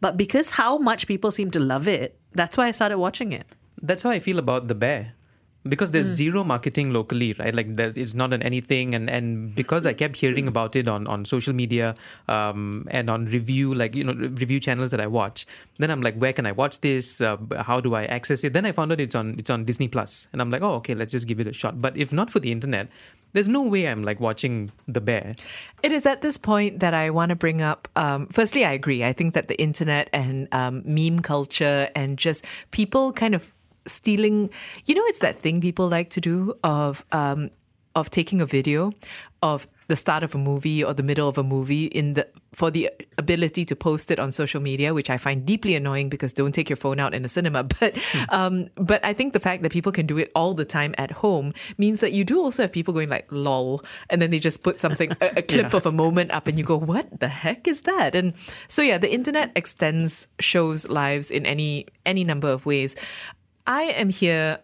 But 0.00 0.16
because 0.16 0.50
how 0.50 0.78
much 0.78 1.06
people 1.06 1.30
seem 1.30 1.50
to 1.50 1.60
love 1.60 1.86
it, 1.88 2.18
that's 2.32 2.56
why 2.56 2.68
I 2.68 2.70
started 2.70 2.98
watching 2.98 3.32
it. 3.32 3.46
That's 3.82 4.02
how 4.02 4.10
I 4.10 4.20
feel 4.20 4.38
about 4.38 4.68
the 4.68 4.74
bear. 4.74 5.12
Because 5.68 5.90
there's 5.90 6.06
Mm. 6.06 6.16
zero 6.16 6.44
marketing 6.44 6.92
locally, 6.92 7.34
right? 7.38 7.54
Like 7.54 7.76
there's, 7.76 7.96
it's 7.96 8.14
not 8.14 8.32
on 8.32 8.42
anything, 8.42 8.94
and, 8.94 9.10
and 9.10 9.54
because 9.54 9.86
I 9.86 9.92
kept 9.92 10.16
hearing 10.16 10.46
about 10.48 10.76
it 10.76 10.88
on, 10.88 11.06
on 11.06 11.24
social 11.24 11.52
media 11.52 11.94
um, 12.28 12.86
and 12.90 13.10
on 13.10 13.26
review, 13.26 13.74
like 13.74 13.94
you 13.94 14.04
know, 14.04 14.12
review 14.12 14.60
channels 14.60 14.90
that 14.90 15.00
I 15.00 15.06
watch, 15.06 15.46
then 15.78 15.90
I'm 15.90 16.02
like, 16.02 16.16
where 16.16 16.32
can 16.32 16.46
I 16.46 16.52
watch 16.52 16.80
this? 16.80 17.20
Uh, 17.20 17.36
how 17.58 17.80
do 17.80 17.94
I 17.94 18.04
access 18.06 18.44
it? 18.44 18.52
Then 18.52 18.64
I 18.64 18.72
found 18.72 18.92
out 18.92 19.00
it's 19.00 19.14
on 19.14 19.34
it's 19.38 19.50
on 19.50 19.64
Disney 19.64 19.88
Plus, 19.88 20.28
and 20.32 20.40
I'm 20.40 20.50
like, 20.50 20.62
oh, 20.62 20.74
okay, 20.74 20.94
let's 20.94 21.12
just 21.12 21.26
give 21.26 21.40
it 21.40 21.46
a 21.46 21.52
shot. 21.52 21.80
But 21.80 21.96
if 21.96 22.12
not 22.12 22.30
for 22.30 22.40
the 22.40 22.52
internet, 22.52 22.88
there's 23.32 23.48
no 23.48 23.60
way 23.60 23.86
I'm 23.86 24.02
like 24.02 24.18
watching 24.20 24.70
The 24.88 25.00
Bear. 25.00 25.34
It 25.82 25.92
is 25.92 26.06
at 26.06 26.22
this 26.22 26.38
point 26.38 26.80
that 26.80 26.94
I 26.94 27.10
want 27.10 27.30
to 27.30 27.36
bring 27.36 27.60
up. 27.60 27.88
Um, 27.96 28.28
firstly, 28.28 28.64
I 28.64 28.72
agree. 28.72 29.04
I 29.04 29.12
think 29.12 29.34
that 29.34 29.48
the 29.48 29.60
internet 29.60 30.08
and 30.12 30.48
um, 30.52 30.82
meme 30.86 31.20
culture 31.20 31.90
and 31.94 32.16
just 32.16 32.46
people 32.70 33.12
kind 33.12 33.34
of 33.34 33.52
stealing, 33.86 34.50
you 34.84 34.94
know, 34.94 35.04
it's 35.06 35.20
that 35.20 35.38
thing 35.40 35.60
people 35.60 35.88
like 35.88 36.08
to 36.10 36.20
do 36.20 36.54
of. 36.64 37.04
Um, 37.12 37.50
of 37.94 38.10
taking 38.10 38.42
a 38.42 38.46
video 38.46 38.92
of 39.42 39.66
the 39.88 39.96
start 39.96 40.22
of 40.22 40.34
a 40.34 40.38
movie 40.38 40.84
or 40.84 40.92
the 40.92 41.02
middle 41.02 41.30
of 41.30 41.38
a 41.38 41.42
movie 41.42 41.86
in 41.86 42.12
the 42.12 42.28
for 42.52 42.70
the 42.70 42.90
ability 43.16 43.64
to 43.64 43.74
post 43.74 44.10
it 44.10 44.18
on 44.18 44.32
social 44.32 44.60
media, 44.60 44.92
which 44.92 45.08
I 45.08 45.16
find 45.16 45.46
deeply 45.46 45.74
annoying 45.74 46.10
because 46.10 46.34
don't 46.34 46.52
take 46.52 46.68
your 46.68 46.76
phone 46.76 47.00
out 47.00 47.14
in 47.14 47.24
a 47.24 47.28
cinema. 47.28 47.64
But 47.80 47.96
um, 48.28 48.68
but 48.74 49.02
I 49.02 49.14
think 49.14 49.32
the 49.32 49.40
fact 49.40 49.62
that 49.62 49.72
people 49.72 49.92
can 49.92 50.04
do 50.06 50.18
it 50.18 50.30
all 50.34 50.52
the 50.52 50.66
time 50.66 50.94
at 50.98 51.10
home 51.10 51.54
means 51.78 52.00
that 52.00 52.12
you 52.12 52.22
do 52.22 52.38
also 52.42 52.64
have 52.64 52.72
people 52.72 52.92
going 52.92 53.08
like 53.08 53.28
lol, 53.30 53.82
and 54.10 54.20
then 54.20 54.28
they 54.30 54.40
just 54.40 54.62
put 54.62 54.78
something 54.78 55.12
a, 55.22 55.38
a 55.38 55.42
clip 55.50 55.72
Yeah. 55.72 55.76
of 55.78 55.86
a 55.86 55.92
moment 55.92 56.32
up, 56.32 56.46
and 56.48 56.58
you 56.58 56.64
go, 56.64 56.76
what 56.76 57.20
the 57.20 57.28
heck 57.28 57.66
is 57.66 57.80
that? 57.88 58.14
And 58.14 58.34
so 58.68 58.82
yeah, 58.82 58.98
the 58.98 59.10
internet 59.10 59.52
extends 59.56 60.28
shows 60.38 60.86
lives 60.86 61.30
in 61.30 61.46
any 61.46 61.86
any 62.04 62.24
number 62.24 62.48
of 62.48 62.66
ways. 62.66 62.94
I 63.66 63.82
am 63.84 64.10
here 64.10 64.60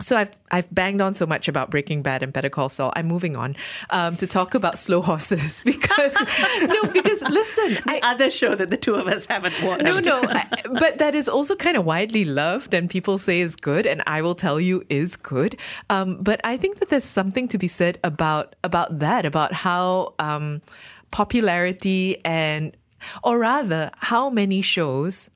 so 0.00 0.16
I've 0.16 0.30
I've 0.50 0.72
banged 0.74 1.00
on 1.00 1.14
so 1.14 1.26
much 1.26 1.48
about 1.48 1.70
Breaking 1.70 2.02
Bad 2.02 2.22
and 2.22 2.32
Better 2.32 2.48
Call 2.48 2.68
Saul. 2.68 2.92
I'm 2.96 3.06
moving 3.06 3.36
on 3.36 3.56
um, 3.90 4.16
to 4.16 4.26
talk 4.26 4.54
about 4.54 4.78
Slow 4.84 5.02
Horses 5.02 5.62
because 5.64 6.16
no, 6.62 6.84
because 6.84 7.22
listen, 7.22 7.74
the 7.84 8.00
other 8.02 8.30
show 8.30 8.54
that 8.54 8.70
the 8.70 8.76
two 8.76 8.94
of 8.94 9.08
us 9.08 9.26
haven't 9.26 9.54
watched. 9.62 9.82
no, 9.82 9.98
no, 9.98 10.22
I, 10.22 10.46
but 10.78 10.98
that 10.98 11.14
is 11.14 11.28
also 11.28 11.56
kind 11.56 11.76
of 11.76 11.84
widely 11.84 12.24
loved, 12.24 12.74
and 12.74 12.88
people 12.88 13.18
say 13.18 13.40
is 13.40 13.56
good, 13.56 13.86
and 13.86 14.02
I 14.06 14.22
will 14.22 14.34
tell 14.34 14.60
you 14.60 14.84
is 14.88 15.16
good. 15.16 15.56
Um, 15.90 16.18
but 16.22 16.40
I 16.44 16.56
think 16.56 16.78
that 16.78 16.88
there's 16.88 17.04
something 17.04 17.48
to 17.48 17.58
be 17.58 17.68
said 17.68 17.98
about 18.04 18.56
about 18.62 19.00
that, 19.00 19.26
about 19.26 19.52
how 19.52 20.14
um, 20.18 20.62
popularity 21.10 22.24
and, 22.24 22.76
or 23.24 23.38
rather, 23.38 23.90
how 23.96 24.30
many 24.30 24.62
shows, 24.62 25.30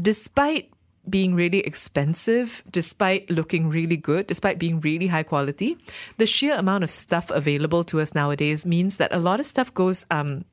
despite 0.00 0.70
being 1.10 1.34
really 1.34 1.60
expensive, 1.60 2.62
despite 2.70 3.30
looking 3.30 3.68
really 3.68 3.96
good, 3.96 4.26
despite 4.26 4.58
being 4.58 4.80
really 4.80 5.08
high 5.08 5.22
quality, 5.22 5.76
the 6.16 6.26
sheer 6.26 6.54
amount 6.54 6.84
of 6.84 6.90
stuff 6.90 7.30
available 7.30 7.84
to 7.84 8.00
us 8.00 8.14
nowadays 8.14 8.64
means 8.66 8.96
that 8.96 9.12
a 9.12 9.18
lot 9.18 9.40
of 9.40 9.46
stuff 9.46 9.72
goes 9.74 10.06
um, 10.10 10.44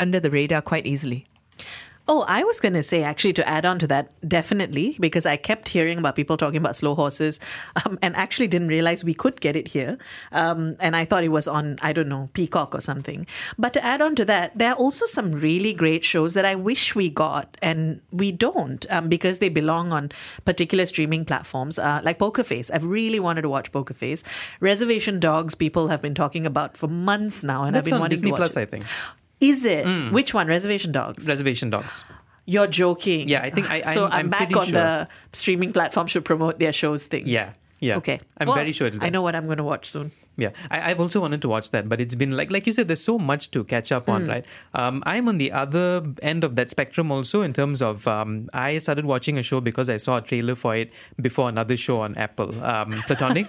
under 0.00 0.20
the 0.20 0.30
radar 0.30 0.62
quite 0.62 0.86
easily. 0.86 1.26
Oh, 2.06 2.24
I 2.28 2.44
was 2.44 2.60
going 2.60 2.74
to 2.74 2.82
say 2.82 3.02
actually 3.02 3.32
to 3.34 3.48
add 3.48 3.64
on 3.64 3.78
to 3.78 3.86
that, 3.86 4.10
definitely, 4.28 4.96
because 5.00 5.24
I 5.24 5.36
kept 5.36 5.70
hearing 5.70 5.96
about 5.96 6.16
people 6.16 6.36
talking 6.36 6.58
about 6.58 6.76
slow 6.76 6.94
horses 6.94 7.40
um, 7.86 7.98
and 8.02 8.14
actually 8.14 8.46
didn't 8.46 8.68
realize 8.68 9.02
we 9.02 9.14
could 9.14 9.40
get 9.40 9.56
it 9.56 9.68
here. 9.68 9.96
Um, 10.30 10.76
and 10.80 10.94
I 10.94 11.06
thought 11.06 11.24
it 11.24 11.30
was 11.30 11.48
on, 11.48 11.78
I 11.80 11.94
don't 11.94 12.08
know, 12.08 12.28
Peacock 12.34 12.74
or 12.74 12.82
something. 12.82 13.26
But 13.58 13.72
to 13.72 13.84
add 13.84 14.02
on 14.02 14.16
to 14.16 14.24
that, 14.26 14.56
there 14.58 14.70
are 14.70 14.76
also 14.76 15.06
some 15.06 15.32
really 15.32 15.72
great 15.72 16.04
shows 16.04 16.34
that 16.34 16.44
I 16.44 16.54
wish 16.54 16.94
we 16.94 17.10
got 17.10 17.56
and 17.62 18.02
we 18.10 18.32
don't 18.32 18.84
um, 18.90 19.08
because 19.08 19.38
they 19.38 19.48
belong 19.48 19.92
on 19.92 20.12
particular 20.44 20.84
streaming 20.84 21.24
platforms 21.24 21.78
uh, 21.78 22.02
like 22.04 22.18
Poker 22.18 22.44
Face. 22.44 22.70
I've 22.70 22.84
really 22.84 23.20
wanted 23.20 23.42
to 23.42 23.48
watch 23.48 23.72
Poker 23.72 23.94
Face. 23.94 24.22
Reservation 24.60 25.20
Dogs, 25.20 25.54
people 25.54 25.88
have 25.88 26.02
been 26.02 26.14
talking 26.14 26.44
about 26.44 26.76
for 26.76 26.88
months 26.88 27.42
now, 27.42 27.64
and 27.64 27.74
That's 27.74 27.86
I've 27.86 27.92
been 27.92 27.94
on 27.94 28.00
wanting 28.00 28.16
Disney 28.16 28.28
to 28.28 28.32
watch 28.32 28.40
Plus, 28.40 28.56
it. 28.56 28.60
I 28.60 28.66
think. 28.66 28.84
Is 29.50 29.64
it? 29.64 29.84
Mm. 29.86 30.12
Which 30.12 30.32
one? 30.34 30.46
Reservation 30.48 30.92
Dogs. 30.92 31.28
Reservation 31.28 31.70
Dogs. 31.70 32.04
You're 32.46 32.66
joking. 32.66 33.28
Yeah, 33.28 33.42
I 33.42 33.50
think 33.50 33.70
I- 33.70 33.82
so 33.82 34.04
I'm- 34.04 34.12
I'm, 34.12 34.20
I'm 34.26 34.30
back 34.30 34.56
on 34.56 34.66
sure. 34.66 34.72
the 34.72 35.08
streaming 35.32 35.72
platform 35.72 36.06
should 36.06 36.24
promote 36.24 36.58
their 36.58 36.72
shows 36.72 37.06
thing. 37.06 37.26
Yeah, 37.26 37.52
yeah. 37.80 37.96
Okay. 37.96 38.20
I'm 38.38 38.46
Well, 38.48 38.56
very 38.56 38.72
sure 38.72 38.86
it's 38.86 38.98
I 39.00 39.08
know 39.08 39.22
what 39.22 39.34
I'm 39.34 39.46
going 39.46 39.58
to 39.58 39.64
watch 39.64 39.88
soon. 39.88 40.10
Yeah, 40.36 40.50
I, 40.70 40.90
I've 40.90 41.00
also 41.00 41.20
wanted 41.20 41.42
to 41.42 41.48
watch 41.48 41.70
that, 41.70 41.88
but 41.88 42.00
it's 42.00 42.14
been 42.14 42.36
like 42.36 42.50
like 42.50 42.66
you 42.66 42.72
said, 42.72 42.88
there's 42.88 43.04
so 43.04 43.18
much 43.18 43.50
to 43.52 43.62
catch 43.64 43.92
up 43.92 44.08
on, 44.08 44.24
Mm. 44.24 44.28
right? 44.28 44.44
Um, 44.74 45.02
I'm 45.06 45.28
on 45.28 45.38
the 45.38 45.52
other 45.52 46.02
end 46.22 46.44
of 46.44 46.56
that 46.56 46.70
spectrum 46.70 47.12
also 47.12 47.42
in 47.42 47.52
terms 47.52 47.80
of 47.82 48.06
um, 48.08 48.48
I 48.52 48.78
started 48.78 49.04
watching 49.04 49.38
a 49.38 49.42
show 49.42 49.60
because 49.60 49.88
I 49.88 49.96
saw 49.98 50.16
a 50.16 50.20
trailer 50.22 50.54
for 50.54 50.74
it 50.76 50.92
before 51.20 51.48
another 51.48 51.76
show 51.76 52.00
on 52.00 52.16
Apple, 52.16 52.50
um, 52.64 52.90
Platonic. 53.06 53.46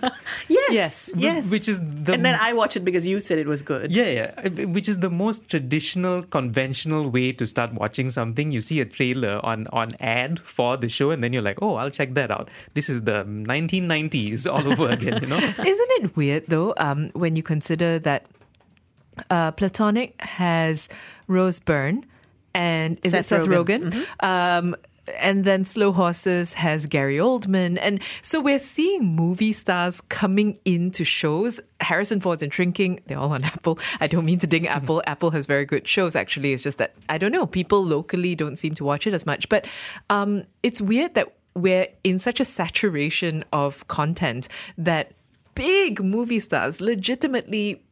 Yes. 0.48 0.72
Yes. 0.72 1.12
Yes. 1.16 1.50
Which 1.52 1.68
is 1.68 1.80
the 1.80 2.14
and 2.14 2.26
then 2.26 2.38
I 2.42 2.54
watch 2.54 2.76
it 2.76 2.84
because 2.86 3.08
you 3.08 3.20
said 3.20 3.38
it 3.40 3.48
was 3.48 3.62
good. 3.62 3.92
Yeah, 3.92 4.06
yeah. 4.10 4.48
Which 4.66 4.88
is 4.90 5.00
the 5.00 5.10
most 5.10 5.50
traditional, 5.50 6.24
conventional 6.24 7.10
way 7.10 7.32
to 7.34 7.46
start 7.48 7.74
watching 7.74 8.10
something. 8.10 8.52
You 8.52 8.62
see 8.62 8.80
a 8.80 8.86
trailer 8.86 9.40
on 9.44 9.68
on 9.74 9.92
ad 10.00 10.40
for 10.40 10.78
the 10.78 10.90
show, 10.90 11.10
and 11.12 11.24
then 11.24 11.34
you're 11.34 11.42
like, 11.42 11.60
oh, 11.62 11.76
I'll 11.76 11.92
check 11.92 12.14
that 12.14 12.30
out. 12.32 12.50
This 12.74 12.90
is 12.90 13.04
the 13.04 13.24
1990s 13.26 14.52
all 14.52 14.66
over 14.72 14.90
again, 14.90 15.22
you 15.22 15.28
know? 15.28 15.38
Isn't 15.74 15.92
it 16.04 16.16
weird 16.16 16.46
though, 16.48 16.74
um, 16.78 17.10
when 17.14 17.36
you 17.36 17.44
consider 17.44 18.00
that 18.00 18.26
uh, 19.30 19.52
Platonic 19.52 20.20
has 20.22 20.90
Rose 21.28 21.60
Byrne 21.60 22.06
and 22.54 23.00
is 23.04 23.12
Seth 23.12 23.20
it 23.20 23.24
Seth 23.24 23.42
Rogen. 23.44 23.92
Rogen? 23.92 24.24
Um, 24.24 24.76
and 25.20 25.46
then 25.46 25.66
Slow 25.66 25.92
Horses 25.92 26.54
has 26.56 26.86
Gary 26.86 27.18
Oldman. 27.18 27.78
And 27.80 28.02
so 28.22 28.40
we're 28.42 28.60
seeing 28.60 29.16
movie 29.16 29.54
stars 29.54 30.02
coming 30.02 30.58
into 30.66 31.04
shows. 31.04 31.60
Harrison 31.80 32.20
Ford's 32.20 32.42
in 32.42 32.50
Shrinking. 32.50 33.02
They're 33.06 33.20
all 33.20 33.32
on 33.32 33.44
Apple. 33.56 33.80
I 34.00 34.08
don't 34.08 34.26
mean 34.26 34.40
to 34.40 34.48
ding 34.48 34.68
Apple. 34.68 35.04
Apple 35.06 35.32
has 35.32 35.46
very 35.46 35.66
good 35.66 35.88
shows, 35.88 36.16
actually. 36.16 36.54
It's 36.54 36.64
just 36.64 36.78
that, 36.80 36.96
I 37.10 37.18
don't 37.18 37.32
know, 37.32 37.46
people 37.46 37.84
locally 37.84 38.36
don't 38.36 38.56
seem 38.56 38.74
to 38.76 38.84
watch 38.84 39.06
it 39.06 39.14
as 39.14 39.26
much. 39.26 39.48
But 39.50 39.68
um, 40.10 40.46
it's 40.64 40.82
weird 40.82 41.14
that 41.16 41.36
we're 41.54 41.88
in 42.04 42.20
such 42.20 42.40
a 42.40 42.46
saturation 42.46 43.46
of 43.54 43.88
content 43.88 44.48
that 44.78 45.12
big 45.56 46.04
movie 46.04 46.40
stars, 46.40 46.82
legitimately 46.82 47.85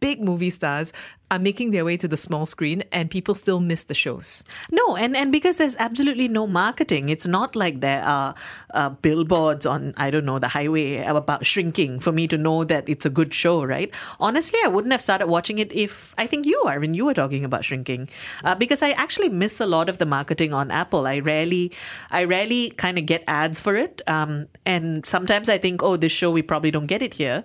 big 0.00 0.20
movie 0.20 0.50
stars, 0.50 0.92
are 1.30 1.38
making 1.40 1.72
their 1.72 1.84
way 1.84 1.96
to 1.96 2.06
the 2.06 2.16
small 2.16 2.46
screen 2.46 2.84
and 2.92 3.10
people 3.10 3.34
still 3.34 3.58
miss 3.58 3.84
the 3.84 3.94
shows. 3.94 4.44
No, 4.70 4.96
and, 4.96 5.16
and 5.16 5.32
because 5.32 5.56
there's 5.56 5.74
absolutely 5.76 6.28
no 6.28 6.46
marketing. 6.46 7.08
It's 7.08 7.26
not 7.26 7.56
like 7.56 7.80
there 7.80 8.02
are 8.02 8.34
uh, 8.72 8.90
billboards 8.90 9.66
on, 9.66 9.92
I 9.96 10.10
don't 10.10 10.24
know, 10.24 10.38
the 10.38 10.48
highway 10.48 10.98
about 10.98 11.44
shrinking 11.44 11.98
for 11.98 12.12
me 12.12 12.28
to 12.28 12.38
know 12.38 12.62
that 12.64 12.88
it's 12.88 13.04
a 13.04 13.10
good 13.10 13.34
show, 13.34 13.64
right? 13.64 13.92
Honestly, 14.20 14.58
I 14.64 14.68
wouldn't 14.68 14.92
have 14.92 15.02
started 15.02 15.26
watching 15.26 15.58
it 15.58 15.72
if 15.72 16.14
I 16.16 16.28
think 16.28 16.46
you 16.46 16.62
are 16.66 16.78
when 16.78 16.94
you 16.94 17.06
were 17.06 17.14
talking 17.14 17.44
about 17.44 17.64
shrinking, 17.64 18.08
uh, 18.44 18.54
because 18.54 18.82
I 18.82 18.90
actually 18.92 19.28
miss 19.28 19.60
a 19.60 19.66
lot 19.66 19.88
of 19.88 19.98
the 19.98 20.06
marketing 20.06 20.52
on 20.52 20.70
Apple. 20.70 21.08
I 21.08 21.18
rarely, 21.18 21.72
I 22.10 22.22
rarely 22.22 22.70
kind 22.70 22.98
of 22.98 23.06
get 23.06 23.24
ads 23.26 23.58
for 23.58 23.74
it, 23.74 24.00
um, 24.06 24.46
and 24.64 25.04
sometimes 25.04 25.48
I 25.48 25.58
think, 25.58 25.82
oh, 25.82 25.96
this 25.96 26.12
show 26.12 26.30
we 26.30 26.42
probably 26.42 26.70
don't 26.70 26.86
get 26.86 27.02
it 27.02 27.14
here, 27.14 27.42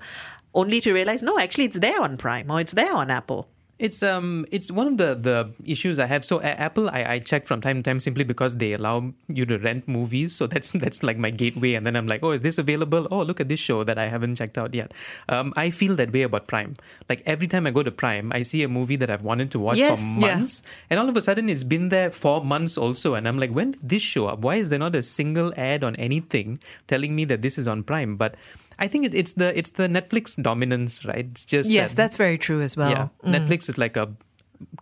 only 0.54 0.82
to 0.82 0.94
realize 0.94 1.24
no, 1.24 1.40
actually 1.40 1.66
it's 1.66 1.80
there 1.80 2.02
on 2.02 2.18
Prime 2.18 2.52
or 2.52 2.60
it's 2.62 2.74
there 2.74 2.94
on 2.96 3.10
Apple. 3.12 3.48
It's 3.80 4.04
um 4.04 4.46
it's 4.52 4.70
one 4.70 4.86
of 4.86 4.98
the 4.98 5.16
the 5.16 5.54
issues 5.66 5.98
I 5.98 6.06
have. 6.06 6.24
So 6.24 6.40
a- 6.40 6.44
Apple 6.68 6.88
I, 6.88 7.02
I 7.14 7.18
check 7.18 7.48
from 7.48 7.62
time 7.62 7.78
to 7.78 7.82
time 7.90 8.00
simply 8.00 8.24
because 8.24 8.58
they 8.58 8.74
allow 8.74 9.12
you 9.28 9.44
to 9.48 9.58
rent 9.58 9.88
movies. 9.88 10.36
So 10.36 10.46
that's 10.54 10.70
that's 10.70 11.02
like 11.02 11.18
my 11.18 11.32
gateway. 11.32 11.74
And 11.74 11.84
then 11.88 11.96
I'm 11.96 12.06
like, 12.06 12.22
oh, 12.22 12.30
is 12.32 12.44
this 12.44 12.60
available? 12.60 13.08
Oh, 13.10 13.24
look 13.24 13.40
at 13.42 13.50
this 13.50 13.60
show 13.60 13.84
that 13.84 13.98
I 13.98 14.08
haven't 14.08 14.36
checked 14.36 14.60
out 14.60 14.76
yet. 14.76 14.92
Um, 15.30 15.52
I 15.58 15.72
feel 15.72 15.96
that 15.96 16.14
way 16.14 16.22
about 16.22 16.46
Prime. 16.46 16.76
Like 17.10 17.24
every 17.26 17.48
time 17.48 17.66
I 17.66 17.72
go 17.72 17.82
to 17.82 17.90
Prime, 17.90 18.32
I 18.32 18.44
see 18.44 18.62
a 18.62 18.68
movie 18.70 18.98
that 18.98 19.10
I've 19.10 19.24
wanted 19.24 19.50
to 19.54 19.60
watch 19.60 19.78
Yes. 19.78 20.00
for 20.00 20.06
Yeah. 20.06 20.36
months, 20.36 20.62
and 20.92 21.00
all 21.00 21.10
of 21.10 21.18
a 21.18 21.22
sudden 21.22 21.50
it's 21.50 21.64
been 21.64 21.90
there 21.90 22.12
for 22.12 22.46
months 22.46 22.78
also. 22.78 23.16
And 23.16 23.28
I'm 23.28 23.40
like, 23.40 23.50
when 23.50 23.72
did 23.72 23.90
this 23.90 24.04
show 24.04 24.28
up? 24.28 24.42
Why 24.42 24.58
is 24.58 24.70
there 24.70 24.78
not 24.78 24.96
a 24.96 25.02
single 25.02 25.54
ad 25.58 25.84
on 25.84 25.96
anything 25.96 26.60
telling 26.88 27.16
me 27.16 27.26
that 27.26 27.42
this 27.42 27.58
is 27.58 27.66
on 27.66 27.82
Prime? 27.82 28.16
But 28.16 28.36
I 28.84 28.88
think 28.88 29.14
it's 29.14 29.34
the 29.34 29.58
it's 29.58 29.72
the 29.72 29.88
Netflix 29.88 30.36
dominance, 30.42 31.06
right? 31.06 31.26
It's 31.32 31.46
just 31.46 31.70
yes, 31.70 31.92
that- 31.92 31.98
that's 31.98 32.18
very 32.18 32.38
true 32.38 32.62
as 32.62 32.76
well. 32.76 32.90
yeah, 32.90 33.08
Mm. 33.24 33.36
Netflix 33.36 33.70
is 33.70 33.78
like 33.78 33.96
a 33.96 34.08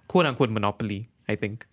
quote 0.07 0.25
unquote 0.25 0.49
monopoly, 0.51 1.09
I 1.27 1.35
think. 1.35 1.65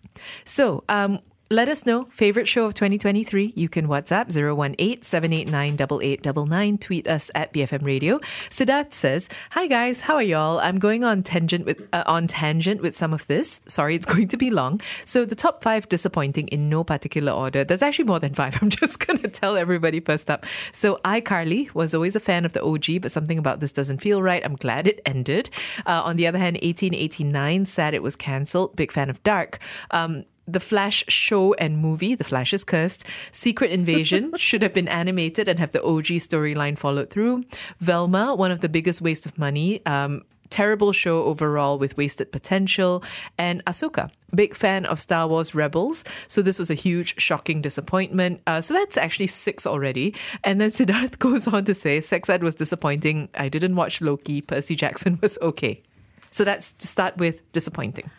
So, 0.45 0.83
um, 0.89 1.19
let 1.49 1.69
us 1.69 1.85
know 1.85 2.05
favorite 2.05 2.47
show 2.47 2.65
of 2.65 2.73
2023. 2.73 3.53
You 3.55 3.69
can 3.69 3.87
WhatsApp 3.87 4.27
018-789-8899. 4.27 6.81
Tweet 6.81 7.07
us 7.07 7.31
at 7.33 7.53
BFM 7.53 7.85
Radio. 7.85 8.19
Siddharth 8.49 8.91
says, 8.93 9.29
"Hi 9.51 9.67
guys, 9.67 10.01
how 10.01 10.15
are 10.15 10.23
y'all? 10.23 10.59
I'm 10.59 10.79
going 10.79 11.05
on 11.05 11.23
tangent 11.23 11.65
with 11.65 11.87
uh, 11.93 12.03
on 12.05 12.27
tangent 12.27 12.81
with 12.81 12.95
some 12.95 13.13
of 13.13 13.25
this. 13.27 13.61
Sorry, 13.67 13.95
it's 13.95 14.05
going 14.05 14.27
to 14.29 14.37
be 14.37 14.49
long. 14.49 14.81
So 15.05 15.25
the 15.25 15.35
top 15.35 15.63
five 15.63 15.87
disappointing 15.87 16.47
in 16.49 16.69
no 16.69 16.83
particular 16.83 17.31
order. 17.31 17.63
There's 17.63 17.81
actually 17.81 18.05
more 18.05 18.19
than 18.19 18.33
five. 18.33 18.57
I'm 18.61 18.69
just 18.69 19.05
gonna 19.05 19.29
tell 19.29 19.55
everybody 19.55 19.99
first 19.99 20.29
up. 20.29 20.45
So 20.71 20.99
iCarly 21.05 21.73
was 21.73 21.93
always 21.93 22.15
a 22.15 22.19
fan 22.19 22.45
of 22.45 22.53
the 22.53 22.63
OG, 22.63 23.01
but 23.01 23.11
something 23.11 23.37
about 23.37 23.59
this 23.61 23.71
doesn't 23.71 24.01
feel 24.01 24.21
right. 24.21 24.43
I'm 24.43 24.55
glad 24.55 24.87
it 24.87 25.01
ended. 25.05 25.49
Uh, 25.85 26.01
on 26.03 26.17
the 26.17 26.27
other 26.27 26.39
hand, 26.39 26.55
1889, 26.55 27.65
sad 27.65 27.93
it 27.93 28.03
was 28.03 28.15
cancelled. 28.15 28.75
Big 28.75 28.91
fan 28.91 29.09
of 29.09 29.21
Dark. 29.23 29.59
Um, 29.91 30.25
the 30.47 30.59
Flash 30.59 31.03
show 31.07 31.53
and 31.55 31.77
movie, 31.77 32.15
The 32.15 32.23
Flash 32.23 32.53
is 32.53 32.63
Cursed, 32.63 33.05
Secret 33.31 33.71
Invasion 33.71 34.31
should 34.37 34.61
have 34.61 34.73
been 34.73 34.87
animated 34.87 35.47
and 35.47 35.59
have 35.59 35.71
the 35.71 35.83
OG 35.83 36.05
storyline 36.23 36.77
followed 36.77 37.09
through. 37.09 37.43
Velma, 37.79 38.33
one 38.35 38.51
of 38.51 38.61
the 38.61 38.69
biggest 38.69 39.01
waste 39.01 39.25
of 39.25 39.37
money. 39.37 39.85
Um, 39.85 40.23
terrible 40.49 40.91
show 40.91 41.23
overall 41.23 41.77
with 41.77 41.97
wasted 41.97 42.31
potential. 42.31 43.03
And 43.37 43.63
Ahsoka, 43.65 44.09
big 44.33 44.55
fan 44.55 44.85
of 44.85 44.99
Star 44.99 45.27
Wars 45.27 45.53
Rebels. 45.53 46.03
So 46.27 46.41
this 46.41 46.59
was 46.59 46.69
a 46.69 46.73
huge, 46.73 47.19
shocking 47.19 47.61
disappointment. 47.61 48.41
Uh, 48.47 48.61
so 48.61 48.73
that's 48.73 48.97
actually 48.97 49.27
six 49.27 49.65
already. 49.65 50.15
And 50.43 50.61
then 50.61 50.69
Siddharth 50.71 51.19
goes 51.19 51.47
on 51.47 51.65
to 51.65 51.73
say, 51.73 52.01
Sex 52.01 52.29
Ed 52.29 52.43
was 52.43 52.55
disappointing. 52.55 53.29
I 53.35 53.49
didn't 53.49 53.75
watch 53.75 54.01
Loki. 54.01 54.41
Percy 54.41 54.75
Jackson 54.75 55.19
was 55.21 55.37
okay. 55.41 55.83
So 56.31 56.43
that's 56.43 56.73
to 56.73 56.87
start 56.87 57.17
with 57.17 57.51
disappointing. 57.51 58.09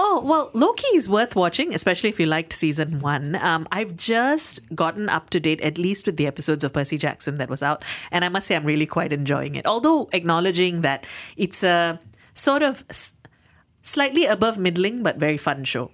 Oh, 0.00 0.22
well, 0.24 0.52
Loki 0.54 0.86
is 0.94 1.08
worth 1.08 1.34
watching, 1.34 1.74
especially 1.74 2.08
if 2.08 2.20
you 2.20 2.26
liked 2.26 2.52
season 2.52 3.00
one. 3.00 3.34
Um, 3.34 3.66
I've 3.72 3.96
just 3.96 4.60
gotten 4.72 5.08
up 5.08 5.28
to 5.30 5.40
date, 5.40 5.60
at 5.60 5.76
least 5.76 6.06
with 6.06 6.16
the 6.16 6.28
episodes 6.28 6.62
of 6.62 6.72
Percy 6.72 6.96
Jackson 6.96 7.38
that 7.38 7.50
was 7.50 7.64
out. 7.64 7.84
And 8.12 8.24
I 8.24 8.28
must 8.28 8.46
say, 8.46 8.54
I'm 8.54 8.64
really 8.64 8.86
quite 8.86 9.12
enjoying 9.12 9.56
it. 9.56 9.66
Although 9.66 10.08
acknowledging 10.12 10.82
that 10.82 11.04
it's 11.36 11.64
a 11.64 11.98
sort 12.34 12.62
of 12.62 12.84
slightly 13.82 14.26
above 14.26 14.56
middling, 14.56 15.02
but 15.02 15.16
very 15.16 15.36
fun 15.36 15.64
show. 15.64 15.90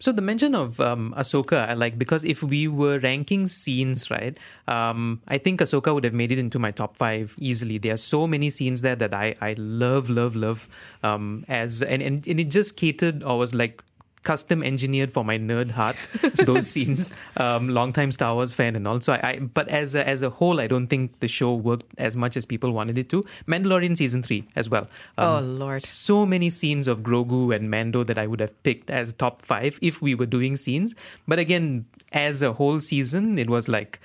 So 0.00 0.12
the 0.12 0.22
mention 0.22 0.54
of 0.54 0.80
um, 0.80 1.14
Ahsoka, 1.14 1.68
I 1.68 1.74
like 1.74 1.98
because 1.98 2.24
if 2.24 2.42
we 2.42 2.66
were 2.66 2.98
ranking 3.00 3.46
scenes, 3.46 4.10
right, 4.10 4.36
um, 4.66 5.20
I 5.28 5.36
think 5.36 5.60
Ahsoka 5.60 5.92
would 5.92 6.04
have 6.04 6.14
made 6.14 6.32
it 6.32 6.38
into 6.38 6.58
my 6.58 6.70
top 6.70 6.96
five 6.96 7.34
easily. 7.38 7.76
There 7.76 7.92
are 7.92 7.98
so 7.98 8.26
many 8.26 8.48
scenes 8.48 8.80
there 8.80 8.96
that 8.96 9.12
I, 9.12 9.34
I 9.42 9.54
love, 9.58 10.08
love, 10.08 10.34
love. 10.34 10.68
Um, 11.02 11.44
as 11.48 11.82
and, 11.82 12.02
and 12.02 12.26
and 12.26 12.40
it 12.40 12.50
just 12.50 12.76
catered 12.76 13.22
or 13.24 13.36
was 13.36 13.54
like 13.54 13.82
custom 14.22 14.62
engineered 14.62 15.12
for 15.12 15.24
my 15.24 15.38
nerd 15.38 15.70
heart. 15.70 15.96
those 16.34 16.68
scenes, 16.72 17.14
um, 17.36 17.68
longtime 17.70 18.12
Star 18.12 18.34
Wars 18.34 18.52
fan 18.52 18.76
and 18.76 18.86
also 18.86 19.12
I, 19.14 19.20
I. 19.22 19.38
But 19.38 19.68
as 19.68 19.94
a, 19.94 20.06
as 20.06 20.22
a 20.22 20.30
whole, 20.30 20.60
I 20.60 20.66
don't 20.66 20.88
think 20.88 21.20
the 21.20 21.28
show 21.28 21.54
worked 21.54 21.86
as 21.98 22.16
much 22.16 22.36
as 22.36 22.44
people 22.46 22.72
wanted 22.72 22.98
it 22.98 23.08
to. 23.10 23.24
Mandalorian 23.46 23.96
season 23.96 24.22
three 24.22 24.46
as 24.56 24.68
well. 24.68 24.88
Um, 25.18 25.26
Oh, 25.30 25.40
Lord. 25.40 25.82
so 25.82 26.26
many 26.26 26.50
scenes 26.50 26.86
of 26.88 27.00
Grogu 27.00 27.54
and 27.54 27.70
Mando 27.70 28.04
that 28.04 28.18
I 28.18 28.26
would 28.26 28.40
have 28.40 28.60
picked 28.62 28.90
as 28.90 29.12
top 29.12 29.42
five 29.42 29.78
if 29.80 30.02
we 30.02 30.14
were 30.14 30.26
doing 30.26 30.56
scenes. 30.56 30.94
But 31.26 31.38
again, 31.38 31.86
as 32.12 32.42
a 32.42 32.52
whole 32.52 32.80
season, 32.80 33.38
it 33.38 33.48
was 33.48 33.68
like 33.68 34.00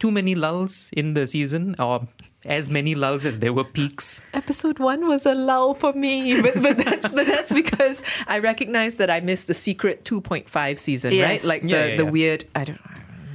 too 0.00 0.10
many 0.10 0.34
lulls 0.34 0.90
in 0.92 1.14
the 1.14 1.26
season, 1.26 1.76
or 1.78 2.08
as 2.44 2.68
many 2.68 2.94
lulls 2.96 3.24
as 3.24 3.38
there 3.38 3.52
were 3.52 3.64
peaks. 3.64 4.24
Episode 4.34 4.78
one 4.80 5.06
was 5.06 5.24
a 5.26 5.34
lull 5.34 5.74
for 5.74 5.92
me, 5.92 6.40
but, 6.42 6.54
but 6.62 6.76
that's 6.78 7.08
but 7.10 7.26
that's 7.26 7.52
because 7.52 8.02
I 8.26 8.38
recognize 8.40 8.96
that 8.96 9.10
I 9.10 9.20
missed 9.20 9.46
the 9.46 9.54
secret 9.54 10.04
2.5 10.04 10.78
season, 10.78 11.12
Yes. 11.12 11.28
right? 11.28 11.44
Like 11.48 11.62
the, 11.62 11.68
Yeah, 11.68 11.96
the 11.96 12.04
yeah. 12.04 12.10
weird. 12.10 12.44
I 12.54 12.64
don't. 12.64 12.80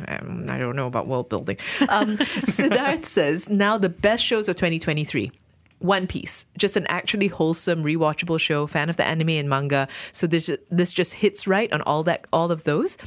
Um, 0.07 0.45
I 0.49 0.57
don't 0.59 0.75
know 0.75 0.85
about 0.87 1.07
world 1.07 1.29
building. 1.29 1.57
Um, 1.89 2.17
Siddharth 2.17 3.05
says 3.17 3.49
now 3.49 3.77
the 3.77 3.89
best 3.89 4.23
shows 4.23 4.49
of 4.49 4.55
2023. 4.55 5.31
One 5.79 6.07
Piece, 6.07 6.45
just 6.57 6.77
an 6.77 6.85
actually 6.87 7.27
wholesome, 7.27 7.83
rewatchable 7.83 8.39
show. 8.39 8.65
Fan 8.65 8.89
of 8.89 8.97
the 8.97 9.03
anime 9.05 9.29
and 9.31 9.49
manga, 9.49 9.87
so 10.11 10.25
this 10.25 10.49
this 10.71 10.93
just 10.93 11.13
hits 11.15 11.47
right 11.47 11.71
on 11.73 11.81
all 11.83 12.01
that 12.03 12.25
all 12.31 12.49
of 12.51 12.63
those. 12.63 12.97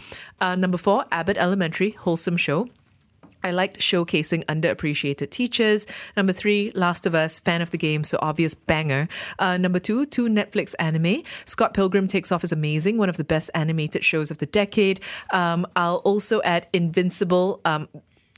Uh, 0.41 0.55
number 0.55 0.77
four, 0.79 1.05
Abbott 1.11 1.37
Elementary, 1.39 1.91
wholesome 1.93 2.37
show. 2.37 2.69
I 3.43 3.51
liked 3.51 3.79
showcasing 3.79 4.45
underappreciated 4.47 5.31
teachers. 5.31 5.87
Number 6.17 6.33
three, 6.33 6.73
Last 6.75 7.07
of 7.07 7.15
Us, 7.15 7.39
fan 7.39 7.63
of 7.63 7.71
the 7.71 7.79
game, 7.79 8.05
so 8.05 8.19
obvious 8.21 8.55
banger. 8.55 9.09
Uh, 9.39 9.57
number 9.57 9.79
two, 9.79 10.07
two 10.07 10.29
Netflix 10.29 10.75
anime. 10.79 11.23
Scott 11.45 11.75
Pilgrim 11.75 12.07
Takes 12.07 12.33
Off 12.33 12.45
is 12.45 12.53
amazing, 12.53 12.99
one 12.99 13.09
of 13.09 13.17
the 13.17 13.25
best 13.25 13.51
animated 13.55 14.05
shows 14.05 14.31
of 14.31 14.39
the 14.39 14.47
decade. 14.47 15.01
Um, 15.33 15.67
I'll 15.77 15.97
also 15.97 16.43
add 16.43 16.67
Invincible. 16.73 17.61
Um, 17.65 17.89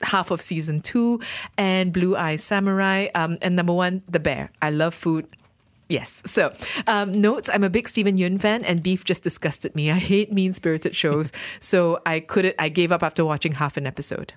Half 0.02 0.30
of 0.30 0.40
season 0.40 0.80
two 0.80 1.20
and 1.58 1.92
Blue 1.92 2.16
Eye 2.16 2.36
Samurai. 2.36 3.08
Um, 3.14 3.36
and 3.42 3.54
number 3.54 3.74
one, 3.74 4.02
The 4.08 4.18
Bear. 4.18 4.50
I 4.62 4.70
love 4.70 4.94
food. 4.94 5.28
Yes. 5.90 6.22
So, 6.24 6.52
um, 6.86 7.12
notes 7.12 7.50
I'm 7.52 7.64
a 7.64 7.70
big 7.70 7.88
Steven 7.88 8.16
Yeun 8.16 8.40
fan, 8.40 8.64
and 8.64 8.82
Beef 8.82 9.04
just 9.04 9.22
disgusted 9.24 9.74
me. 9.74 9.90
I 9.90 9.98
hate 9.98 10.32
mean 10.32 10.52
spirited 10.52 10.94
shows. 10.94 11.32
so, 11.60 12.00
I 12.06 12.20
couldn't, 12.20 12.54
I 12.58 12.68
gave 12.68 12.92
up 12.92 13.02
after 13.02 13.24
watching 13.24 13.52
half 13.52 13.76
an 13.76 13.86
episode. 13.86 14.32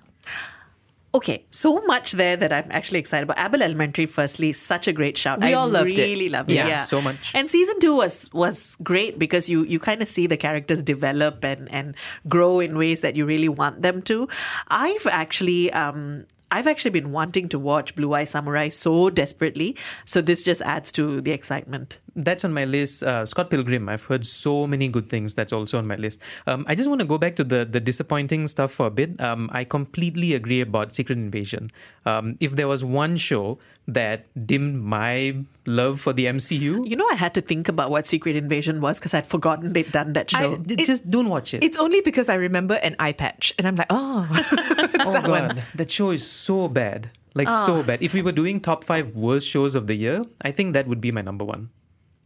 Okay, 1.14 1.44
so 1.50 1.80
much 1.82 2.12
there 2.12 2.36
that 2.36 2.52
I'm 2.52 2.66
actually 2.70 2.98
excited 2.98 3.22
about. 3.22 3.38
Abbott 3.38 3.62
Elementary, 3.62 4.04
firstly, 4.04 4.50
such 4.50 4.88
a 4.88 4.92
great 4.92 5.16
shout. 5.16 5.40
We 5.40 5.50
I 5.50 5.52
all 5.52 5.68
loved 5.68 5.96
it. 5.96 5.98
really 5.98 6.28
loved 6.28 6.50
it. 6.50 6.54
Yeah, 6.54 6.66
Yeah, 6.66 6.82
so 6.82 7.00
much. 7.00 7.30
And 7.36 7.48
season 7.48 7.78
two 7.78 7.94
was 7.94 8.28
was 8.32 8.76
great 8.82 9.16
because 9.16 9.48
you 9.48 9.62
you 9.62 9.78
kind 9.78 10.02
of 10.02 10.08
see 10.08 10.26
the 10.26 10.36
characters 10.36 10.82
develop 10.82 11.44
and 11.44 11.70
and 11.70 11.94
grow 12.28 12.58
in 12.58 12.76
ways 12.76 13.02
that 13.02 13.14
you 13.14 13.26
really 13.26 13.48
want 13.48 13.82
them 13.82 14.02
to. 14.02 14.28
I've 14.66 15.06
actually 15.06 15.72
um 15.72 16.26
I've 16.54 16.68
actually 16.68 16.92
been 16.92 17.10
wanting 17.10 17.48
to 17.48 17.58
watch 17.58 17.96
Blue 17.96 18.12
Eye 18.14 18.22
Samurai 18.22 18.68
so 18.68 19.10
desperately. 19.10 19.76
So 20.04 20.22
this 20.22 20.44
just 20.44 20.62
adds 20.62 20.92
to 20.92 21.20
the 21.20 21.32
excitement. 21.32 21.98
That's 22.16 22.44
on 22.44 22.52
my 22.52 22.64
list. 22.64 23.02
Uh, 23.02 23.26
Scott 23.26 23.50
Pilgrim. 23.50 23.88
I've 23.88 24.04
heard 24.04 24.24
so 24.24 24.66
many 24.66 24.88
good 24.88 25.08
things. 25.08 25.34
That's 25.34 25.52
also 25.52 25.78
on 25.78 25.86
my 25.86 25.96
list. 25.96 26.22
Um, 26.46 26.64
I 26.68 26.74
just 26.74 26.88
want 26.88 27.00
to 27.00 27.04
go 27.04 27.18
back 27.18 27.34
to 27.36 27.44
the 27.44 27.64
the 27.64 27.80
disappointing 27.80 28.46
stuff 28.46 28.72
for 28.72 28.86
a 28.86 28.90
bit. 28.90 29.20
Um, 29.20 29.50
I 29.52 29.64
completely 29.64 30.34
agree 30.34 30.60
about 30.60 30.94
Secret 30.94 31.18
Invasion. 31.18 31.70
Um, 32.06 32.36
if 32.40 32.54
there 32.54 32.68
was 32.68 32.84
one 32.84 33.16
show 33.16 33.58
that 33.88 34.26
dimmed 34.46 34.80
my 34.82 35.34
love 35.66 36.00
for 36.00 36.12
the 36.12 36.26
MCU, 36.26 36.88
You 36.88 36.96
know, 36.96 37.08
I 37.10 37.16
had 37.16 37.34
to 37.34 37.40
think 37.42 37.68
about 37.68 37.90
what 37.90 38.06
Secret 38.06 38.36
Invasion 38.36 38.80
was 38.80 38.98
because 38.98 39.12
I'd 39.12 39.26
forgotten 39.26 39.72
they'd 39.74 39.90
done 39.92 40.12
that 40.14 40.30
show. 40.30 40.56
d- 40.56 40.76
just 40.86 41.10
don't 41.10 41.28
watch 41.28 41.52
it. 41.52 41.62
It's 41.64 41.76
only 41.76 42.00
because 42.00 42.28
I 42.28 42.36
remember 42.36 42.74
an 42.80 42.96
eye 42.98 43.12
patch, 43.12 43.52
and 43.58 43.66
I'm 43.66 43.76
like, 43.76 43.90
oh, 43.90 44.26
it's 44.32 45.04
oh 45.06 45.12
that 45.12 45.24
god, 45.24 45.56
one. 45.56 45.62
that 45.74 45.90
show 45.90 46.10
is 46.10 46.24
so 46.26 46.68
bad. 46.68 47.10
Like 47.34 47.50
so 47.50 47.80
Ah. 47.80 47.82
bad. 47.82 47.98
If 48.02 48.14
we 48.14 48.22
were 48.22 48.30
doing 48.32 48.60
top 48.60 48.84
five 48.84 49.10
worst 49.18 49.48
shows 49.48 49.74
of 49.74 49.88
the 49.90 49.96
year, 49.96 50.22
I 50.40 50.52
think 50.52 50.72
that 50.78 50.86
would 50.86 51.00
be 51.02 51.10
my 51.10 51.20
number 51.20 51.44
one. 51.44 51.70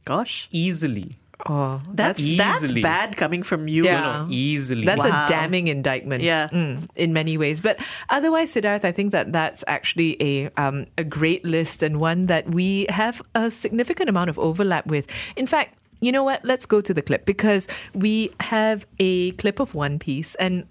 Gosh, 0.05 0.49
Easily. 0.51 1.19
Oh, 1.47 1.81
that's 1.95 2.19
that's 2.37 2.73
bad 2.73 3.17
coming 3.17 3.45
from 3.45 3.69
you. 3.69 3.85
Yeah. 3.85 4.01
No, 4.01 4.25
no, 4.25 4.29
easily. 4.29 4.85
That's 4.85 5.05
Wow. 5.05 5.25
a 5.25 5.29
damning 5.29 5.69
indictment. 5.69 6.25
Yeah. 6.25 6.49
Mm, 6.49 6.89
in 6.97 7.13
many 7.13 7.39
ways. 7.39 7.61
But 7.61 7.79
otherwise, 8.11 8.53
Siddharth, 8.53 8.85
I 8.85 8.91
think 8.91 9.13
that 9.13 9.33
that's 9.33 9.63
actually 9.69 10.21
a 10.21 10.51
um, 10.57 10.87
a 10.99 11.05
great 11.05 11.45
list 11.45 11.85
and 11.85 12.01
one 12.01 12.27
that 12.27 12.51
we 12.51 12.87
have 12.89 13.23
a 13.37 13.53
significant 13.53 14.09
amount 14.09 14.31
of 14.31 14.39
overlap 14.41 14.87
with. 14.89 15.07
In 15.37 15.47
fact, 15.47 15.79
you 16.01 16.11
know 16.11 16.25
what? 16.25 16.45
Let's 16.45 16.67
go 16.67 16.81
to 16.81 16.93
the 16.93 17.03
clip 17.03 17.25
because 17.25 17.69
we 17.95 18.31
have 18.41 18.85
a 18.99 19.31
clip 19.33 19.61
of 19.61 19.75
One 19.75 19.99
Piece 20.01 20.35
and. 20.37 20.67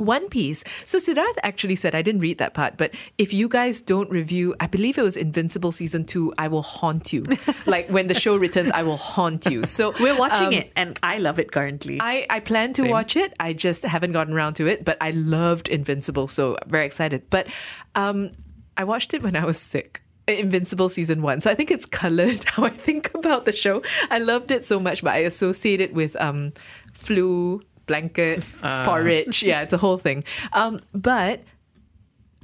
One 0.00 0.28
Piece. 0.28 0.64
So 0.84 0.98
Siddharth 0.98 1.36
actually 1.42 1.76
said, 1.76 1.94
I 1.94 2.02
didn't 2.02 2.20
read 2.20 2.38
that 2.38 2.54
part, 2.54 2.76
but 2.76 2.94
if 3.18 3.32
you 3.32 3.48
guys 3.48 3.80
don't 3.80 4.10
review, 4.10 4.54
I 4.60 4.66
believe 4.66 4.98
it 4.98 5.02
was 5.02 5.16
Invincible 5.16 5.72
season 5.72 6.04
two, 6.04 6.32
I 6.38 6.48
will 6.48 6.62
haunt 6.62 7.12
you. 7.12 7.24
like 7.66 7.88
when 7.88 8.06
the 8.08 8.14
show 8.14 8.36
returns, 8.36 8.70
I 8.70 8.82
will 8.82 8.96
haunt 8.96 9.46
you. 9.46 9.66
So 9.66 9.94
We're 10.00 10.18
watching 10.18 10.48
um, 10.48 10.52
it, 10.54 10.72
and 10.76 10.98
I 11.02 11.18
love 11.18 11.38
it 11.38 11.52
currently. 11.52 11.98
I, 12.00 12.26
I 12.28 12.40
plan 12.40 12.72
to 12.74 12.82
Same. 12.82 12.90
watch 12.90 13.16
it. 13.16 13.34
I 13.38 13.52
just 13.52 13.84
haven't 13.84 14.12
gotten 14.12 14.34
around 14.34 14.54
to 14.54 14.66
it, 14.66 14.84
but 14.84 14.96
I 15.00 15.10
loved 15.10 15.68
Invincible, 15.68 16.28
so 16.28 16.56
I'm 16.62 16.68
very 16.68 16.86
excited. 16.86 17.28
But 17.30 17.46
um, 17.94 18.32
I 18.76 18.84
watched 18.84 19.14
it 19.14 19.22
when 19.22 19.36
I 19.36 19.44
was 19.44 19.58
sick. 19.58 20.02
Invincible 20.26 20.88
season 20.88 21.22
one. 21.22 21.40
So 21.40 21.50
I 21.50 21.54
think 21.54 21.70
it's 21.70 21.86
colored 21.86 22.44
how 22.48 22.64
I 22.64 22.70
think 22.70 23.12
about 23.14 23.44
the 23.44 23.52
show. 23.52 23.82
I 24.10 24.18
loved 24.18 24.50
it 24.50 24.64
so 24.64 24.78
much, 24.78 25.02
but 25.02 25.10
I 25.10 25.18
associate 25.18 25.80
it 25.80 25.92
with 25.92 26.14
um, 26.16 26.52
flu, 26.92 27.62
blanket, 27.90 28.38
porridge. 28.88 29.42
Yeah, 29.42 29.62
it's 29.64 29.72
a 29.74 29.82
whole 29.84 29.98
thing. 29.98 30.22
Um, 30.52 30.80
but 31.10 31.42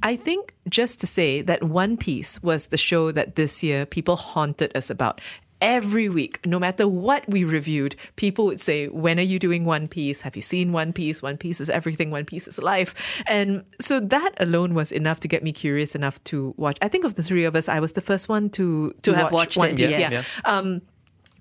I 0.03 0.15
think 0.15 0.53
just 0.69 0.99
to 1.01 1.07
say 1.07 1.41
that 1.49 1.59
One 1.63 1.97
Piece 1.97 2.41
was 2.43 2.67
the 2.67 2.77
show 2.89 3.11
that 3.17 3.35
this 3.35 3.63
year 3.63 3.85
people 3.85 4.15
haunted 4.15 4.71
us 4.75 4.89
about. 4.89 5.21
Every 5.59 6.07
week, 6.07 6.33
no 6.45 6.59
matter 6.59 6.85
what 6.87 7.23
we 7.27 7.43
reviewed, 7.43 7.95
people 8.15 8.45
would 8.45 8.61
say, 8.61 8.89
When 9.05 9.17
are 9.17 9.29
you 9.33 9.39
doing 9.39 9.65
One 9.65 9.87
Piece? 9.87 10.21
Have 10.21 10.35
you 10.35 10.41
seen 10.43 10.71
One 10.71 10.93
Piece? 10.93 11.23
One 11.23 11.35
Piece 11.35 11.59
is 11.59 11.67
everything, 11.79 12.11
One 12.11 12.25
Piece 12.25 12.47
is 12.47 12.59
life. 12.59 12.93
And 13.25 13.63
so 13.81 13.99
that 13.99 14.33
alone 14.39 14.75
was 14.75 14.91
enough 14.91 15.19
to 15.21 15.27
get 15.27 15.41
me 15.41 15.51
curious 15.51 15.95
enough 15.95 16.23
to 16.25 16.53
watch. 16.57 16.77
I 16.83 16.87
think 16.89 17.05
of 17.05 17.15
the 17.15 17.23
three 17.23 17.43
of 17.49 17.55
us, 17.55 17.67
I 17.67 17.79
was 17.79 17.93
the 17.93 18.01
first 18.09 18.29
one 18.29 18.51
to, 18.51 18.93
To 19.01 19.13
have 19.15 19.31
watch 19.31 19.33
watched 19.33 19.57
One 19.57 19.69
it, 19.71 19.77
Piece. 19.77 19.97
yes. 19.97 20.11
Yeah. 20.11 20.21
Yeah. 20.21 20.23
Um, 20.53 20.81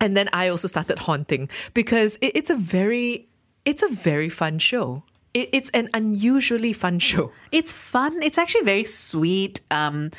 and 0.00 0.16
then 0.16 0.30
I 0.32 0.48
also 0.48 0.66
started 0.68 0.98
haunting 0.98 1.50
because 1.74 2.16
it, 2.22 2.32
it's 2.38 2.48
a 2.48 2.57
very, 2.57 3.28
it's 3.67 3.83
a 3.83 3.89
very 3.89 4.31
fun 4.31 4.59
show. 4.59 5.03
It, 5.35 5.51
it's 5.53 5.69
an 5.71 5.91
unusually 5.93 6.73
fun 6.73 6.99
show. 6.99 7.33
It's 7.53 7.73
fun. 7.73 8.23
It's 8.23 8.39
actually 8.39 8.64
very 8.64 8.85
sweet. 8.85 9.61
Um, 9.71 10.12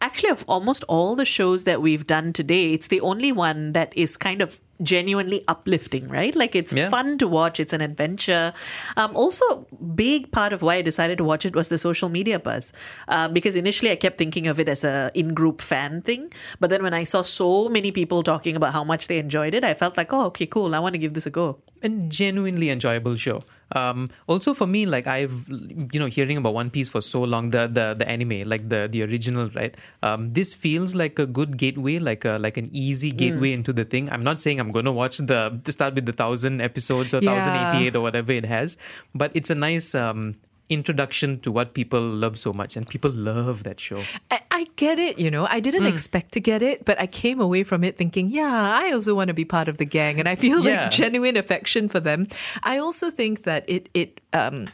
actually, 0.00 0.30
of 0.30 0.44
almost 0.46 0.84
all 0.84 1.16
the 1.16 1.24
shows 1.24 1.64
that 1.64 1.82
we've 1.82 2.06
done 2.06 2.32
today, 2.32 2.72
it's 2.72 2.86
the 2.86 3.00
only 3.00 3.32
one 3.32 3.72
that 3.72 3.96
is 3.96 4.16
kind 4.16 4.40
of 4.40 4.60
genuinely 4.82 5.44
uplifting, 5.48 6.08
right? 6.08 6.34
Like 6.34 6.54
it's 6.54 6.72
Yeah. 6.72 6.90
fun 6.90 7.18
to 7.18 7.28
watch. 7.28 7.60
It's 7.60 7.72
an 7.72 7.80
adventure. 7.80 8.52
Um, 8.96 9.14
also, 9.16 9.66
big 9.94 10.30
part 10.32 10.52
of 10.52 10.62
why 10.62 10.76
I 10.76 10.82
decided 10.82 11.18
to 11.18 11.24
watch 11.24 11.46
it 11.46 11.54
was 11.54 11.68
the 11.68 11.78
social 11.78 12.08
media 12.08 12.38
buzz, 12.38 12.72
um, 13.08 13.32
because 13.32 13.56
initially 13.56 13.90
I 13.90 13.96
kept 13.96 14.18
thinking 14.18 14.46
of 14.46 14.58
it 14.58 14.68
as 14.68 14.84
a 14.84 15.10
in-group 15.14 15.60
fan 15.60 16.02
thing, 16.02 16.32
but 16.60 16.70
then 16.70 16.82
when 16.82 16.94
I 16.94 17.04
saw 17.04 17.22
so 17.22 17.68
many 17.68 17.92
people 17.92 18.22
talking 18.22 18.56
about 18.56 18.72
how 18.72 18.84
much 18.84 19.06
they 19.08 19.18
enjoyed 19.18 19.54
it, 19.54 19.64
I 19.64 19.74
felt 19.74 19.96
like, 19.96 20.12
oh, 20.12 20.26
okay, 20.26 20.46
cool. 20.46 20.74
I 20.74 20.78
want 20.78 20.94
to 20.94 20.98
give 20.98 21.14
this 21.14 21.26
a 21.26 21.30
go. 21.30 21.58
a 21.84 21.88
genuinely 21.88 22.70
enjoyable 22.70 23.16
show. 23.16 23.42
Um, 23.74 24.10
also 24.26 24.54
for 24.54 24.66
me, 24.66 24.84
like 24.86 25.06
I've 25.06 25.48
you 25.48 25.98
know 25.98 26.06
hearing 26.06 26.36
about 26.36 26.54
One 26.54 26.70
Piece 26.70 26.88
for 26.88 27.00
so 27.00 27.22
long, 27.22 27.50
the 27.50 27.66
the 27.66 27.94
the 27.98 28.08
anime, 28.08 28.40
like 28.48 28.68
the 28.68 28.88
the 28.90 29.02
original, 29.02 29.48
right? 29.54 29.76
Um, 30.02 30.32
this 30.32 30.52
feels 30.54 30.94
like 30.94 31.18
a 31.18 31.26
good 31.26 31.56
gateway, 31.56 31.98
like 31.98 32.24
a 32.24 32.38
like 32.38 32.56
an 32.56 32.68
easy 32.72 33.10
gateway 33.10 33.52
into 33.52 33.72
the 33.72 33.84
thing. 33.84 34.10
I'm 34.10 34.22
not 34.22 34.40
saying 34.40 34.60
I'm 34.60 34.72
going 34.72 34.84
to 34.84 34.92
watch 34.92 35.18
the 35.18 35.58
start 35.68 35.94
with 35.94 36.06
the 36.06 36.12
thousand 36.12 36.60
episodes 36.60 37.14
or 37.14 37.20
Yeah. 37.22 37.32
thousand 37.32 37.54
eighty 37.56 37.86
eight 37.88 37.96
or 37.96 38.02
whatever 38.02 38.32
it 38.32 38.44
has, 38.44 38.76
but 39.14 39.30
it's 39.34 39.50
a 39.50 39.54
nice. 39.54 39.94
Um, 39.94 40.36
introduction 40.72 41.38
to 41.40 41.52
what 41.52 41.74
people 41.74 42.00
love 42.00 42.38
so 42.38 42.52
much, 42.52 42.76
and 42.76 42.86
people 42.86 43.10
love 43.10 43.62
that 43.64 43.78
show. 43.80 44.00
I, 44.30 44.40
I 44.50 44.66
get 44.76 44.98
it, 44.98 45.18
you 45.18 45.30
know. 45.30 45.46
I 45.48 45.60
didn't 45.60 45.82
Mm. 45.84 45.92
expect 45.92 46.32
to 46.32 46.40
get 46.40 46.62
it, 46.62 46.84
but 46.84 47.00
I 47.00 47.06
came 47.06 47.40
away 47.40 47.62
from 47.64 47.84
it 47.84 47.96
thinking, 47.96 48.30
yeah, 48.30 48.80
I 48.82 48.92
also 48.92 49.14
want 49.14 49.28
to 49.28 49.34
be 49.34 49.44
part 49.44 49.68
of 49.68 49.76
the 49.78 49.84
gang, 49.86 50.18
and 50.18 50.28
I 50.28 50.34
feel 50.36 50.64
Yeah. 50.64 50.82
like 50.84 50.90
genuine 50.90 51.36
affection 51.36 51.88
for 51.88 52.00
them. 52.00 52.26
I 52.62 52.78
also 52.78 53.10
think 53.10 53.42
that 53.44 53.64
it 53.68 53.88
it 53.94 54.20
um 54.32 54.66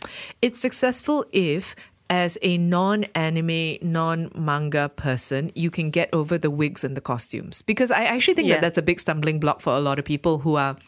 it's 0.42 0.61
successful 0.61 1.24
if. 1.32 1.74
As 2.11 2.38
a 2.40 2.57
non 2.57 3.05
anime, 3.14 3.76
non 3.82 4.30
manga 4.34 4.88
person, 4.88 5.53
you 5.55 5.68
can 5.70 5.90
get 5.90 6.09
over 6.11 6.38
the 6.38 6.49
wigs 6.49 6.82
and 6.82 6.96
the 6.96 7.03
costumes. 7.03 7.61
Because 7.61 7.90
I 7.90 8.05
actually 8.09 8.32
think 8.32 8.49
Yeah. 8.49 8.55
that 8.55 8.62
that's 8.62 8.78
a 8.78 8.82
big 8.90 8.99
stumbling 8.99 9.38
block 9.38 9.61
for 9.61 9.74
a 9.76 9.80
lot 9.88 9.99
of 9.99 10.07
people 10.07 10.38
who 10.38 10.57
are 10.57 10.78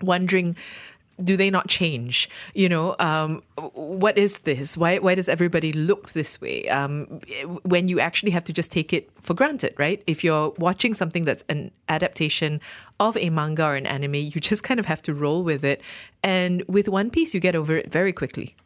wondering 0.00 0.56
do 1.22 1.36
they 1.36 1.50
not 1.50 1.68
change? 1.68 2.28
You 2.54 2.68
know 2.68 2.96
um, 2.98 3.42
what 3.74 4.18
is 4.18 4.40
this? 4.40 4.76
Why 4.76 4.98
why 4.98 5.14
does 5.14 5.28
everybody 5.28 5.72
look 5.72 6.10
this 6.10 6.40
way? 6.40 6.68
Um, 6.68 7.20
when 7.62 7.88
you 7.88 8.00
actually 8.00 8.32
have 8.32 8.44
to 8.44 8.52
just 8.52 8.70
take 8.70 8.92
it 8.92 9.10
for 9.20 9.34
granted 9.34 9.74
right? 9.78 10.02
If 10.06 10.22
you're 10.24 10.50
watching 10.58 10.94
something 10.94 11.24
that's 11.24 11.44
an 11.48 11.70
adaptation 11.88 12.60
of 13.00 13.16
a 13.16 13.30
manga 13.30 13.64
or 13.64 13.76
an 13.76 13.86
anime 13.86 14.14
you 14.14 14.40
just 14.40 14.62
kind 14.62 14.80
of 14.80 14.86
have 14.86 15.02
to 15.02 15.14
roll 15.14 15.42
with 15.42 15.64
it. 15.64 15.80
And 16.22 16.62
with 16.68 16.88
one 16.88 17.10
piece 17.10 17.34
you 17.34 17.40
get 17.40 17.56
over 17.56 17.76
it 17.76 17.90
very 17.90 18.12
quickly. 18.12 18.56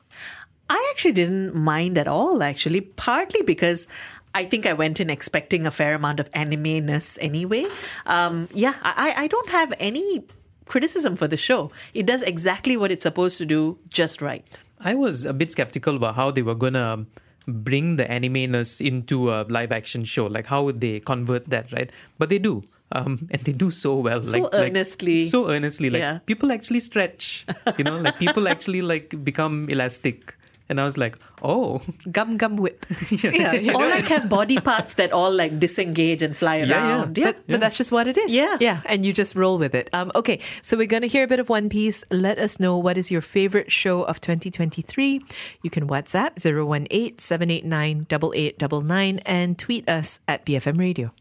I 0.68 0.88
actually 0.92 1.12
didn't 1.12 1.54
mind 1.56 1.98
at 1.98 2.06
all, 2.06 2.44
actually, 2.44 2.80
partly 2.80 3.42
because 3.42 3.88
I 4.34 4.44
think 4.44 4.66
I 4.66 4.72
went 4.72 5.00
in 5.00 5.10
expecting 5.10 5.66
a 5.66 5.70
fair 5.70 5.94
amount 5.94 6.20
of 6.20 6.30
anime-ness 6.32 7.18
anyway. 7.20 7.66
Um, 8.06 8.48
yeah, 8.54 8.74
I, 8.82 9.14
I 9.16 9.26
don't 9.26 9.48
have 9.48 9.74
any 9.80 10.22
criticism 10.66 11.16
for 11.16 11.26
the 11.28 11.36
show. 11.36 11.70
It 11.94 12.06
does 12.06 12.22
exactly 12.22 12.76
what 12.76 12.90
it's 12.92 13.02
supposed 13.02 13.38
to 13.38 13.46
do 13.46 13.78
just 13.88 14.22
right. 14.22 14.44
I 14.80 14.94
was 14.94 15.24
a 15.24 15.32
bit 15.32 15.52
skeptical 15.52 15.96
about 15.96 16.14
how 16.14 16.30
they 16.30 16.42
were 16.42 16.54
gonna 16.54 17.06
bring 17.46 17.96
the 17.96 18.10
anime-ness 18.10 18.80
into 18.80 19.30
a 19.30 19.44
live 19.48 19.72
action 19.72 20.04
show. 20.04 20.26
Like 20.26 20.46
how 20.46 20.62
would 20.64 20.80
they 20.80 21.00
convert 21.00 21.48
that, 21.50 21.72
right? 21.72 21.90
But 22.18 22.28
they 22.28 22.38
do. 22.38 22.62
Um, 22.92 23.28
and 23.30 23.40
they 23.42 23.52
do 23.52 23.70
so 23.70 23.96
well. 23.96 24.22
So 24.22 24.38
like, 24.38 24.52
like- 24.52 24.62
earnestly. 24.70 25.24
so 25.24 25.48
earnestly. 25.50 25.90
Like 25.90 26.00
Yeah. 26.00 26.18
people 26.26 26.50
actually 26.52 26.80
stretch. 26.80 27.46
You 27.78 27.84
know, 27.84 27.98
like 27.98 28.18
people 28.18 28.48
actually 28.54 28.82
like 28.82 29.22
become 29.24 29.68
elastic. 29.68 30.34
And 30.70 30.80
I 30.80 30.84
was 30.84 30.96
like, 30.96 31.18
oh. 31.42 31.82
Gum 32.12 32.36
gum 32.36 32.56
whip. 32.56 32.86
yeah. 33.10 33.54
you 33.54 33.74
Or 33.74 33.88
like 33.88 34.04
have 34.04 34.28
body 34.28 34.60
parts 34.60 34.94
that 34.94 35.10
all 35.10 35.32
like 35.32 35.58
disengage 35.58 36.22
and 36.22 36.36
fly 36.36 36.58
yeah. 36.58 36.70
around. 36.70 37.18
But, 37.20 37.38
but 37.48 37.60
that's 37.60 37.76
just 37.76 37.90
what 37.90 38.06
it 38.06 38.16
is. 38.16 38.30
Yeah. 38.30 38.56
Yeah. 38.60 38.80
And 38.86 39.04
you 39.04 39.12
just 39.12 39.34
roll 39.34 39.58
with 39.58 39.74
it. 39.74 39.90
Um, 39.92 40.12
okay. 40.14 40.38
So 40.62 40.76
we're 40.76 40.86
going 40.86 41.02
to 41.02 41.08
hear 41.08 41.24
a 41.24 41.26
bit 41.26 41.40
of 41.40 41.48
One 41.48 41.68
Piece. 41.68 42.04
Let 42.12 42.38
us 42.38 42.60
know 42.60 42.78
what 42.78 42.96
is 42.96 43.10
your 43.10 43.20
favorite 43.20 43.72
show 43.72 44.04
of 44.04 44.20
2023. 44.20 45.20
You 45.62 45.70
can 45.70 45.88
WhatsApp 45.88 46.38
018 46.38 47.18
789 47.18 48.06
8899 48.08 49.18
and 49.26 49.58
tweet 49.58 49.88
us 49.88 50.20
at 50.28 50.46
BFM 50.46 50.78
Radio. 50.78 51.12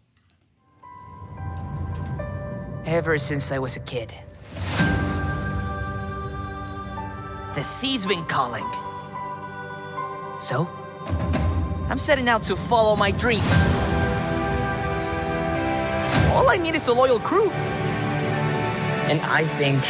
Ever 2.86 3.18
since 3.18 3.52
I 3.52 3.58
was 3.58 3.76
a 3.78 3.80
kid. 3.80 4.14
The 7.56 7.64
sea's 7.64 8.06
been 8.06 8.26
calling. 8.26 8.89
So, 10.40 10.68
I'm 11.90 11.98
setting 11.98 12.30
out 12.30 12.44
to 12.44 12.56
follow 12.56 12.96
my 12.96 13.12
dreams. 13.12 13.44
All 16.34 16.50
I 16.50 16.58
need 16.58 16.76
is 16.76 16.88
a 16.88 16.94
loyal 16.94 17.20
crew. 17.20 17.50
And 19.10 19.20
I 19.22 19.44
think 19.58 19.84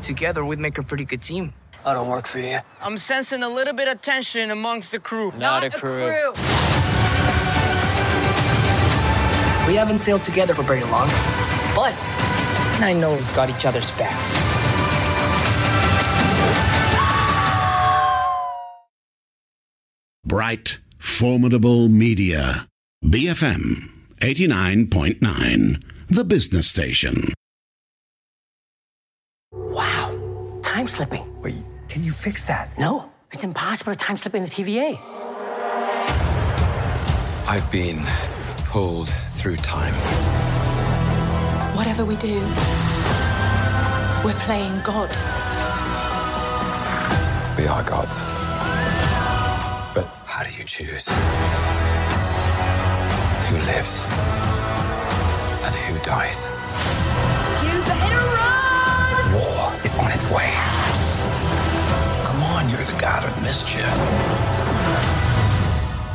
together 0.00 0.44
we'd 0.44 0.58
make 0.58 0.78
a 0.78 0.82
pretty 0.82 1.04
good 1.04 1.20
team. 1.20 1.52
I 1.84 1.94
don't 1.94 2.08
work 2.08 2.26
for 2.26 2.38
you. 2.38 2.58
I'm 2.80 2.96
sensing 2.96 3.42
a 3.42 3.48
little 3.48 3.74
bit 3.74 3.88
of 3.88 4.00
tension 4.02 4.50
amongst 4.50 4.92
the 4.92 4.98
crew. 4.98 5.32
Not 5.36 5.64
a 5.64 5.70
crew. 5.70 6.32
We 9.68 9.76
haven't 9.76 9.98
sailed 10.00 10.22
together 10.22 10.54
for 10.54 10.62
very 10.62 10.82
long, 10.84 11.08
but 11.76 11.96
I 12.82 12.92
know 12.98 13.12
we've 13.12 13.34
got 13.36 13.50
each 13.50 13.66
other's 13.66 13.90
backs. 13.92 14.59
Bright, 20.30 20.78
formidable 20.96 21.88
media. 21.88 22.68
BFM 23.04 23.90
89.9, 24.20 25.82
the 26.06 26.22
business 26.22 26.68
station. 26.68 27.34
Wow, 29.52 30.60
time 30.62 30.86
slipping. 30.86 31.26
Wait, 31.42 31.56
can 31.88 32.04
you 32.04 32.12
fix 32.12 32.46
that? 32.46 32.78
No, 32.78 33.10
it's 33.32 33.42
impossible 33.42 33.92
to 33.92 33.98
time 33.98 34.16
slip 34.16 34.36
in 34.36 34.44
the 34.44 34.48
TVA. 34.48 35.00
I've 37.48 37.68
been 37.72 38.06
pulled 38.66 39.08
through 39.32 39.56
time. 39.56 39.94
Whatever 41.76 42.04
we 42.04 42.14
do, 42.14 42.38
we're 44.24 44.40
playing 44.44 44.80
God. 44.84 45.10
We 47.58 47.66
are 47.66 47.82
gods. 47.82 48.39
How 50.30 50.44
do 50.44 50.50
you 50.56 50.64
choose? 50.64 51.08
Who 53.48 53.56
lives 53.66 54.04
and 55.66 55.74
who 55.74 55.98
dies? 56.04 56.46
You 57.66 57.82
better 57.82 58.22
run! 58.38 59.34
War 59.34 59.74
is 59.84 59.98
on 59.98 60.12
its 60.12 60.30
way. 60.30 60.52
Come 62.22 62.42
on, 62.44 62.68
you're 62.70 62.78
the 62.78 62.96
god 63.00 63.24
of 63.24 63.42
mischief. 63.42 63.90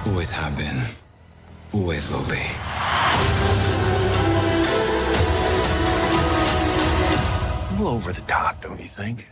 Always 0.07 0.31
have 0.31 0.57
been, 0.57 0.81
always 1.73 2.09
will 2.09 2.25
be. 2.29 2.41
A 7.59 7.71
little 7.73 7.89
over 7.89 8.13
the 8.13 8.21
top, 8.21 8.63
don't 8.63 8.79
you 8.79 8.87
think? 8.87 9.27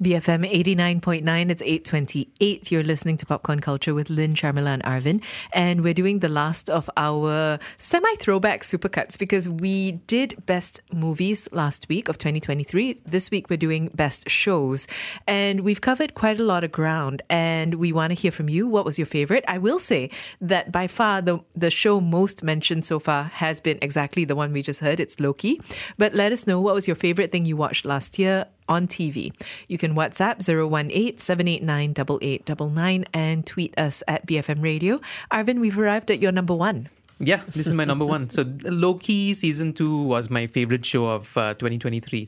BFM 0.00 0.50
89.9, 0.50 1.50
it's 1.50 1.62
828. 1.62 2.72
You're 2.72 2.82
listening 2.82 3.16
to 3.18 3.26
Popcorn 3.26 3.60
Culture 3.60 3.94
with 3.94 4.10
Lynn, 4.10 4.34
Sharmila, 4.34 4.68
and 4.68 4.82
Arvin. 4.84 5.22
And 5.52 5.82
we're 5.82 5.94
doing 5.94 6.20
the 6.20 6.28
last 6.28 6.70
of 6.70 6.88
our 6.96 7.58
semi 7.78 8.14
throwback 8.16 8.62
supercuts 8.62 9.18
because 9.18 9.48
we 9.48 9.92
did 9.92 10.44
best 10.46 10.80
movies 10.92 11.48
last 11.52 11.88
week 11.88 12.08
of 12.08 12.18
2023. 12.18 13.02
This 13.04 13.30
week 13.30 13.50
we're 13.50 13.56
doing 13.56 13.90
best 13.94 14.28
shows. 14.30 14.86
And 15.26 15.60
we've 15.60 15.80
covered 15.80 16.14
quite 16.14 16.40
a 16.40 16.44
lot 16.44 16.64
of 16.64 16.72
ground. 16.72 17.22
And 17.28 17.74
we 17.74 17.92
want 17.92 18.10
to 18.12 18.14
hear 18.14 18.32
from 18.32 18.48
you. 18.48 18.66
What 18.66 18.84
was 18.84 18.98
your 18.98 19.06
favorite? 19.06 19.44
I 19.46 19.58
will 19.58 19.78
say 19.78 20.10
that 20.40 20.72
by 20.72 20.86
far 20.86 21.20
the, 21.20 21.40
the 21.54 21.70
show 21.70 22.00
most 22.00 22.42
mentioned 22.42 22.86
so 22.86 22.98
far 22.98 23.24
has 23.24 23.60
been 23.60 23.78
exactly 23.82 24.24
the 24.24 24.34
one 24.34 24.52
we 24.52 24.62
just 24.62 24.80
heard. 24.80 25.00
It's 25.00 25.20
Loki. 25.20 25.60
But 25.98 26.14
let 26.14 26.32
us 26.32 26.46
know 26.46 26.60
what 26.60 26.74
was 26.74 26.86
your 26.86 26.96
favorite 26.96 27.30
thing 27.30 27.44
you 27.44 27.56
watched 27.56 27.84
last 27.84 28.18
year 28.18 28.46
on 28.68 28.86
TV. 28.86 29.32
You 29.68 29.78
can 29.78 29.94
WhatsApp 29.94 30.46
018 30.48 31.18
789 31.18 31.90
8899 31.90 33.04
and 33.12 33.46
tweet 33.46 33.78
us 33.78 34.02
at 34.08 34.26
BFM 34.26 34.62
Radio. 34.62 35.00
Arvin, 35.30 35.60
we've 35.60 35.78
arrived 35.78 36.10
at 36.10 36.20
your 36.20 36.32
number 36.32 36.54
one. 36.54 36.88
Yeah, 37.24 37.42
this 37.46 37.68
is 37.68 37.74
my 37.74 37.84
number 37.84 38.04
one. 38.04 38.30
So 38.30 38.44
Loki 38.64 39.32
season 39.32 39.72
two 39.74 40.02
was 40.02 40.28
my 40.28 40.48
favorite 40.48 40.84
show 40.84 41.06
of 41.06 41.36
uh, 41.36 41.54
2023. 41.54 42.26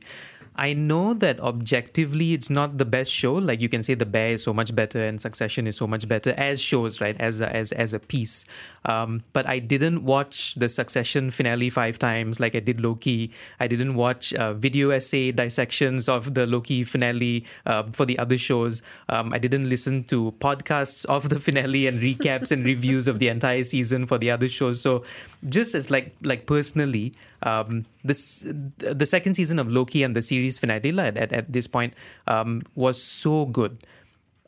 I 0.57 0.73
know 0.73 1.15
that 1.15 1.41
objectively 1.41 2.33
it's 2.33 2.49
not 2.49 2.79
the 2.79 2.85
best 2.85 3.11
show. 3.13 3.35
Like 3.35 3.61
you 3.61 3.69
can 3.69 3.83
say 3.83 3.95
The 3.95 4.07
Bear 4.07 4.35
is 4.35 4.45
so 4.45 4.55
much 4.55 4.75
better 4.75 5.03
and 5.03 5.21
Succession 5.21 5.67
is 5.67 5.77
so 5.77 5.87
much 5.87 6.07
better 6.07 6.33
as 6.39 6.61
shows, 6.61 7.01
right? 7.01 7.17
As 7.21 7.41
a, 7.41 7.55
as 7.55 7.73
as 7.73 7.93
a 7.93 7.99
piece. 7.99 8.45
Um, 8.85 9.23
but 9.33 9.47
I 9.49 9.59
didn't 9.59 10.05
watch 10.05 10.55
the 10.55 10.69
Succession 10.69 11.31
finale 11.31 11.71
five 11.71 11.99
times 11.99 12.39
like 12.39 12.55
I 12.55 12.61
did 12.61 12.81
Loki. 12.81 13.33
I 13.59 13.67
didn't 13.67 13.95
watch 13.97 14.33
uh, 14.35 14.55
video 14.55 14.91
essay 14.91 15.33
dissections 15.33 16.09
of 16.09 16.35
the 16.35 16.47
Loki 16.47 16.85
finale 16.85 17.45
uh, 17.67 17.85
for 17.93 18.07
the 18.07 18.19
other 18.19 18.39
shows. 18.39 18.83
Um, 19.09 19.33
I 19.33 19.39
didn't 19.39 19.69
listen 19.69 20.05
to 20.05 20.33
podcasts 20.39 21.05
of 21.07 21.31
the 21.31 21.41
finale 21.41 21.87
and 21.89 22.01
recaps 22.01 22.53
and 22.53 22.65
reviews 22.65 23.09
of 23.09 23.19
the 23.19 23.29
entire 23.29 23.65
season 23.65 24.07
for 24.07 24.19
the 24.19 24.31
other 24.31 24.49
shows. 24.49 24.81
So 24.81 25.03
just 25.49 25.75
as 25.75 25.91
like 25.91 26.13
like 26.23 26.47
personally, 26.47 27.13
um, 27.45 27.85
this 28.03 28.45
the 28.79 29.07
second 29.07 29.35
season 29.35 29.59
of 29.59 29.71
Loki 29.71 30.03
and 30.03 30.17
the 30.17 30.23
series 30.23 30.59
finale 30.59 30.91
at, 30.99 31.17
at, 31.17 31.33
at 31.33 31.53
this 31.53 31.67
point 31.67 31.95
um, 32.27 32.63
was 32.75 33.03
so 33.03 33.47
good. 33.47 33.79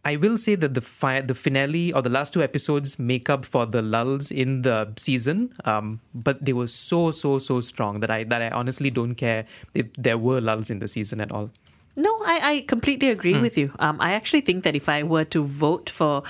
I 0.04 0.14
will 0.14 0.38
say 0.38 0.54
that 0.54 0.74
the 0.74 0.80
fi- 0.80 1.20
the 1.20 1.34
finale 1.34 1.92
or 1.92 2.00
the 2.00 2.10
last 2.10 2.32
two 2.32 2.40
episodes 2.40 2.96
make 2.96 3.28
up 3.28 3.44
for 3.44 3.66
the 3.66 3.82
lulls 3.82 4.30
in 4.30 4.62
the 4.62 4.92
season, 4.96 5.52
um, 5.64 5.98
but 6.14 6.44
they 6.44 6.52
were 6.52 6.68
so 6.68 7.10
so 7.10 7.40
so 7.40 7.60
strong 7.60 7.98
that 8.00 8.10
I 8.10 8.22
that 8.24 8.40
I 8.40 8.50
honestly 8.50 8.88
don't 8.90 9.16
care 9.16 9.46
if 9.74 9.86
there 9.98 10.16
were 10.16 10.40
lulls 10.40 10.70
in 10.70 10.78
the 10.78 10.86
season 10.86 11.20
at 11.20 11.32
all. 11.32 11.50
No, 11.96 12.10
I, 12.24 12.40
I 12.52 12.60
completely 12.68 13.08
agree 13.10 13.34
Hmm. 13.34 13.40
with 13.40 13.58
you. 13.58 13.72
Um, 13.80 13.96
I 14.00 14.12
actually 14.12 14.42
think 14.42 14.62
that 14.64 14.76
if 14.76 14.88
I 14.88 15.02
were 15.02 15.24
to 15.24 15.42
vote 15.42 15.90
for 15.90 16.22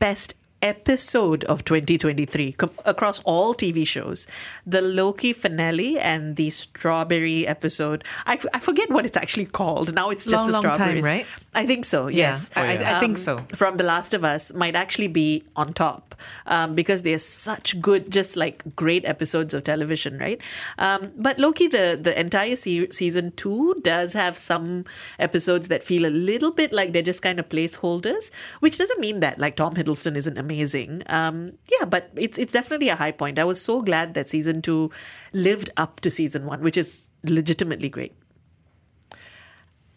best 0.00 0.34
episode 0.62 1.44
of 1.44 1.64
2023 1.64 2.52
com- 2.52 2.70
across 2.84 3.20
all 3.24 3.54
TV 3.54 3.86
shows. 3.86 4.26
The 4.66 4.80
Loki 4.80 5.32
finale 5.32 5.98
and 5.98 6.36
the 6.36 6.50
strawberry 6.50 7.46
episode. 7.46 8.04
I, 8.26 8.34
f- 8.34 8.46
I 8.54 8.58
forget 8.60 8.90
what 8.90 9.04
it's 9.06 9.16
actually 9.16 9.46
called. 9.46 9.94
Now 9.94 10.10
it's 10.10 10.24
just 10.24 10.50
Long, 10.50 10.62
the 10.62 10.68
long 10.68 10.76
time, 10.76 11.00
right? 11.02 11.26
I 11.54 11.66
think 11.66 11.84
so. 11.84 12.08
Yeah, 12.08 12.30
Yes, 12.30 12.50
I- 12.56 12.78
I- 12.78 12.96
I 12.96 13.00
think 13.00 13.18
so. 13.18 13.44
From 13.54 13.76
The 13.76 13.84
Last 13.84 14.14
of 14.14 14.24
Us 14.24 14.52
might 14.52 14.74
actually 14.74 15.08
be 15.08 15.44
on 15.56 15.72
top 15.72 16.14
um, 16.46 16.74
because 16.74 17.02
they're 17.02 17.18
such 17.18 17.80
good, 17.80 18.10
just 18.10 18.36
like 18.36 18.62
great 18.74 19.04
episodes 19.04 19.52
of 19.54 19.64
television, 19.64 20.18
right? 20.18 20.40
Um, 20.78 21.12
but 21.16 21.38
Loki, 21.38 21.68
the 21.68 21.98
the 22.00 22.18
entire 22.18 22.56
se- 22.56 22.90
season 22.90 23.32
two 23.32 23.74
does 23.82 24.14
have 24.14 24.36
some 24.38 24.84
episodes 25.18 25.68
that 25.68 25.82
feel 25.82 26.06
a 26.06 26.10
little 26.10 26.50
bit 26.50 26.72
like 26.72 26.92
they're 26.92 27.02
just 27.02 27.20
kind 27.22 27.38
of 27.38 27.48
placeholders, 27.48 28.30
which 28.60 28.78
doesn't 28.78 28.98
mean 29.00 29.20
that 29.20 29.38
like 29.38 29.56
Tom 29.56 29.74
Hiddleston 29.74 30.16
isn't 30.16 30.38
amazing. 30.46 31.02
Um, 31.06 31.58
yeah, 31.70 31.84
but 31.84 32.10
it's 32.16 32.38
it's 32.38 32.52
definitely 32.52 32.88
a 32.88 32.96
high 32.96 33.12
point. 33.12 33.38
I 33.38 33.44
was 33.44 33.60
so 33.60 33.82
glad 33.82 34.14
that 34.14 34.28
season 34.28 34.62
two 34.62 34.90
lived 35.32 35.70
up 35.76 36.00
to 36.00 36.10
season 36.10 36.46
one, 36.46 36.62
which 36.62 36.76
is 36.76 37.06
legitimately 37.24 37.88
great. 37.88 38.14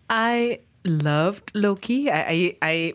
I 0.09 0.61
loved 0.83 1.51
Loki. 1.53 2.09
I, 2.09 2.21
I, 2.21 2.57
I 2.61 2.93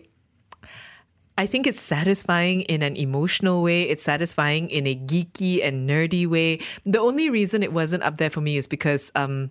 I 1.37 1.47
think 1.47 1.67
it's 1.67 1.81
satisfying 1.81 2.63
in 2.63 2.83
an 2.83 2.97
emotional 2.97 3.63
way. 3.63 3.83
It's 3.83 4.05
satisfying 4.05 4.71
in 4.71 4.87
a 4.87 4.95
geeky 4.95 5.63
and 5.63 5.89
nerdy 5.89 6.27
way. 6.27 6.61
The 6.85 6.99
only 6.99 7.31
reason 7.31 7.63
it 7.63 7.73
wasn't 7.73 8.03
up 8.03 8.19
there 8.19 8.31
for 8.31 8.41
me 8.41 8.57
is 8.57 8.67
because 8.67 9.11
um, 9.15 9.51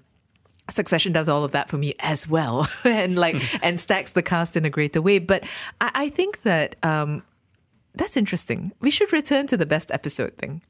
Succession 0.70 1.12
does 1.12 1.28
all 1.28 1.44
of 1.44 1.52
that 1.52 1.70
for 1.70 1.78
me 1.78 1.94
as 2.00 2.28
well, 2.28 2.68
and 2.86 3.18
like 3.18 3.36
and 3.64 3.80
stacks 3.80 4.12
the 4.12 4.24
cast 4.24 4.56
in 4.56 4.64
a 4.64 4.70
greater 4.70 5.02
way. 5.02 5.20
But 5.20 5.44
I, 5.82 5.92
I 5.94 6.10
think 6.10 6.44
that 6.44 6.78
um, 6.84 7.24
that's 7.96 8.18
interesting. 8.18 8.72
We 8.82 8.92
should 8.92 9.14
return 9.14 9.48
to 9.48 9.58
the 9.58 9.66
best 9.66 9.92
episode 9.92 10.38
thing. 10.38 10.62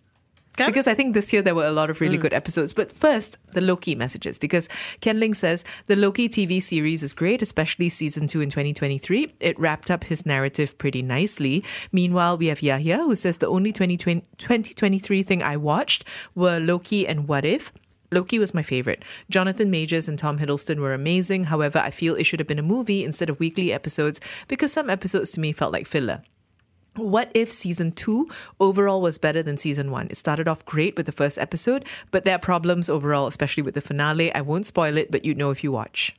Because 0.56 0.86
I 0.86 0.94
think 0.94 1.16
this 1.16 1.34
year 1.34 1.42
there 1.42 1.56
were 1.56 1.66
a 1.66 1.72
lot 1.72 1.90
of 1.90 2.00
really 2.00 2.18
Mm. 2.20 2.22
good 2.22 2.34
episodes. 2.34 2.74
But 2.74 2.92
first, 2.92 3.40
the 3.54 3.62
Loki 3.62 3.96
messages. 3.96 4.38
Because 4.38 4.70
Ken 5.02 5.20
Ling 5.20 5.34
says 5.34 5.64
the 5.88 5.96
Loki 5.96 6.30
TV 6.30 6.60
series 6.62 7.02
is 7.02 7.12
great, 7.12 7.42
especially 7.42 7.90
season 7.90 8.28
two 8.28 8.40
in 8.40 8.50
2023. 8.52 9.34
It 9.40 9.58
wrapped 9.60 9.90
up 9.90 10.04
his 10.04 10.28
narrative 10.28 10.78
pretty 10.78 11.02
nicely. 11.02 11.64
Meanwhile, 11.92 12.38
we 12.38 12.48
have 12.48 12.62
Yahya 12.62 13.00
who 13.00 13.16
says 13.16 13.40
the 13.40 13.48
only 13.48 13.72
2020, 13.72 14.22
2023 14.38 15.24
thing 15.24 15.42
I 15.42 15.58
watched 15.58 16.04
were 16.36 16.60
Loki 16.60 17.08
and 17.08 17.28
What 17.28 17.46
If. 17.46 17.72
Loki 18.12 18.38
was 18.38 18.54
my 18.54 18.62
favorite. 18.62 19.04
Jonathan 19.32 19.72
Majors 19.72 20.08
and 20.08 20.20
Tom 20.20 20.38
Hiddleston 20.38 20.78
were 20.78 20.94
amazing. 20.94 21.46
However, 21.46 21.80
I 21.80 21.90
feel 21.90 22.14
it 22.14 22.26
should 22.26 22.40
have 22.40 22.48
been 22.48 22.60
a 22.60 22.62
movie 22.62 23.04
instead 23.04 23.28
of 23.32 23.40
weekly 23.40 23.74
episodes 23.74 24.20
because 24.48 24.72
some 24.72 24.88
episodes 24.88 25.32
to 25.32 25.40
me 25.40 25.52
felt 25.52 25.74
like 25.74 25.88
filler. 25.88 26.22
What 26.96 27.32
if 27.34 27.52
season 27.52 27.92
two 27.92 28.30
overall 28.60 29.02
was 29.02 29.18
better 29.18 29.42
than 29.42 29.58
season 29.58 29.90
one? 29.90 30.08
It 30.12 30.18
started 30.18 30.48
off 30.48 30.64
great 30.66 30.96
with 30.96 31.08
the 31.08 31.12
first 31.12 31.40
episode, 31.40 31.86
but 32.12 32.24
there 32.24 32.36
are 32.36 32.40
problems 32.40 32.90
overall, 32.90 33.26
especially 33.26 33.64
with 33.64 33.74
the 33.74 33.82
finale. 33.82 34.34
I 34.34 34.42
won't 34.42 34.68
spoil 34.68 34.98
it, 34.98 35.10
but 35.10 35.26
you'd 35.26 35.38
know 35.38 35.50
if 35.50 35.64
you 35.64 35.72
watch. 35.72 36.16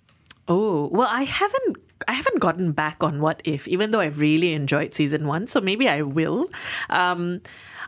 Oh 0.49 0.89
well, 0.93 1.09
I 1.11 1.23
haven't 1.23 1.77
I 2.09 2.13
haven't 2.13 2.41
gotten 2.41 2.73
back 2.73 3.03
on 3.03 3.21
What 3.21 3.41
If, 3.45 3.69
even 3.69 3.93
though 3.93 4.01
I 4.01 4.07
really 4.07 4.53
enjoyed 4.53 4.95
season 4.95 5.27
one. 5.27 5.47
So 5.47 5.61
maybe 5.61 5.89
I 5.89 6.03
will. 6.03 6.49
Um, 6.91 7.41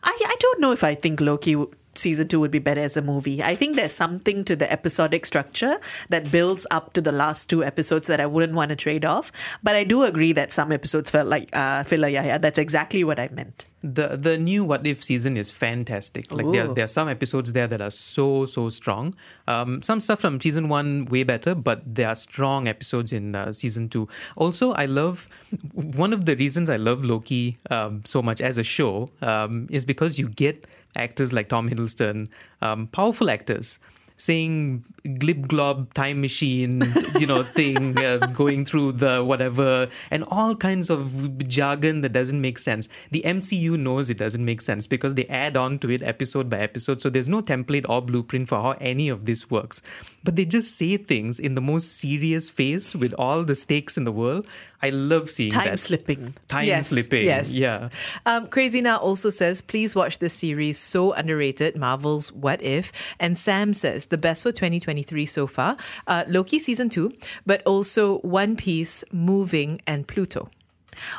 I 0.03 0.17
I 0.25 0.37
don't 0.39 0.61
know 0.61 0.73
if 0.73 0.85
I 0.85 0.95
think 0.95 1.21
Loki. 1.21 1.57
Season 1.99 2.29
two 2.29 2.41
would 2.41 2.51
be 2.51 2.59
better 2.59 2.81
as 2.81 2.97
a 2.97 3.03
movie. 3.03 3.43
I 3.43 3.55
think 3.55 3.77
there's 3.77 3.93
something 3.93 4.45
to 4.45 4.57
the 4.57 4.71
episodic 4.71 5.27
structure 5.27 5.81
that 6.09 6.31
builds 6.31 6.67
up 6.71 6.93
to 6.95 7.01
the 7.01 7.13
last 7.13 7.49
two 7.49 7.65
episodes 7.65 8.09
that 8.09 8.21
I 8.21 8.27
wouldn't 8.27 8.55
want 8.55 8.71
to 8.71 8.77
trade 8.77 9.05
off. 9.05 9.33
But 9.63 9.75
I 9.75 9.85
do 9.85 10.03
agree 10.03 10.33
that 10.33 10.53
some 10.53 10.73
episodes 10.73 11.11
felt 11.11 11.29
like 11.29 11.55
uh, 11.55 11.85
filler. 11.85 12.09
Yeah, 12.09 12.25
yeah, 12.25 12.39
that's 12.39 12.59
exactly 12.59 13.05
what 13.05 13.19
I 13.19 13.29
meant. 13.33 13.67
The 13.83 14.17
the 14.17 14.37
new 14.37 14.65
What 14.65 14.87
If 14.87 15.05
season 15.05 15.37
is 15.37 15.51
fantastic. 15.51 16.33
Like 16.33 16.51
there, 16.51 16.67
there 16.67 16.85
are 16.85 16.89
some 16.89 17.09
episodes 17.09 17.53
there 17.53 17.69
that 17.69 17.81
are 17.81 17.91
so 17.91 18.45
so 18.45 18.69
strong. 18.69 19.15
Um, 19.47 19.81
some 19.83 20.01
stuff 20.01 20.21
from 20.21 20.41
season 20.41 20.69
one 20.69 21.05
way 21.05 21.23
better, 21.23 21.55
but 21.55 21.83
there 21.87 22.09
are 22.09 22.17
strong 22.17 22.67
episodes 22.67 23.13
in 23.13 23.35
uh, 23.35 23.53
season 23.53 23.89
two. 23.89 24.09
Also, 24.35 24.73
I 24.73 24.87
love 24.87 25.29
one 25.73 26.13
of 26.13 26.25
the 26.25 26.35
reasons 26.35 26.69
I 26.69 26.77
love 26.77 27.05
Loki 27.05 27.59
um, 27.71 28.03
so 28.05 28.23
much 28.23 28.41
as 28.41 28.59
a 28.59 28.65
show 28.65 29.11
um, 29.23 29.69
is 29.71 29.85
because 29.85 30.19
you 30.19 30.29
get 30.29 30.67
actors 30.97 31.33
like 31.33 31.49
Tom 31.49 31.69
Hiddleston, 31.69 32.29
um, 32.63 32.87
powerful 32.89 33.31
actors. 33.31 33.79
Saying 34.19 34.85
glib 35.07 35.49
glob 35.49 35.93
time 35.95 36.21
machine, 36.21 36.83
you 37.19 37.27
know, 37.27 37.43
thing, 37.59 37.99
uh, 37.99 38.19
going 38.35 38.65
through 38.65 38.93
the 38.93 39.23
whatever, 39.25 39.89
and 40.11 40.25
all 40.29 40.55
kinds 40.57 40.91
of 40.91 41.47
jargon 41.49 42.01
that 42.03 42.11
doesn't 42.13 42.41
make 42.41 42.59
sense. 42.59 42.89
The 43.11 43.23
MCU 43.25 43.79
knows 43.79 44.11
it 44.11 44.19
doesn't 44.19 44.45
make 44.45 44.61
sense 44.61 44.87
because 44.87 45.15
they 45.15 45.27
add 45.27 45.57
on 45.57 45.79
to 45.81 45.91
it 45.91 46.03
episode 46.03 46.49
by 46.51 46.59
episode. 46.59 47.01
So 47.01 47.11
there's 47.11 47.29
no 47.29 47.41
template 47.43 47.87
or 47.89 48.03
blueprint 48.03 48.49
for 48.49 48.57
how 48.61 48.73
any 48.81 49.09
of 49.09 49.25
this 49.25 49.51
works. 49.51 49.83
But 50.25 50.37
they 50.37 50.45
just 50.45 50.77
say 50.77 50.97
things 50.97 51.39
in 51.39 51.55
the 51.55 51.61
most 51.61 51.97
serious 51.97 52.51
face 52.51 52.95
with 52.95 53.15
all 53.19 53.45
the 53.45 53.55
stakes 53.55 53.97
in 53.97 54.05
the 54.05 54.13
world. 54.13 54.47
I 54.83 54.91
love 54.91 55.31
seeing 55.31 55.51
Time 55.51 55.69
that. 55.71 55.79
slipping. 55.81 56.35
Time 56.49 56.65
Yes, 56.65 56.89
slipping. 56.89 57.25
yes. 57.25 57.51
Yeah. 57.53 57.89
Um, 58.27 58.47
Crazy 58.49 58.83
Now 58.83 58.99
also 58.99 59.31
says, 59.31 59.63
please 59.63 59.95
watch 59.95 60.19
this 60.19 60.35
series, 60.35 60.79
so 60.79 61.13
underrated, 61.13 61.77
Marvel's 61.77 62.31
What 62.31 62.61
If. 62.63 62.93
And 63.19 63.39
Sam 63.39 63.73
says, 63.73 64.07
the 64.07 64.19
best 64.19 64.43
for 64.43 64.53
2023 64.97 65.27
so 65.27 65.47
far, 65.47 65.77
uh, 66.07 66.25
Loki 66.29 66.59
season 66.59 66.89
two, 66.89 67.13
but 67.45 67.63
also 67.67 68.19
One 68.21 68.57
Piece, 68.57 69.05
Moving, 69.13 69.81
and 69.87 70.07
Pluto. 70.07 70.49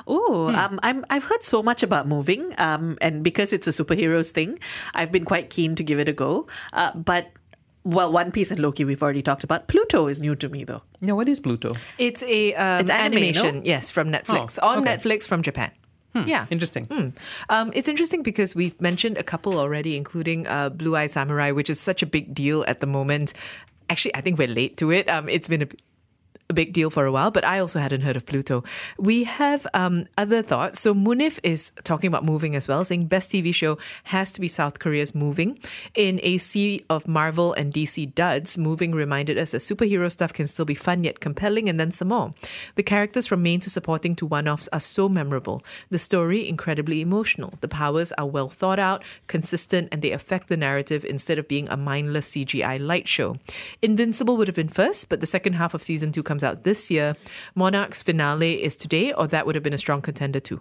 Oh, 0.07 0.49
um, 0.55 0.79
I'm 0.81 1.05
I've 1.11 1.23
heard 1.25 1.43
so 1.43 1.61
much 1.61 1.83
about 1.83 2.07
moving, 2.07 2.53
um, 2.57 2.97
and 2.99 3.23
because 3.23 3.53
it's 3.53 3.67
a 3.67 3.71
superheroes 3.71 4.31
thing, 4.31 4.57
I've 4.95 5.11
been 5.11 5.23
quite 5.25 5.51
keen 5.51 5.75
to 5.75 5.83
give 5.83 5.99
it 5.99 6.09
a 6.09 6.13
go. 6.13 6.47
Uh, 6.73 6.91
but 6.95 7.27
well, 7.83 8.11
One 8.11 8.31
Piece 8.31 8.49
and 8.49 8.59
Loki 8.59 8.83
we've 8.85 9.03
already 9.03 9.21
talked 9.21 9.43
about. 9.43 9.67
Pluto 9.67 10.07
is 10.07 10.19
new 10.19 10.35
to 10.35 10.49
me 10.49 10.63
though. 10.63 10.81
No, 10.99 11.15
what 11.15 11.29
is 11.29 11.39
Pluto? 11.39 11.69
It's 11.99 12.23
a 12.23 12.55
um, 12.55 12.81
It's 12.81 12.89
anime, 12.89 13.17
animation, 13.17 13.55
no? 13.57 13.61
yes, 13.65 13.91
from 13.91 14.11
Netflix, 14.11 14.57
Oh, 14.63 14.69
on 14.69 14.79
okay. 14.79 14.97
Netflix 14.97 15.27
from 15.27 15.43
Japan. 15.43 15.69
Yeah. 16.25 16.45
Interesting. 16.49 16.87
Mm. 16.87 17.13
Um, 17.49 17.71
it's 17.73 17.87
interesting 17.87 18.23
because 18.23 18.55
we've 18.55 18.79
mentioned 18.81 19.17
a 19.17 19.23
couple 19.23 19.59
already, 19.59 19.95
including 19.97 20.47
uh, 20.47 20.69
Blue 20.69 20.95
Eye 20.95 21.07
Samurai, 21.07 21.51
which 21.51 21.69
is 21.69 21.79
such 21.79 22.01
a 22.01 22.05
big 22.05 22.33
deal 22.33 22.63
at 22.67 22.79
the 22.79 22.87
moment. 22.87 23.33
Actually, 23.89 24.15
I 24.15 24.21
think 24.21 24.39
we're 24.39 24.47
late 24.47 24.77
to 24.77 24.91
it. 24.91 25.09
Um, 25.09 25.29
it's 25.29 25.47
been 25.47 25.61
a, 25.63 25.67
a 26.49 26.53
big 26.53 26.71
deal 26.71 26.89
for 26.89 27.05
a 27.05 27.11
while, 27.11 27.29
but 27.29 27.43
I 27.43 27.59
also 27.59 27.79
hadn't 27.79 28.01
heard 28.01 28.15
of 28.15 28.25
Pluto. 28.25 28.63
We 28.97 29.25
have 29.25 29.67
um, 29.73 30.07
other 30.17 30.41
thoughts. 30.41 30.79
So 30.79 30.93
Munif 30.93 31.39
is 31.43 31.71
talking 31.83 32.07
about 32.07 32.23
moving 32.23 32.55
as 32.55 32.67
well, 32.69 32.85
saying 32.85 33.07
best 33.07 33.31
TV 33.31 33.53
show 33.53 33.77
has 34.05 34.31
to 34.31 34.39
be 34.39 34.47
South 34.47 34.79
Korea's 34.79 35.13
Moving. 35.13 35.59
In 35.93 36.21
a 36.23 36.37
sea 36.37 36.85
of 36.89 37.07
Marvel 37.07 37.53
and 37.53 37.73
DC 37.73 38.15
duds, 38.15 38.57
Moving 38.57 38.93
reminded 38.95 39.37
us 39.37 39.51
that 39.51 39.57
superhero 39.57 40.09
stuff 40.09 40.31
can 40.31 40.47
still 40.47 40.63
be 40.63 40.75
fun 40.75 41.03
yet 41.03 41.19
compelling, 41.19 41.67
and 41.67 41.79
then 41.79 41.91
some 41.91 42.07
more. 42.09 42.33
The 42.75 42.83
characters 42.83 43.27
from 43.27 43.43
main 43.43 43.59
to 43.61 43.69
supporting 43.69 44.15
to 44.15 44.25
one-offs 44.25 44.69
are 44.71 44.79
so 44.79 45.09
memorable. 45.09 45.63
The 45.89 45.99
story 45.99 46.47
incredibly 46.47 47.01
emotional. 47.01 47.55
The 47.59 47.67
powers 47.67 48.13
are 48.13 48.25
well 48.25 48.47
thought 48.47 48.79
out, 48.79 49.03
consistent, 49.27 49.89
and 49.91 50.01
they 50.01 50.11
affect 50.11 50.47
the 50.47 50.55
narrative 50.55 51.03
instead 51.03 51.39
of 51.39 51.47
being 51.49 51.67
a 51.67 51.75
mindless 51.75 52.31
CGI 52.31 52.79
light 52.79 53.09
show. 53.09 53.37
Invincible 53.81 54.37
would 54.37 54.47
have 54.47 54.55
been 54.55 54.69
first, 54.69 55.09
but 55.09 55.19
the 55.19 55.27
second 55.27 55.53
half 55.53 55.73
of 55.73 55.83
season 55.83 56.13
two 56.13 56.23
comes 56.23 56.36
out 56.43 56.63
this 56.63 56.89
year. 56.91 57.15
Monarch's 57.55 58.03
finale 58.03 58.63
is 58.63 58.75
today, 58.75 59.13
or 59.13 59.27
that 59.27 59.45
would 59.45 59.55
have 59.55 59.63
been 59.63 59.73
a 59.73 59.77
strong 59.77 60.01
contender 60.01 60.39
too. 60.39 60.59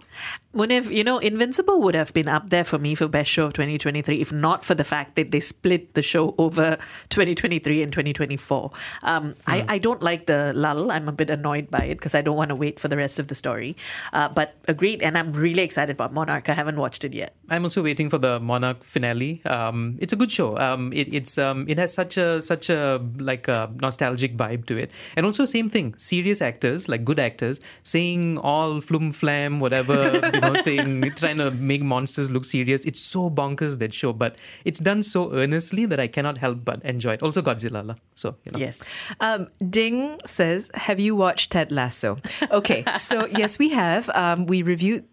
Munif, 0.55 0.91
you 0.91 1.03
know, 1.03 1.19
Invincible 1.19 1.81
would 1.81 1.95
have 1.95 2.13
been 2.13 2.27
up 2.27 2.49
there 2.49 2.63
for 2.63 2.77
me 2.77 2.95
for 2.95 3.07
best 3.07 3.29
show 3.29 3.45
of 3.45 3.53
2023 3.53 4.19
if 4.19 4.33
not 4.33 4.63
for 4.63 4.73
the 4.73 4.83
fact 4.83 5.15
that 5.15 5.31
they 5.31 5.39
split 5.39 5.93
the 5.93 6.01
show 6.01 6.33
over 6.37 6.77
2023 7.09 7.83
and 7.83 7.91
2024. 7.91 8.71
Um, 9.03 9.35
I, 9.45 9.65
I 9.67 9.77
don't 9.77 10.01
like 10.01 10.25
the 10.25 10.51
lull. 10.55 10.91
I'm 10.91 11.07
a 11.07 11.11
bit 11.11 11.29
annoyed 11.29 11.69
by 11.69 11.85
it 11.85 11.95
because 11.95 12.15
I 12.15 12.21
don't 12.21 12.35
want 12.35 12.49
to 12.49 12.55
wait 12.55 12.79
for 12.79 12.87
the 12.87 12.97
rest 12.97 13.19
of 13.19 13.27
the 13.27 13.35
story. 13.35 13.77
Uh, 14.13 14.29
but 14.29 14.55
agreed, 14.67 15.01
and 15.03 15.17
I'm 15.17 15.31
really 15.31 15.61
excited 15.61 15.93
about 15.93 16.11
Monarch. 16.11 16.49
I 16.49 16.53
haven't 16.53 16.77
watched 16.77 17.03
it 17.03 17.13
yet. 17.13 17.35
I'm 17.49 17.63
also 17.63 17.81
waiting 17.81 18.09
for 18.09 18.17
the 18.17 18.39
Monarch 18.39 18.83
finale. 18.83 19.41
Um, 19.45 19.97
it's 19.99 20.13
a 20.13 20.15
good 20.15 20.31
show. 20.31 20.57
Um, 20.57 20.91
it, 20.93 21.13
it's 21.13 21.37
um, 21.37 21.65
it 21.67 21.77
has 21.79 21.93
such 21.93 22.17
a 22.17 22.41
such 22.41 22.69
a 22.69 23.01
like 23.17 23.47
a 23.47 23.71
nostalgic 23.81 24.35
vibe 24.35 24.65
to 24.65 24.77
it, 24.77 24.91
and 25.15 25.25
also 25.25 25.45
same 25.45 25.69
thing. 25.69 25.95
Serious 25.97 26.41
actors, 26.41 26.89
like 26.89 27.05
good 27.05 27.19
actors, 27.19 27.61
saying 27.83 28.37
all 28.39 28.81
flum 28.81 29.13
flam 29.13 29.59
whatever 29.59 30.19
you 30.33 30.41
know 30.41 30.61
thing, 30.63 31.09
trying 31.11 31.37
to 31.37 31.51
make 31.51 31.81
monsters 31.81 32.29
look 32.29 32.45
serious. 32.45 32.83
It's 32.85 32.99
so 32.99 33.29
bonkers 33.29 33.79
that 33.79 33.93
show, 33.93 34.13
but 34.13 34.35
it's 34.65 34.79
done 34.79 35.03
so 35.03 35.33
earnestly 35.33 35.85
that 35.85 35.99
I 35.99 36.07
cannot 36.07 36.37
help 36.37 36.65
but 36.65 36.83
enjoy 36.83 37.13
it. 37.13 37.23
Also 37.23 37.41
Godzilla, 37.41 37.97
so 38.13 38.35
you 38.43 38.51
know. 38.51 38.59
Yes. 38.59 38.83
Um, 39.19 39.47
Ding 39.69 40.19
says, 40.25 40.69
"Have 40.73 40.99
you 40.99 41.15
watched 41.15 41.51
Ted 41.51 41.71
Lasso?" 41.71 42.17
Okay, 42.51 42.83
so 42.97 43.25
yes, 43.31 43.57
we 43.57 43.69
have. 43.69 44.09
Um, 44.09 44.45
we 44.47 44.61
reviewed 44.61 45.05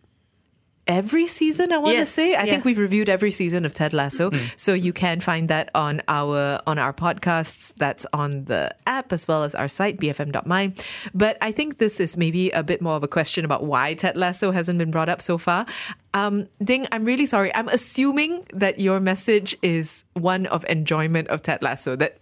every 0.87 1.27
season. 1.27 1.73
I 1.73 1.79
want 1.79 1.95
to 1.95 1.99
Yes, 2.01 2.11
say. 2.11 2.35
I 2.35 2.45
yeah. 2.45 2.53
think 2.53 2.65
we've 2.65 2.79
reviewed 2.79 3.09
every 3.09 3.31
season 3.31 3.65
of 3.65 3.73
Ted 3.73 3.93
Lasso, 3.95 4.31
Mm-hmm. 4.31 4.47
so 4.57 4.75
you 4.75 4.93
can 4.93 5.21
find 5.21 5.49
that 5.49 5.71
on 5.75 6.03
our 6.09 6.61
on 6.67 6.79
our 6.79 6.93
podcasts. 6.93 7.73
That's 7.77 8.05
on 8.13 8.45
the 8.45 8.75
app 8.87 9.13
as 9.13 9.27
well 9.27 9.43
as 9.45 9.55
our 9.55 9.69
site 9.69 9.99
bfm.my. 9.99 10.73
But 11.15 11.39
I 11.41 11.53
think 11.53 11.79
this 11.79 12.01
is 12.01 12.17
maybe 12.17 12.51
a 12.51 12.63
bit 12.63 12.81
more 12.83 12.97
of 12.97 13.03
a 13.03 13.09
question 13.09 13.45
about 13.45 13.65
why 13.65 13.95
Ted 13.95 14.17
Lasso 14.17 14.51
hasn't 14.51 14.79
been 14.79 14.91
brought 14.91 15.09
up 15.09 15.23
so 15.23 15.39
far. 15.39 15.67
Um, 16.13 16.49
Ding, 16.63 16.87
I'm 16.93 17.05
really 17.05 17.27
sorry. 17.27 17.55
I'm 17.55 17.69
assuming 17.69 18.47
that 18.53 18.79
your 18.81 19.01
message 19.01 19.57
is 19.63 20.05
one 20.15 20.47
of 20.47 20.65
enjoyment 20.69 21.29
of 21.29 21.43
Ted 21.43 21.63
Lasso. 21.63 21.97
That 21.97 22.19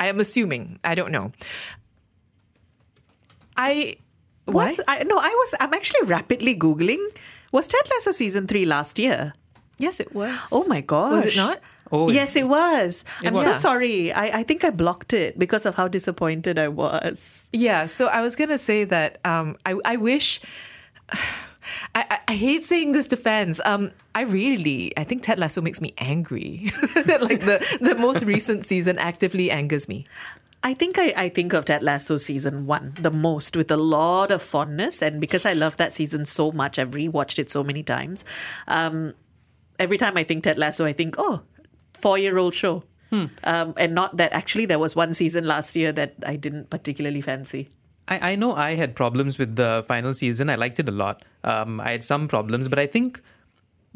I 0.00 0.06
am 0.08 0.18
assuming. 0.20 0.78
I 0.82 0.94
don't 0.94 1.12
know. 1.12 1.32
I 3.56 3.96
Was 4.46 4.80
I 4.88 5.02
no, 5.04 5.18
I 5.18 5.28
was 5.28 5.54
I'm 5.60 5.74
actually 5.74 6.06
rapidly 6.06 6.56
Googling. 6.56 7.04
Was 7.52 7.66
Ted 7.68 7.80
Lasso 7.90 8.12
season 8.12 8.46
three 8.46 8.64
last 8.64 8.98
year? 8.98 9.34
Yes, 9.78 10.00
it 10.00 10.14
was. 10.14 10.48
Oh 10.52 10.66
my 10.68 10.80
gosh. 10.80 11.12
Was 11.12 11.26
it 11.26 11.36
not? 11.36 11.60
Oh, 11.90 12.10
yes, 12.10 12.36
it 12.36 12.48
was. 12.48 13.04
It 13.22 13.28
I'm 13.28 13.34
was. 13.34 13.44
so 13.44 13.52
sorry. 13.52 14.12
I, 14.12 14.40
I 14.40 14.42
think 14.42 14.62
I 14.64 14.70
blocked 14.70 15.12
it 15.14 15.38
because 15.38 15.64
of 15.64 15.74
how 15.74 15.88
disappointed 15.88 16.58
I 16.58 16.68
was. 16.68 17.48
Yeah, 17.52 17.86
so 17.86 18.08
I 18.08 18.20
was 18.20 18.36
gonna 18.36 18.58
say 18.58 18.84
that 18.84 19.18
um, 19.24 19.56
I 19.64 19.78
I 19.84 19.96
wish. 19.96 20.40
I, 21.94 22.06
I, 22.10 22.20
I 22.28 22.34
hate 22.34 22.64
saying 22.64 22.92
this 22.92 23.06
to 23.08 23.16
fans. 23.16 23.60
Um, 23.64 23.90
I 24.14 24.22
really, 24.22 24.90
I 24.96 25.04
think 25.04 25.22
Ted 25.22 25.38
Lasso 25.38 25.60
makes 25.60 25.82
me 25.82 25.92
angry. 25.98 26.70
like 26.96 27.40
the 27.40 27.64
the 27.80 27.94
most 27.94 28.22
recent 28.24 28.64
season 28.64 28.96
actively 28.98 29.50
angers 29.50 29.86
me. 29.88 30.06
I 30.62 30.74
think 30.74 30.98
I, 30.98 31.12
I 31.16 31.28
think 31.28 31.52
of 31.52 31.64
Ted 31.66 31.82
Lasso 31.82 32.16
season 32.16 32.66
one 32.66 32.92
the 33.00 33.10
most 33.10 33.56
with 33.56 33.70
a 33.70 33.76
lot 33.76 34.30
of 34.30 34.42
fondness. 34.42 35.02
And 35.02 35.20
because 35.20 35.46
I 35.46 35.52
love 35.52 35.76
that 35.76 35.92
season 35.92 36.24
so 36.24 36.50
much, 36.50 36.78
I've 36.78 36.90
rewatched 36.90 37.38
it 37.38 37.50
so 37.50 37.62
many 37.62 37.82
times. 37.82 38.24
Um, 38.66 39.14
every 39.78 39.98
time 39.98 40.16
I 40.16 40.24
think 40.24 40.44
Ted 40.44 40.58
Lasso, 40.58 40.84
I 40.84 40.92
think, 40.92 41.14
oh, 41.18 41.42
four 41.94 42.18
year 42.18 42.38
old 42.38 42.54
show. 42.54 42.82
Um, 43.44 43.74
and 43.76 43.94
not 43.94 44.16
that 44.18 44.32
actually 44.32 44.66
there 44.66 44.78
was 44.78 44.94
one 44.94 45.14
season 45.14 45.46
last 45.46 45.74
year 45.76 45.92
that 45.92 46.14
I 46.26 46.36
didn't 46.36 46.70
particularly 46.70 47.20
fancy. 47.20 47.68
I, 48.06 48.32
I 48.32 48.36
know 48.36 48.54
I 48.54 48.74
had 48.74 48.94
problems 48.94 49.38
with 49.38 49.56
the 49.56 49.84
final 49.86 50.12
season. 50.12 50.50
I 50.50 50.56
liked 50.56 50.78
it 50.78 50.88
a 50.88 50.92
lot. 50.92 51.24
Um, 51.44 51.80
I 51.80 51.92
had 51.92 52.04
some 52.04 52.28
problems, 52.28 52.68
but 52.68 52.78
I 52.78 52.86
think 52.86 53.22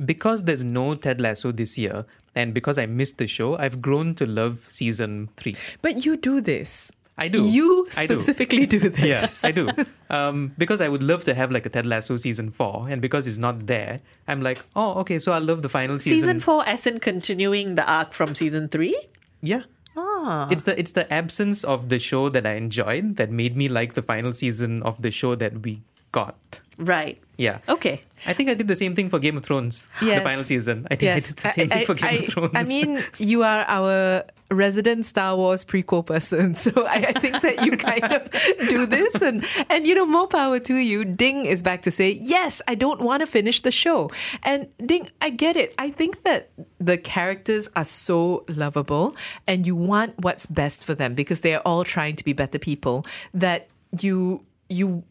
because 0.05 0.45
there's 0.45 0.65
no 0.65 0.95
Ted 0.95 1.21
Lasso 1.21 1.53
this 1.53 1.79
year, 1.79 2.05
and 2.35 2.55
because 2.55 2.79
I 2.79 2.87
missed 2.87 3.19
the 3.19 3.27
show, 3.27 3.57
I've 3.57 3.81
grown 3.83 4.15
to 4.17 4.27
love 4.27 4.67
season 4.71 5.29
three. 5.37 5.57
But 5.81 6.05
you 6.05 6.17
do 6.17 6.41
this. 6.41 6.93
I 7.19 7.29
do. 7.29 7.45
You 7.45 7.87
I 7.97 8.07
do. 8.07 8.17
specifically 8.17 8.67
do, 8.67 8.79
this. 8.89 9.43
Yeah, 9.45 9.49
I 9.49 9.53
do. 9.53 9.69
Um, 10.09 10.55
because 10.57 10.81
I 10.81 10.89
would 10.89 11.03
love 11.03 11.25
to 11.25 11.35
have 11.35 11.51
like 11.51 11.67
a 11.67 11.69
Ted 11.69 11.87
Lasso 11.87 12.17
season 12.17 12.51
four, 12.51 12.87
and 12.91 13.03
because 13.03 13.29
it's 13.29 13.39
not 13.39 13.67
there, 13.67 14.01
I'm 14.27 14.41
like, 14.41 14.65
oh, 14.75 14.95
okay, 15.01 15.19
so 15.19 15.33
I 15.33 15.39
love 15.39 15.63
the 15.63 15.69
final 15.69 15.99
season. 15.99 16.19
Season 16.19 16.41
four, 16.41 16.67
as 16.67 16.87
in 16.87 17.01
continuing 17.01 17.75
the 17.75 17.91
arc 17.91 18.13
from 18.13 18.35
season 18.35 18.69
three? 18.69 18.99
Yeah. 19.41 19.63
Ah. 19.97 20.49
It's 20.51 20.63
the 20.63 20.79
it's 20.79 20.93
the 20.93 21.11
absence 21.13 21.65
of 21.65 21.91
the 21.91 21.99
show 21.99 22.31
that 22.31 22.47
I 22.47 22.55
enjoyed 22.55 23.17
that 23.17 23.31
made 23.31 23.57
me 23.57 23.69
like 23.69 23.93
the 23.93 24.03
final 24.03 24.33
season 24.33 24.83
of 24.83 25.03
the 25.03 25.11
show 25.11 25.35
that 25.35 25.63
we 25.63 25.83
got. 26.13 26.61
Right. 26.79 27.21
Yeah. 27.37 27.59
Okay. 27.69 28.03
I 28.27 28.35
think 28.35 28.51
I 28.51 28.55
did 28.55 28.69
the 28.69 28.77
same 28.77 28.95
thing 28.95 29.11
for 29.11 29.19
Game 29.19 29.37
of 29.37 29.43
Thrones. 29.43 29.89
The 30.01 30.21
final 30.21 30.45
season. 30.45 30.87
I 30.91 30.95
think 30.95 31.13
I 31.13 31.21
did 31.21 31.37
the 31.37 31.49
same 31.49 31.69
thing 31.69 31.87
for 31.87 31.95
Game 31.95 32.09
I, 32.09 32.13
of 32.15 32.27
Thrones. 32.27 32.53
I 32.55 32.63
mean, 32.65 33.01
you 33.19 33.43
are 33.43 33.65
our 33.67 34.25
resident 34.51 35.07
Star 35.07 35.35
Wars 35.35 35.65
prequel 35.65 36.05
person, 36.05 36.55
so 36.65 36.71
I, 36.87 37.07
I 37.09 37.13
think 37.19 37.41
that 37.41 37.65
you 37.65 37.77
kind 37.77 38.13
of 38.13 38.31
do 38.69 38.87
this, 38.87 39.21
and 39.23 39.45
and 39.71 39.87
you 39.87 39.95
know, 39.95 40.07
more 40.07 40.29
power 40.29 40.61
to 40.61 40.75
you. 40.75 41.05
Ding 41.05 41.47
is 41.47 41.63
back 41.63 41.83
to 41.83 41.91
say, 41.91 42.13
yes, 42.21 42.63
I 42.69 42.75
don't 42.75 43.01
want 43.01 43.21
to 43.21 43.27
finish 43.27 43.63
the 43.63 43.73
show, 43.73 44.11
and 44.43 44.69
Ding, 44.85 45.09
I 45.21 45.31
get 45.31 45.57
it. 45.57 45.75
I 45.79 45.91
think 45.91 46.23
that 46.23 46.51
the 46.79 46.99
characters 46.99 47.69
are 47.75 47.85
so 47.85 48.45
lovable, 48.49 49.17
and 49.47 49.67
you 49.67 49.75
want 49.75 50.19
what's 50.19 50.47
best 50.47 50.85
for 50.85 50.95
them 50.95 51.15
because 51.15 51.41
they 51.41 51.55
are 51.55 51.63
all 51.65 51.85
trying 51.85 52.17
to 52.17 52.25
be 52.25 52.33
better 52.33 52.59
people. 52.59 53.07
That 53.35 53.69
you 53.99 54.45
you 54.69 55.05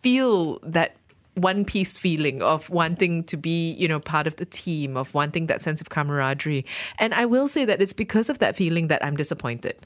feel 0.00 0.58
that 0.62 0.96
one 1.34 1.64
piece 1.64 1.98
feeling 1.98 2.40
of 2.40 2.70
wanting 2.70 3.22
to 3.24 3.36
be, 3.36 3.72
you 3.72 3.86
know, 3.88 4.00
part 4.00 4.26
of 4.26 4.36
the 4.36 4.46
team, 4.46 4.96
of 4.96 5.12
wanting 5.12 5.46
that 5.48 5.60
sense 5.62 5.80
of 5.82 5.90
camaraderie. 5.90 6.64
And 6.98 7.12
I 7.12 7.26
will 7.26 7.46
say 7.46 7.64
that 7.66 7.82
it's 7.82 7.92
because 7.92 8.30
of 8.30 8.38
that 8.38 8.56
feeling 8.56 8.88
that 8.88 9.04
I'm 9.04 9.16
disappointed. 9.16 9.76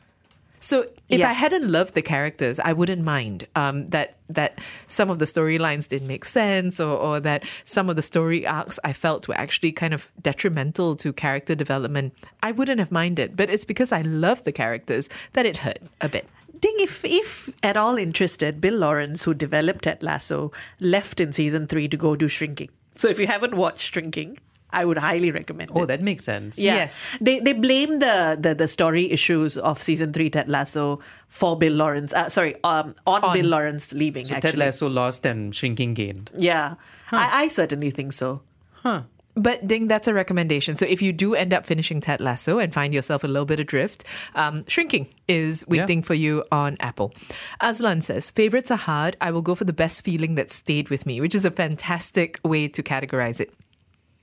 So 0.63 0.83
if 1.09 1.21
Yeah. 1.21 1.31
I 1.31 1.33
hadn't 1.33 1.67
loved 1.73 1.95
the 1.95 2.03
characters, 2.03 2.61
I 2.61 2.73
wouldn't 2.75 3.03
mind 3.03 3.49
um, 3.57 3.87
that 3.89 4.17
that 4.29 4.59
some 4.87 5.11
of 5.11 5.19
the 5.19 5.25
storylines 5.25 5.89
didn't 5.89 6.07
make 6.07 6.25
sense, 6.25 6.79
or, 6.79 6.97
or 6.97 7.19
that 7.21 7.45
some 7.65 7.91
of 7.91 7.97
the 7.97 8.03
story 8.03 8.47
arcs 8.47 8.79
I 8.85 8.93
felt 8.93 9.27
were 9.27 9.37
actually 9.37 9.73
kind 9.73 9.93
of 9.93 10.09
detrimental 10.23 10.95
to 10.97 11.13
character 11.13 11.55
development. 11.57 12.13
I 12.43 12.53
wouldn't 12.53 12.79
have 12.79 12.93
minded, 12.93 13.37
but 13.37 13.49
it's 13.51 13.65
because 13.65 13.91
I 13.91 14.03
love 14.03 14.45
the 14.45 14.53
characters 14.53 15.09
that 15.33 15.47
it 15.47 15.57
hurt 15.57 15.81
a 16.01 16.09
bit. 16.09 16.29
Ding, 16.61 16.77
if, 16.79 17.05
if 17.05 17.51
at 17.63 17.77
all 17.77 17.97
interested, 17.97 18.61
Bill 18.61 18.75
Lawrence, 18.75 19.23
who 19.25 19.35
developed 19.35 19.85
Ted 19.85 20.03
Lasso, 20.03 20.53
left 20.79 21.21
in 21.21 21.33
season 21.33 21.67
three 21.67 21.89
to 21.89 21.97
go 21.97 22.17
do 22.17 22.29
Shrinking. 22.29 22.69
So 22.97 23.09
if 23.09 23.19
you 23.19 23.27
haven't 23.27 23.55
watched 23.55 23.93
Shrinking, 23.93 24.39
I 24.73 24.85
would 24.85 24.99
highly 24.99 25.31
recommend 25.31 25.71
oh, 25.75 25.83
it. 25.83 25.87
that 25.87 26.03
makes 26.03 26.25
sense. 26.25 26.59
Yeah. 26.59 26.75
Yes. 26.75 27.09
They 27.21 27.41
they 27.41 27.53
blame 27.53 27.99
the, 27.99 28.37
the 28.39 28.55
the 28.55 28.69
story 28.69 29.11
issues 29.11 29.57
of 29.57 29.83
season 29.83 30.13
three 30.13 30.31
Ted 30.31 30.49
Lasso 30.49 31.01
for 31.29 31.57
Bill 31.57 31.73
Lawrence. 31.73 32.13
Uh, 32.13 32.29
sorry, 32.29 32.55
um, 32.63 32.95
on, 33.07 33.25
On. 33.25 33.37
Bill 33.37 33.47
Lawrence 33.47 33.93
leaving. 33.93 34.27
So 34.27 34.35
actually. 34.35 34.51
Ted 34.53 34.59
Lasso 34.59 34.89
lost 34.89 35.27
and 35.27 35.55
Shrinking 35.55 35.95
gained. 35.95 36.31
Yeah, 36.37 36.75
I, 37.11 37.45
I 37.45 37.49
certainly 37.49 37.91
think 37.91 38.13
so. 38.13 38.43
Huh. 38.75 39.03
But 39.41 39.67
Ding, 39.67 39.89
that's 39.89 40.07
a 40.07 40.13
recommendation. 40.13 40.77
So 40.77 40.85
if 40.85 41.01
you 41.01 41.13
do 41.13 41.35
end 41.35 41.55
up 41.55 41.65
finishing 41.65 42.01
Ted 42.01 42.21
Lasso 42.21 42.59
and 42.59 42.75
find 42.75 42.93
yourself 42.93 43.25
a 43.25 43.27
little 43.27 43.47
bit 43.47 43.59
adrift, 43.59 44.05
um, 44.35 44.65
Shrinking 44.69 45.07
is 45.29 45.67
waiting 45.67 46.03
for 46.03 46.15
you 46.15 46.45
on 46.53 46.77
Apple. 46.81 47.15
Aslan 47.61 48.03
says, 48.03 48.31
favorites 48.31 48.71
are 48.71 48.77
hard. 48.77 49.17
I 49.21 49.31
will 49.31 49.43
go 49.43 49.55
for 49.55 49.65
the 49.65 49.73
best 49.73 50.05
feeling 50.05 50.35
that 50.35 50.51
stayed 50.51 50.91
with 50.91 51.07
me, 51.07 51.21
which 51.23 51.35
is 51.35 51.47
a 51.47 51.51
fantastic 51.51 52.39
way 52.45 52.69
to 52.69 52.83
categorize 52.83 53.41
it. 53.41 53.55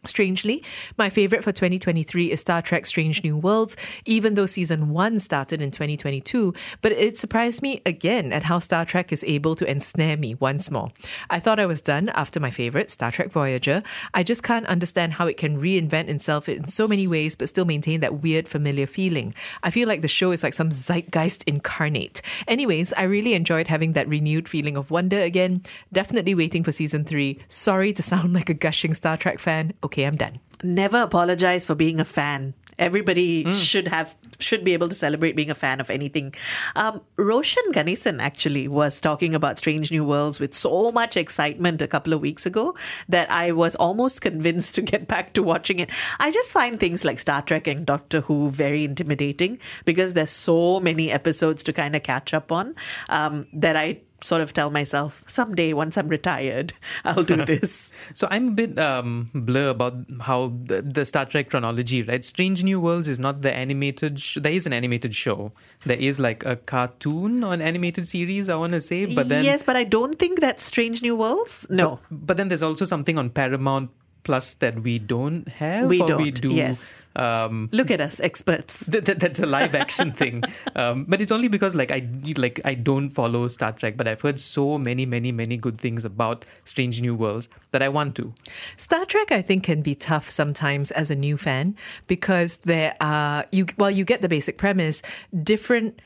Strangely, 0.07 0.63
my 0.97 1.09
favorite 1.09 1.43
for 1.43 1.51
2023 1.51 2.31
is 2.31 2.41
Star 2.41 2.61
Trek 2.61 2.85
Strange 2.85 3.23
New 3.23 3.37
Worlds, 3.37 3.75
even 4.05 4.35
though 4.35 4.45
season 4.45 4.89
one 4.89 5.19
started 5.19 5.61
in 5.61 5.71
2022. 5.71 6.53
But 6.81 6.93
it 6.93 7.17
surprised 7.17 7.61
me 7.61 7.81
again 7.85 8.31
at 8.33 8.43
how 8.43 8.59
Star 8.59 8.85
Trek 8.85 9.11
is 9.11 9.23
able 9.27 9.55
to 9.55 9.69
ensnare 9.69 10.17
me 10.17 10.35
once 10.35 10.71
more. 10.71 10.91
I 11.29 11.39
thought 11.39 11.59
I 11.59 11.65
was 11.65 11.81
done 11.81 12.09
after 12.09 12.39
my 12.39 12.51
favorite, 12.51 12.89
Star 12.89 13.11
Trek 13.11 13.31
Voyager. 13.31 13.83
I 14.13 14.23
just 14.23 14.43
can't 14.43 14.65
understand 14.67 15.13
how 15.13 15.27
it 15.27 15.37
can 15.37 15.59
reinvent 15.59 16.09
itself 16.09 16.49
in 16.49 16.67
so 16.67 16.87
many 16.87 17.07
ways, 17.07 17.35
but 17.35 17.49
still 17.49 17.65
maintain 17.65 17.99
that 18.01 18.21
weird, 18.21 18.47
familiar 18.47 18.87
feeling. 18.87 19.33
I 19.63 19.71
feel 19.71 19.87
like 19.87 20.01
the 20.01 20.07
show 20.07 20.31
is 20.31 20.43
like 20.43 20.53
some 20.53 20.71
zeitgeist 20.71 21.43
incarnate. 21.45 22.21
Anyways, 22.47 22.93
I 22.93 23.03
really 23.03 23.33
enjoyed 23.33 23.67
having 23.67 23.93
that 23.93 24.07
renewed 24.07 24.47
feeling 24.47 24.77
of 24.77 24.91
wonder 24.91 25.19
again. 25.19 25.63
Definitely 25.91 26.35
waiting 26.35 26.63
for 26.63 26.71
season 26.71 27.03
three. 27.05 27.39
Sorry 27.47 27.93
to 27.93 28.03
sound 28.03 28.33
like 28.33 28.49
a 28.49 28.53
gushing 28.53 28.93
Star 28.93 29.17
Trek 29.17 29.39
fan. 29.39 29.73
Okay, 29.83 29.96
I'm 30.05 30.17
done. 30.17 30.39
Never 30.63 31.01
apologize 31.01 31.65
for 31.65 31.75
being 31.75 31.99
a 31.99 32.05
fan. 32.05 32.53
Everybody 32.79 33.51
should 33.53 33.87
have 33.87 34.15
should 34.37 34.63
be 34.63 34.73
able 34.73 34.87
to 34.87 34.93
celebrate 34.93 35.35
being 35.35 35.49
a 35.49 35.55
fan 35.55 35.79
of 35.79 35.89
anything. 35.89 36.35
Um, 36.75 37.01
Roshan 37.15 37.71
Ganesan 37.71 38.19
actually 38.21 38.67
was 38.67 39.01
talking 39.01 39.33
about 39.33 39.57
Strange 39.57 39.91
New 39.91 40.05
Worlds 40.05 40.39
with 40.39 40.53
so 40.53 40.91
much 40.91 41.17
excitement 41.17 41.81
a 41.81 41.87
couple 41.87 42.13
of 42.13 42.21
weeks 42.21 42.45
ago 42.45 42.75
that 43.09 43.31
I 43.31 43.51
was 43.51 43.75
almost 43.77 44.21
convinced 44.21 44.75
to 44.75 44.83
get 44.83 45.07
back 45.07 45.33
to 45.33 45.41
watching 45.41 45.79
it. 45.79 45.89
I 46.19 46.29
just 46.31 46.53
find 46.53 46.79
things 46.79 47.03
like 47.03 47.17
Star 47.17 47.41
Trek 47.41 47.65
and 47.65 47.83
Doctor 47.83 48.21
Who 48.21 48.51
very 48.51 48.83
intimidating 48.83 49.57
because 49.85 50.13
there's 50.13 50.29
so 50.29 50.79
many 50.79 51.11
episodes 51.11 51.63
to 51.63 51.73
kind 51.73 51.95
of 51.95 52.03
catch 52.03 52.31
up 52.31 52.51
on 52.51 52.75
um, 53.09 53.47
that 53.53 53.75
I 53.75 54.01
sort 54.21 54.41
of 54.41 54.53
tell 54.53 54.69
myself 54.69 55.23
someday 55.27 55.73
once 55.73 55.97
I'm 55.97 56.07
retired 56.07 56.73
I'll 57.05 57.23
do 57.23 57.45
this. 57.45 57.91
So 58.13 58.27
I'm 58.29 58.49
a 58.49 58.51
bit 58.51 58.79
um, 58.79 59.29
blur 59.33 59.69
about 59.69 59.95
how 60.21 60.53
the, 60.63 60.81
the 60.81 61.05
Star 61.05 61.25
Trek 61.25 61.49
chronology, 61.49 62.03
right? 62.03 62.23
Strange 62.23 62.63
New 62.63 62.79
Worlds 62.79 63.07
is 63.07 63.19
not 63.19 63.41
the 63.41 63.53
animated. 63.53 64.19
Sh- 64.19 64.37
there 64.41 64.51
is 64.51 64.65
an 64.65 64.73
animated 64.73 65.15
show. 65.15 65.51
There 65.85 65.97
is 65.97 66.19
like 66.19 66.45
a 66.45 66.55
cartoon 66.55 67.43
or 67.43 67.53
an 67.53 67.61
animated 67.61 68.07
series. 68.07 68.49
I 68.49 68.55
want 68.55 68.73
to 68.73 68.81
say, 68.81 69.05
but 69.05 69.29
then 69.29 69.43
yes, 69.43 69.63
but 69.63 69.75
I 69.75 69.83
don't 69.83 70.17
think 70.17 70.39
that's 70.39 70.63
Strange 70.63 71.01
New 71.01 71.15
Worlds. 71.15 71.67
No, 71.69 71.99
but 72.11 72.37
then 72.37 72.49
there's 72.49 72.63
also 72.63 72.85
something 72.85 73.17
on 73.17 73.29
Paramount 73.29 73.91
Plus 74.27 74.55
that 74.55 74.83
we 74.83 74.99
don't 74.99 75.47
have. 75.47 75.87
We 75.87 76.01
or 76.01 76.17
We 76.17 76.31
don't, 76.31 76.41
do. 76.41 76.51
yes. 76.51 77.05
Um, 77.15 77.69
look 77.71 77.89
at 77.89 78.01
us, 78.01 78.19
experts. 78.19 78.85
Th- 78.85 79.01
th- 79.03 79.19
that's 79.19 79.39
a 79.39 79.45
live 79.45 79.73
action 79.73 80.11
thing, 80.11 80.43
um, 80.75 81.05
but 81.07 81.21
it's 81.21 81.31
only 81.31 81.47
because 81.47 81.73
like 81.75 81.91
I 81.91 82.03
like 82.35 82.59
I 82.65 82.73
don't 82.75 83.09
follow 83.09 83.47
Star 83.47 83.71
Trek, 83.71 83.95
but 83.95 84.05
I've 84.05 84.19
heard 84.19 84.37
so 84.39 84.77
many, 84.77 85.05
many, 85.05 85.31
many 85.31 85.55
good 85.55 85.79
things 85.79 86.03
about 86.03 86.43
Strange 86.65 86.99
New 86.99 87.15
Worlds 87.15 87.47
that 87.71 87.81
I 87.81 87.87
want 87.87 88.15
to. 88.17 88.33
Star 88.75 89.05
Trek, 89.05 89.31
I 89.31 89.41
think, 89.41 89.63
can 89.63 89.81
be 89.81 89.95
tough 89.95 90.29
sometimes 90.29 90.91
as 90.91 91.09
a 91.09 91.15
new 91.15 91.37
fan 91.37 91.75
because 92.07 92.57
there 92.65 92.95
are 92.99 93.45
you. 93.53 93.65
Well, 93.77 93.91
you 93.91 94.03
get 94.03 94.21
the 94.21 94.29
basic 94.29 94.57
premise. 94.57 95.01
Different, 95.31 96.01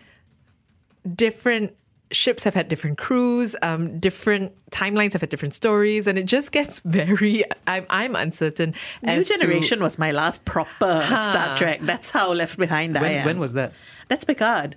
different 1.15 1.73
ships 2.11 2.43
have 2.43 2.53
had 2.53 2.67
different 2.67 2.97
crews. 2.97 3.55
Um, 3.61 3.99
different 3.99 4.53
timelines 4.71 5.13
have 5.13 5.21
had 5.21 5.29
different 5.29 5.53
stories, 5.53 6.07
and 6.07 6.17
it 6.17 6.23
just 6.25 6.51
gets 6.51 6.79
very. 6.85 7.43
I'm 7.67 7.85
I'm 7.89 8.15
uncertain. 8.15 8.73
New 9.01 9.11
as 9.13 9.27
to- 9.27 9.37
Generation 9.37 9.81
was 9.81 9.97
my 9.99 10.11
last 10.11 10.45
proper 10.45 11.01
Huh. 11.03 11.17
Star 11.31 11.57
Trek. 11.57 11.79
That's 11.83 12.09
how 12.09 12.31
left 12.33 12.57
behind 12.57 12.97
I 12.97 13.01
When, 13.01 13.11
am. 13.11 13.25
when 13.25 13.39
was 13.39 13.53
that? 13.53 13.73
That's 14.07 14.23
Picard. 14.25 14.75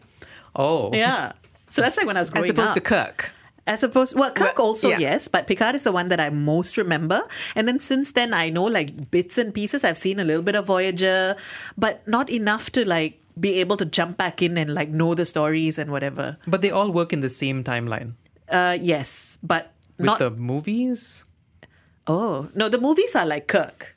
Oh, 0.57 0.93
Yeah. 0.95 1.33
So 1.71 1.83
that's 1.83 1.97
like 1.97 2.07
when 2.07 2.17
I 2.17 2.21
was 2.21 2.31
growing 2.31 2.51
up. 2.51 2.59
as 2.59 2.59
opposed 2.59 2.71
up. 2.71 2.75
to 2.75 2.81
Kirk. 2.81 3.31
As 3.67 3.83
opposed, 3.83 4.15
well, 4.15 4.31
Kirk 4.31 4.61
also 4.61 4.91
yeah. 4.91 4.99
yes, 4.99 5.27
but 5.27 5.47
Picard 5.47 5.75
is 5.75 5.85
the 5.85 5.93
one 5.93 6.09
that 6.09 6.21
I 6.21 6.29
most 6.29 6.77
remember. 6.77 7.23
And 7.55 7.67
then 7.67 7.81
since 7.81 8.13
then, 8.13 8.35
I 8.35 8.51
know 8.51 8.65
like 8.65 9.11
bits 9.11 9.39
and 9.39 9.55
pieces. 9.55 9.85
I've 9.85 9.97
seen 9.97 10.21
a 10.21 10.25
little 10.25 10.43
bit 10.43 10.55
of 10.55 10.67
Voyager, 10.67 11.35
but 11.79 12.07
not 12.07 12.29
enough 12.29 12.69
to 12.73 12.87
like 12.87 13.19
be 13.41 13.61
able 13.61 13.79
to 13.79 13.87
jump 13.87 14.19
back 14.19 14.43
in 14.43 14.59
and 14.59 14.75
like 14.75 14.91
know 14.91 15.15
the 15.15 15.25
stories 15.25 15.79
and 15.79 15.91
whatever. 15.91 16.37
But 16.47 16.61
they 16.61 16.71
all 16.71 16.91
work 16.91 17.13
in 17.13 17.21
the 17.21 17.31
same 17.31 17.65
timeline. 17.65 18.13
Uh, 18.51 18.77
yes, 18.81 19.39
but 19.43 19.73
With 19.97 20.07
not. 20.07 20.19
the 20.19 20.31
movies? 20.31 21.25
oh 22.07 22.49
no, 22.55 22.69
the 22.69 22.79
movies 22.79 23.17
are 23.17 23.25
like 23.25 23.47
Kirk. 23.47 23.97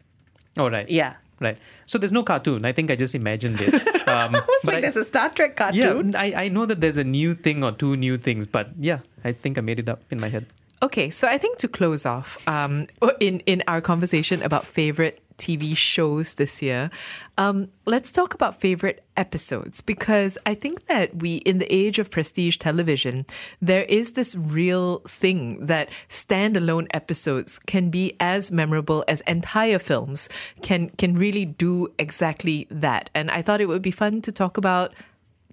Oh, 0.55 0.70
right. 0.70 0.89
Yeah. 0.89 1.15
Right. 1.39 1.57
So 1.85 1.97
there's 1.97 2.11
no 2.11 2.23
cartoon. 2.23 2.65
I 2.65 2.71
think 2.71 2.89
I 2.91 2.95
just 2.95 3.13
imagined 3.15 3.57
it. 3.61 3.73
Um, 4.07 4.35
It's 4.35 4.63
but 4.63 4.73
like 4.73 4.75
I- 4.77 4.81
there's 4.81 4.95
a 4.95 5.03
Star 5.03 5.29
Trek 5.29 5.57
cartoon. 5.57 6.11
Yeah, 6.13 6.19
I, 6.21 6.45
I 6.45 6.47
know 6.47 6.65
that 6.65 6.79
there's 6.79 6.97
a 6.97 7.03
new 7.03 7.33
thing 7.35 7.61
or 7.61 7.73
two 7.73 7.97
new 7.97 8.17
things, 8.17 8.47
but 8.47 8.69
yeah, 8.79 8.99
I 9.25 9.33
think 9.33 9.57
I 9.57 9.61
made 9.61 9.79
it 9.79 9.89
up 9.89 10.01
in 10.09 10.19
my 10.21 10.29
head. 10.29 10.45
Okay, 10.81 11.09
so 11.09 11.27
I 11.27 11.38
think 11.38 11.57
to 11.57 11.67
close 11.67 12.05
off, 12.05 12.38
um, 12.47 12.88
in 13.19 13.41
in 13.41 13.63
our 13.67 13.81
conversation 13.81 14.41
about 14.43 14.65
favorite 14.65 15.19
TV 15.38 15.75
shows 15.75 16.35
this 16.35 16.61
year, 16.61 16.89
um, 17.38 17.69
let's 17.85 18.11
talk 18.11 18.33
about 18.33 18.59
favorite 18.59 19.03
episodes 19.15 19.81
because 19.81 20.38
I 20.45 20.55
think 20.55 20.85
that 20.88 21.17
we, 21.17 21.38
in 21.38 21.59
the 21.59 21.73
age 21.73 21.99
of 21.99 22.09
prestige 22.09 22.57
television, 22.57 23.25
there 23.61 23.83
is 23.83 24.13
this 24.13 24.35
real 24.35 24.99
thing 24.99 25.65
that 25.65 25.89
standalone 26.09 26.88
episodes 26.93 27.59
can 27.59 27.89
be 27.89 28.15
as 28.19 28.51
memorable 28.51 29.03
as 29.07 29.21
entire 29.21 29.79
films 29.79 30.29
can 30.61 30.89
can 30.91 31.17
really 31.17 31.45
do 31.45 31.88
exactly 31.99 32.67
that. 32.69 33.09
And 33.13 33.29
I 33.31 33.41
thought 33.41 33.61
it 33.61 33.67
would 33.67 33.81
be 33.81 33.91
fun 33.91 34.21
to 34.21 34.31
talk 34.31 34.57
about 34.57 34.93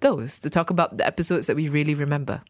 those, 0.01 0.39
to 0.41 0.51
talk 0.51 0.71
about 0.71 0.97
the 0.99 1.07
episodes 1.07 1.47
that 1.47 1.57
we 1.57 1.69
really 1.69 1.95
remember. 1.95 2.43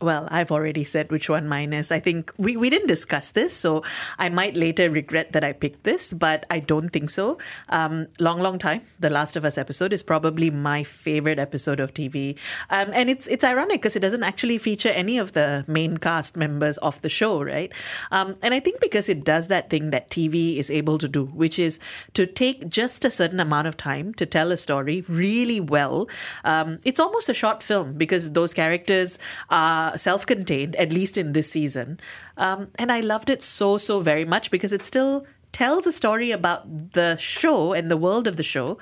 Well, 0.00 0.28
I've 0.30 0.52
already 0.52 0.84
said 0.84 1.10
which 1.10 1.30
one 1.30 1.48
mine 1.48 1.72
is. 1.72 1.90
I 1.90 2.00
think 2.00 2.30
we, 2.36 2.56
we 2.56 2.68
didn't 2.68 2.88
discuss 2.88 3.30
this, 3.30 3.56
so 3.56 3.82
I 4.18 4.28
might 4.28 4.54
later 4.54 4.90
regret 4.90 5.32
that 5.32 5.42
I 5.42 5.52
picked 5.52 5.84
this, 5.84 6.12
but 6.12 6.44
I 6.50 6.58
don't 6.58 6.90
think 6.90 7.08
so. 7.08 7.38
Um, 7.70 8.08
long, 8.20 8.40
long 8.40 8.58
time. 8.58 8.82
The 9.00 9.08
Last 9.08 9.36
of 9.36 9.44
Us 9.44 9.56
episode 9.56 9.94
is 9.94 10.02
probably 10.02 10.50
my 10.50 10.82
favorite 10.84 11.38
episode 11.38 11.80
of 11.80 11.94
TV, 11.94 12.36
um, 12.68 12.90
and 12.92 13.08
it's 13.08 13.26
it's 13.26 13.42
ironic 13.42 13.80
because 13.80 13.96
it 13.96 14.00
doesn't 14.00 14.22
actually 14.22 14.58
feature 14.58 14.90
any 14.90 15.16
of 15.16 15.32
the 15.32 15.64
main 15.66 15.96
cast 15.96 16.36
members 16.36 16.76
of 16.78 17.00
the 17.00 17.08
show, 17.08 17.42
right? 17.42 17.72
Um, 18.10 18.36
and 18.42 18.52
I 18.52 18.60
think 18.60 18.80
because 18.80 19.08
it 19.08 19.24
does 19.24 19.48
that 19.48 19.70
thing 19.70 19.90
that 19.90 20.10
TV 20.10 20.58
is 20.58 20.70
able 20.70 20.98
to 20.98 21.08
do, 21.08 21.24
which 21.26 21.58
is 21.58 21.80
to 22.12 22.26
take 22.26 22.68
just 22.68 23.04
a 23.04 23.10
certain 23.10 23.40
amount 23.40 23.66
of 23.66 23.78
time 23.78 24.12
to 24.14 24.26
tell 24.26 24.52
a 24.52 24.58
story 24.58 25.04
really 25.08 25.60
well. 25.60 26.08
Um, 26.44 26.80
it's 26.84 27.00
almost 27.00 27.30
a 27.30 27.34
short 27.34 27.62
film 27.62 27.94
because 27.94 28.32
those 28.32 28.52
characters 28.52 29.18
are 29.50 29.75
self-contained, 29.96 30.76
at 30.76 30.92
least 30.92 31.16
in 31.16 31.32
this 31.32 31.50
season. 31.50 31.98
Um, 32.36 32.68
and 32.78 32.90
I 32.90 33.00
loved 33.00 33.30
it 33.30 33.42
so 33.42 33.78
so 33.78 34.00
very 34.00 34.24
much 34.24 34.50
because 34.50 34.72
it 34.72 34.84
still 34.84 35.26
tells 35.52 35.86
a 35.86 35.92
story 35.92 36.30
about 36.32 36.92
the 36.92 37.16
show 37.16 37.72
and 37.72 37.90
the 37.90 37.96
world 37.96 38.26
of 38.26 38.36
the 38.36 38.42
show. 38.42 38.78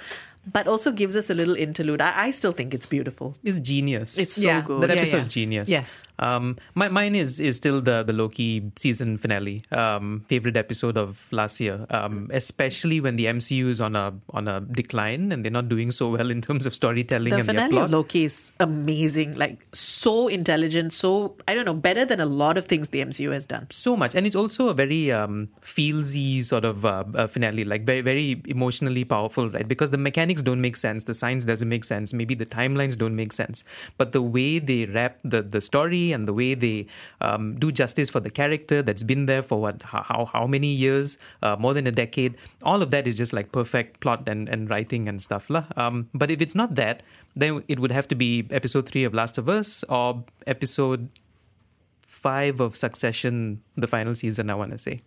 But 0.53 0.69
also 0.69 0.93
gives 0.93 1.17
us 1.17 1.31
a 1.31 1.35
little 1.35 1.55
interlude. 1.57 2.01
I, 2.01 2.27
I 2.27 2.31
still 2.31 2.53
think 2.53 2.75
it's 2.75 2.87
beautiful. 2.87 3.37
It's 3.43 3.59
genius. 3.59 4.19
It's 4.19 4.35
so 4.35 4.61
good. 4.63 4.83
That 4.83 4.91
Yeah, 4.91 4.97
episode 4.97 5.19
is 5.19 5.27
yeah. 5.27 5.31
genius. 5.31 5.69
Yes. 5.69 6.03
Um, 6.19 6.57
my, 6.75 6.89
mine 6.89 7.15
is 7.15 7.41
is 7.41 7.57
still 7.57 7.81
the 7.81 8.03
the 8.03 8.13
Loki 8.13 8.71
season 8.77 9.17
finale. 9.19 9.63
Um, 9.73 10.25
favorite 10.29 10.57
episode 10.57 10.97
of 10.99 11.27
last 11.33 11.61
year. 11.61 11.87
Um, 11.91 12.31
especially 12.33 13.01
when 13.01 13.17
the 13.17 13.27
MCU 13.27 13.69
is 13.69 13.81
on 13.81 13.97
a 13.97 14.13
on 14.31 14.49
a 14.49 14.61
decline 14.61 15.33
and 15.33 15.45
they're 15.45 15.51
not 15.51 15.69
doing 15.69 15.91
so 15.91 16.11
well 16.11 16.31
in 16.31 16.43
terms 16.43 16.67
of 16.67 16.75
storytelling 16.75 17.31
The 17.31 17.37
and 17.39 17.47
finale 17.47 17.71
plot. 17.71 17.85
of 17.87 17.91
Loki 17.93 18.25
is 18.25 18.53
amazing. 18.61 19.33
Like 19.37 19.67
so 19.73 20.29
intelligent, 20.29 20.93
so 20.93 21.37
I 21.49 21.55
don't 21.55 21.65
know, 21.65 21.75
better 21.75 22.05
than 22.05 22.21
a 22.21 22.27
lot 22.27 22.59
of 22.59 22.67
things 22.67 22.89
the 22.91 23.01
MCU 23.01 23.33
has 23.33 23.47
done. 23.47 23.67
so 23.71 23.97
much 23.97 24.15
and 24.15 24.27
it's 24.27 24.37
also 24.37 24.69
a 24.69 24.75
very 24.75 25.11
um, 25.13 25.49
feelsy 25.63 26.43
sort 26.45 26.65
of 26.65 26.85
uh, 26.85 27.05
uh, 27.15 27.27
finale 27.27 27.65
like 27.65 27.85
very 27.85 28.01
very 28.01 28.43
emotionally 28.47 29.05
powerful 29.05 29.49
right 29.51 29.67
because 29.69 29.91
the 29.91 29.99
mechanics 29.99 30.34
don't 30.43 30.61
make 30.61 30.77
sense 30.77 31.05
the 31.05 31.15
science 31.15 31.45
doesn't 31.45 31.69
make 31.69 31.85
sense 31.85 32.13
maybe 32.13 32.35
the 32.35 32.47
timelines 32.47 32.97
don't 32.97 33.17
make 33.17 33.33
sense 33.33 33.65
but 33.99 34.13
the 34.13 34.23
way 34.23 34.59
they 34.59 34.87
wrap 34.87 35.19
the, 35.25 35.43
the 35.43 35.61
story 35.61 36.13
and 36.13 36.29
the 36.29 36.33
way 36.33 36.55
they 36.55 36.87
um, 37.21 37.59
do 37.59 37.73
justice 37.73 38.11
for 38.11 38.21
the 38.21 38.31
character 38.31 38.83
that's 38.83 39.03
been 39.03 39.27
there 39.27 39.43
for 39.43 39.61
what 39.61 39.83
how, 39.83 40.29
how, 40.33 40.47
many 40.47 40.69
years 40.69 41.19
uh, 41.43 41.57
more 41.59 41.75
than 41.75 41.87
a 41.87 41.93
decade 41.93 42.37
all 42.63 42.83
of 42.83 42.91
that 42.91 43.07
is 43.07 43.17
just 43.17 43.33
like 43.33 43.51
perfect 43.53 44.01
plot 44.01 44.29
and, 44.29 44.49
and 44.49 44.71
writing 44.71 45.09
and 45.09 45.23
stuff 45.23 45.49
lah. 45.51 45.65
Um, 45.77 46.09
but 46.15 46.31
if 46.31 46.41
it's 46.41 46.55
not 46.55 46.75
that 46.75 47.03
then 47.37 47.65
it 47.67 47.81
would 47.81 47.91
have 47.91 48.07
to 48.09 48.15
be 48.15 48.47
episode 48.51 48.89
3 48.89 49.05
of 49.05 49.15
last 49.15 49.39
of 49.39 49.49
us 49.49 49.85
or 49.89 50.25
episode 50.47 51.09
five 52.25 52.59
of 52.59 52.75
Succession, 52.75 53.61
the 53.77 53.87
final 53.87 54.15
season, 54.15 54.49
I 54.49 54.55
want 54.55 54.71
to 54.73 54.79
say. 54.79 55.03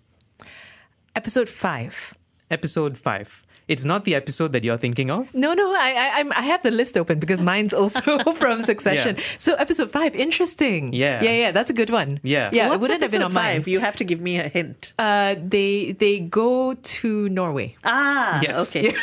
Episode 1.15 1.49
five. 1.49 2.13
Episode 2.51 2.95
five. 2.95 3.43
It's 3.67 3.83
not 3.83 4.05
the 4.05 4.15
episode 4.15 4.53
that 4.53 4.63
you're 4.63 4.77
thinking 4.77 5.11
of. 5.11 5.33
No, 5.33 5.53
no, 5.53 5.69
I, 5.73 5.93
I, 6.15 6.19
I'm, 6.19 6.31
have 6.31 6.63
the 6.63 6.71
list 6.71 6.97
open 6.97 7.19
because 7.19 7.41
mine's 7.41 7.73
also 7.73 8.17
from 8.35 8.61
Succession. 8.61 9.17
Yeah. 9.17 9.23
So 9.37 9.55
episode 9.55 9.91
five, 9.91 10.15
interesting. 10.15 10.93
Yeah. 10.93 11.21
yeah, 11.21 11.31
yeah. 11.31 11.51
That's 11.51 11.69
a 11.69 11.73
good 11.73 11.89
one. 11.89 12.21
Yeah. 12.23 12.49
yeah. 12.53 12.69
What's 12.69 12.75
it 12.75 12.81
wouldn't 12.81 13.01
have 13.01 13.11
been 13.11 13.21
on 13.23 13.31
episode 13.31 13.41
mine. 13.41 13.57
five? 13.59 13.67
You 13.67 13.79
have 13.81 13.97
to 13.97 14.05
give 14.05 14.21
me 14.21 14.39
a 14.39 14.47
hint. 14.47 14.93
Uh, 14.97 15.35
they 15.43 15.91
they 15.91 16.19
go 16.19 16.73
to 16.73 17.29
Norway. 17.29 17.75
Ah, 17.83 18.39
Yes. 18.41 18.73
okay. 18.73 18.95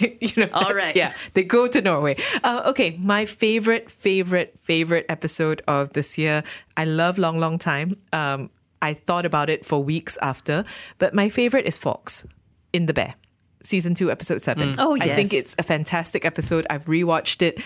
you 0.20 0.32
know, 0.36 0.50
All 0.52 0.74
right. 0.74 0.94
Yeah, 0.94 1.14
they 1.32 1.44
go 1.44 1.66
to 1.66 1.80
Norway. 1.80 2.16
Uh, 2.44 2.62
okay, 2.66 2.96
my 3.00 3.24
favorite, 3.24 3.90
favorite, 3.90 4.58
favorite 4.60 5.06
episode 5.08 5.62
of 5.66 5.94
this 5.94 6.18
year. 6.18 6.42
I 6.76 6.84
love 6.84 7.16
Long 7.16 7.40
Long 7.40 7.58
Time. 7.58 7.96
Um, 8.12 8.50
I 8.82 8.92
thought 8.94 9.24
about 9.24 9.48
it 9.48 9.64
for 9.64 9.82
weeks 9.82 10.18
after, 10.20 10.64
but 10.98 11.14
my 11.14 11.28
favorite 11.30 11.66
is 11.66 11.78
Forks 11.78 12.26
in 12.72 12.86
the 12.86 12.94
Bear, 12.94 13.14
season 13.62 13.94
two, 13.94 14.10
episode 14.10 14.40
seven. 14.40 14.72
Mm. 14.72 14.76
Oh, 14.78 14.96
I 15.00 15.14
think 15.14 15.32
it's 15.32 15.54
a 15.58 15.62
fantastic 15.62 16.24
episode. 16.24 16.66
I've 16.70 16.84
rewatched 16.86 17.42
it. 17.42 17.60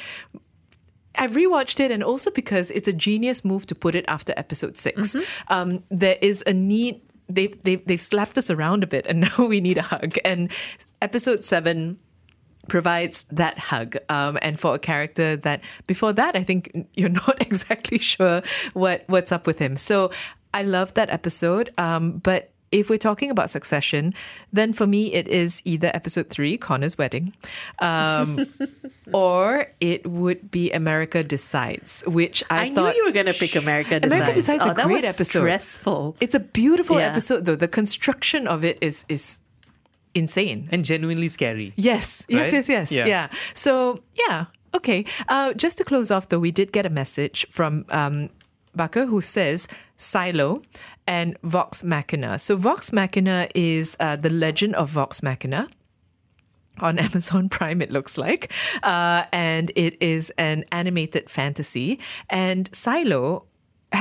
I've 1.18 1.32
rewatched 1.32 1.80
it, 1.80 1.90
and 1.90 2.02
also 2.02 2.30
because 2.30 2.70
it's 2.70 2.88
a 2.88 2.92
genius 2.92 3.44
move 3.44 3.66
to 3.66 3.74
put 3.74 3.94
it 3.94 4.04
after 4.08 4.32
episode 4.36 4.76
6 4.76 5.16
Um, 5.48 5.84
there 5.90 6.16
is 6.20 6.42
a 6.46 6.54
need. 6.54 7.02
They 7.28 7.48
they 7.48 7.76
they've 7.76 8.00
slapped 8.00 8.38
us 8.38 8.50
around 8.50 8.82
a 8.82 8.86
bit, 8.86 9.06
and 9.06 9.20
now 9.38 9.46
we 9.46 9.60
need 9.60 9.78
a 9.78 9.82
hug. 9.82 10.16
And 10.24 10.50
episode 11.00 11.44
seven 11.44 11.98
provides 12.68 13.24
that 13.30 13.58
hug. 13.58 13.96
Um, 14.08 14.38
and 14.40 14.58
for 14.58 14.74
a 14.74 14.78
character 14.78 15.36
that 15.36 15.60
before 15.86 16.12
that, 16.14 16.36
I 16.36 16.42
think 16.42 16.86
you're 16.94 17.08
not 17.08 17.40
exactly 17.40 17.98
sure 17.98 18.42
what 18.72 19.04
what's 19.06 19.32
up 19.32 19.46
with 19.46 19.58
him. 19.58 19.76
So 19.76 20.10
I 20.54 20.62
love 20.62 20.94
that 20.94 21.10
episode. 21.10 21.72
Um, 21.78 22.18
but 22.18 22.51
if 22.72 22.90
we're 22.90 22.98
talking 22.98 23.30
about 23.30 23.50
succession, 23.50 24.14
then 24.52 24.72
for 24.72 24.86
me 24.86 25.12
it 25.12 25.28
is 25.28 25.60
either 25.64 25.90
episode 25.94 26.30
three, 26.30 26.56
Connor's 26.56 26.98
wedding, 26.98 27.34
um, 27.78 28.44
or 29.12 29.66
it 29.80 30.06
would 30.06 30.50
be 30.50 30.72
America 30.72 31.22
Decides, 31.22 32.02
which 32.06 32.42
I, 32.50 32.64
I 32.64 32.68
knew 32.68 32.74
thought 32.74 32.96
you 32.96 33.04
were 33.04 33.12
going 33.12 33.26
to 33.26 33.34
pick 33.34 33.54
America 33.54 34.00
Decides. 34.00 34.14
America 34.20 34.34
Decides 34.34 34.62
is 34.62 34.66
oh, 34.68 34.70
a 34.70 34.74
that 34.74 34.86
great 34.86 35.04
was 35.04 35.14
episode. 35.14 35.40
Stressful. 35.40 36.16
It's 36.20 36.34
a 36.34 36.40
beautiful 36.40 36.98
Yeah. 36.98 37.08
episode, 37.10 37.44
though. 37.44 37.56
The 37.56 37.68
construction 37.68 38.48
of 38.48 38.64
it 38.64 38.78
is 38.80 39.04
is 39.08 39.40
insane. 40.14 40.68
And 40.70 40.84
genuinely 40.84 41.28
scary. 41.28 41.72
Yes, 41.76 42.24
yes, 42.28 42.52
yes, 42.52 42.68
yes. 42.68 42.92
Yeah. 42.92 43.06
Yeah. 43.06 43.28
So, 43.54 44.02
yeah. 44.14 44.46
Okay. 44.74 45.04
Uh, 45.28 45.52
just 45.54 45.78
to 45.78 45.84
close 45.84 46.10
off, 46.10 46.28
though, 46.28 46.38
we 46.38 46.50
did 46.50 46.72
get 46.72 46.86
a 46.86 46.90
message 46.90 47.46
from 47.50 47.84
um, 47.90 48.30
Bakker 48.76 49.08
who 49.08 49.20
says 49.20 49.68
Silo 49.96 50.62
and 51.06 51.36
Vox 51.42 51.84
Machina. 51.84 52.38
So, 52.38 52.56
Vox 52.56 52.92
Machina 52.92 53.48
is 53.54 53.96
uh, 54.00 54.16
the 54.16 54.30
legend 54.30 54.74
of 54.74 54.90
Vox 54.90 55.22
Machina 55.22 55.68
on 56.80 56.98
Amazon 57.08 57.48
Prime, 57.48 57.82
it 57.82 57.90
looks 57.90 58.16
like. 58.16 58.52
Uh, 58.82 59.24
and 59.32 59.70
it 59.76 60.00
is 60.02 60.30
an 60.38 60.64
animated 60.72 61.28
fantasy. 61.28 61.98
And 62.30 62.68
Silo, 62.74 63.46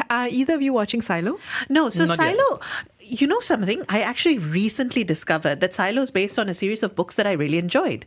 are 0.10 0.28
either 0.28 0.56
of 0.56 0.62
you 0.62 0.74
watching 0.74 1.02
Silo? 1.02 1.38
No, 1.70 1.90
so 1.90 2.06
Not 2.06 2.18
yet. 2.20 2.38
Silo, 2.38 2.60
you 3.00 3.28
know 3.28 3.40
something? 3.40 3.82
I 3.90 4.02
actually 4.02 4.38
recently 4.38 5.04
discovered 5.04 5.60
that 5.60 5.74
Silo 5.74 6.02
is 6.02 6.12
based 6.12 6.40
on 6.40 6.50
a 6.50 6.54
series 6.54 6.84
of 6.84 6.96
books 6.96 7.16
that 7.16 7.28
I 7.28 7.34
really 7.34 7.58
enjoyed 7.58 8.06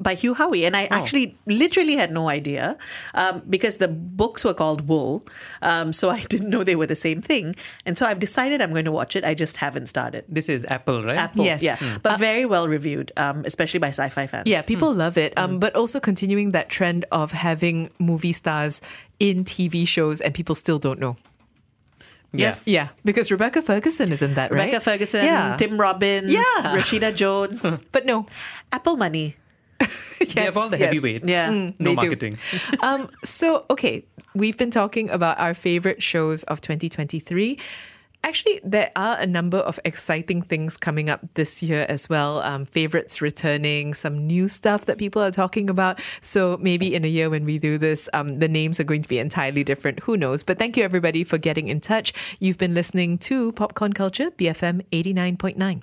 by 0.00 0.14
Hugh 0.14 0.34
Howey. 0.34 0.66
And 0.66 0.76
I 0.76 0.84
actually 0.86 1.36
literally 1.46 1.94
had 1.94 2.10
no 2.10 2.28
idea 2.28 2.76
um, 3.14 3.42
because 3.48 3.76
the 3.76 3.88
books 3.88 4.44
were 4.44 4.54
called 4.54 4.88
Wool. 4.88 5.22
Um, 5.62 5.92
so 5.92 6.10
I 6.10 6.20
didn't 6.28 6.50
know 6.50 6.64
they 6.64 6.76
were 6.76 6.86
the 6.86 6.96
same 6.96 7.20
thing. 7.20 7.54
And 7.86 7.96
so 7.98 8.06
I've 8.06 8.18
decided 8.18 8.60
I'm 8.62 8.70
going 8.72 8.86
to 8.86 8.92
watch 8.92 9.14
it. 9.14 9.24
I 9.24 9.34
just 9.34 9.58
haven't 9.58 9.86
started. 9.86 10.24
This 10.28 10.48
is 10.48 10.64
Apple, 10.64 11.04
right? 11.04 11.16
Apple, 11.16 11.44
Yes. 11.44 11.62
yeah. 11.62 11.76
But 12.02 12.18
very 12.18 12.44
well 12.46 12.66
reviewed, 12.66 13.12
um, 13.16 13.42
especially 13.44 13.78
by 13.80 13.88
sci 13.88 14.08
fi 14.08 14.26
fans. 14.26 14.46
Yeah, 14.46 14.62
people 14.62 14.92
love 14.94 15.18
it. 15.18 15.36
Um, 15.38 15.58
But 15.60 15.76
also 15.76 16.00
continuing 16.00 16.52
that 16.52 16.68
trend 16.70 17.04
of 17.12 17.32
having 17.32 17.90
movie 17.98 18.32
stars 18.32 18.80
in 19.18 19.44
TV 19.44 19.86
shows 19.86 20.20
and 20.20 20.32
people 20.34 20.54
still 20.54 20.78
don't 20.78 20.98
know. 20.98 21.16
Yes. 22.32 22.68
Yeah, 22.68 22.88
because 23.04 23.30
Rebecca 23.30 23.60
Ferguson 23.60 24.12
is 24.12 24.22
in 24.22 24.34
that, 24.34 24.52
right? 24.52 24.66
Rebecca 24.66 24.80
Ferguson, 24.80 25.24
Yeah. 25.24 25.56
Tim 25.56 25.76
Robbins, 25.80 26.32
Yeah. 26.32 26.40
Rashida 26.62 27.14
Jones. 27.14 27.60
but 27.92 28.06
no. 28.06 28.26
Apple 28.72 28.96
money. 28.96 29.36
They 30.20 30.42
have 30.42 30.56
all 30.56 30.68
the 30.68 30.78
yes. 30.78 30.94
heavyweights. 30.94 31.28
Yeah. 31.28 31.48
Mm, 31.48 31.74
no 31.78 31.94
marketing. 31.94 32.38
um, 32.80 33.08
so, 33.24 33.64
okay, 33.70 34.04
we've 34.34 34.56
been 34.56 34.70
talking 34.70 35.10
about 35.10 35.38
our 35.38 35.54
favorite 35.54 36.02
shows 36.02 36.42
of 36.44 36.60
2023. 36.60 37.58
Actually, 38.22 38.60
there 38.62 38.90
are 38.96 39.16
a 39.18 39.26
number 39.26 39.56
of 39.56 39.80
exciting 39.82 40.42
things 40.42 40.76
coming 40.76 41.08
up 41.08 41.20
this 41.34 41.62
year 41.62 41.86
as 41.88 42.08
well. 42.10 42.40
Um, 42.40 42.66
favorites 42.66 43.22
returning, 43.22 43.94
some 43.94 44.26
new 44.26 44.46
stuff 44.46 44.84
that 44.84 44.98
people 44.98 45.22
are 45.22 45.30
talking 45.30 45.70
about. 45.70 45.98
So 46.20 46.58
maybe 46.60 46.94
in 46.94 47.04
a 47.04 47.08
year 47.08 47.30
when 47.30 47.46
we 47.46 47.58
do 47.58 47.78
this, 47.78 48.10
um, 48.12 48.38
the 48.38 48.48
names 48.48 48.78
are 48.78 48.84
going 48.84 49.00
to 49.02 49.08
be 49.08 49.18
entirely 49.18 49.64
different. 49.64 50.00
Who 50.00 50.18
knows? 50.18 50.42
But 50.42 50.58
thank 50.58 50.76
you 50.76 50.84
everybody 50.84 51.24
for 51.24 51.38
getting 51.38 51.68
in 51.68 51.80
touch. 51.80 52.12
You've 52.40 52.58
been 52.58 52.74
listening 52.74 53.16
to 53.18 53.52
Popcorn 53.52 53.94
Culture, 53.94 54.30
BFM 54.32 54.84
89.9. 54.92 55.82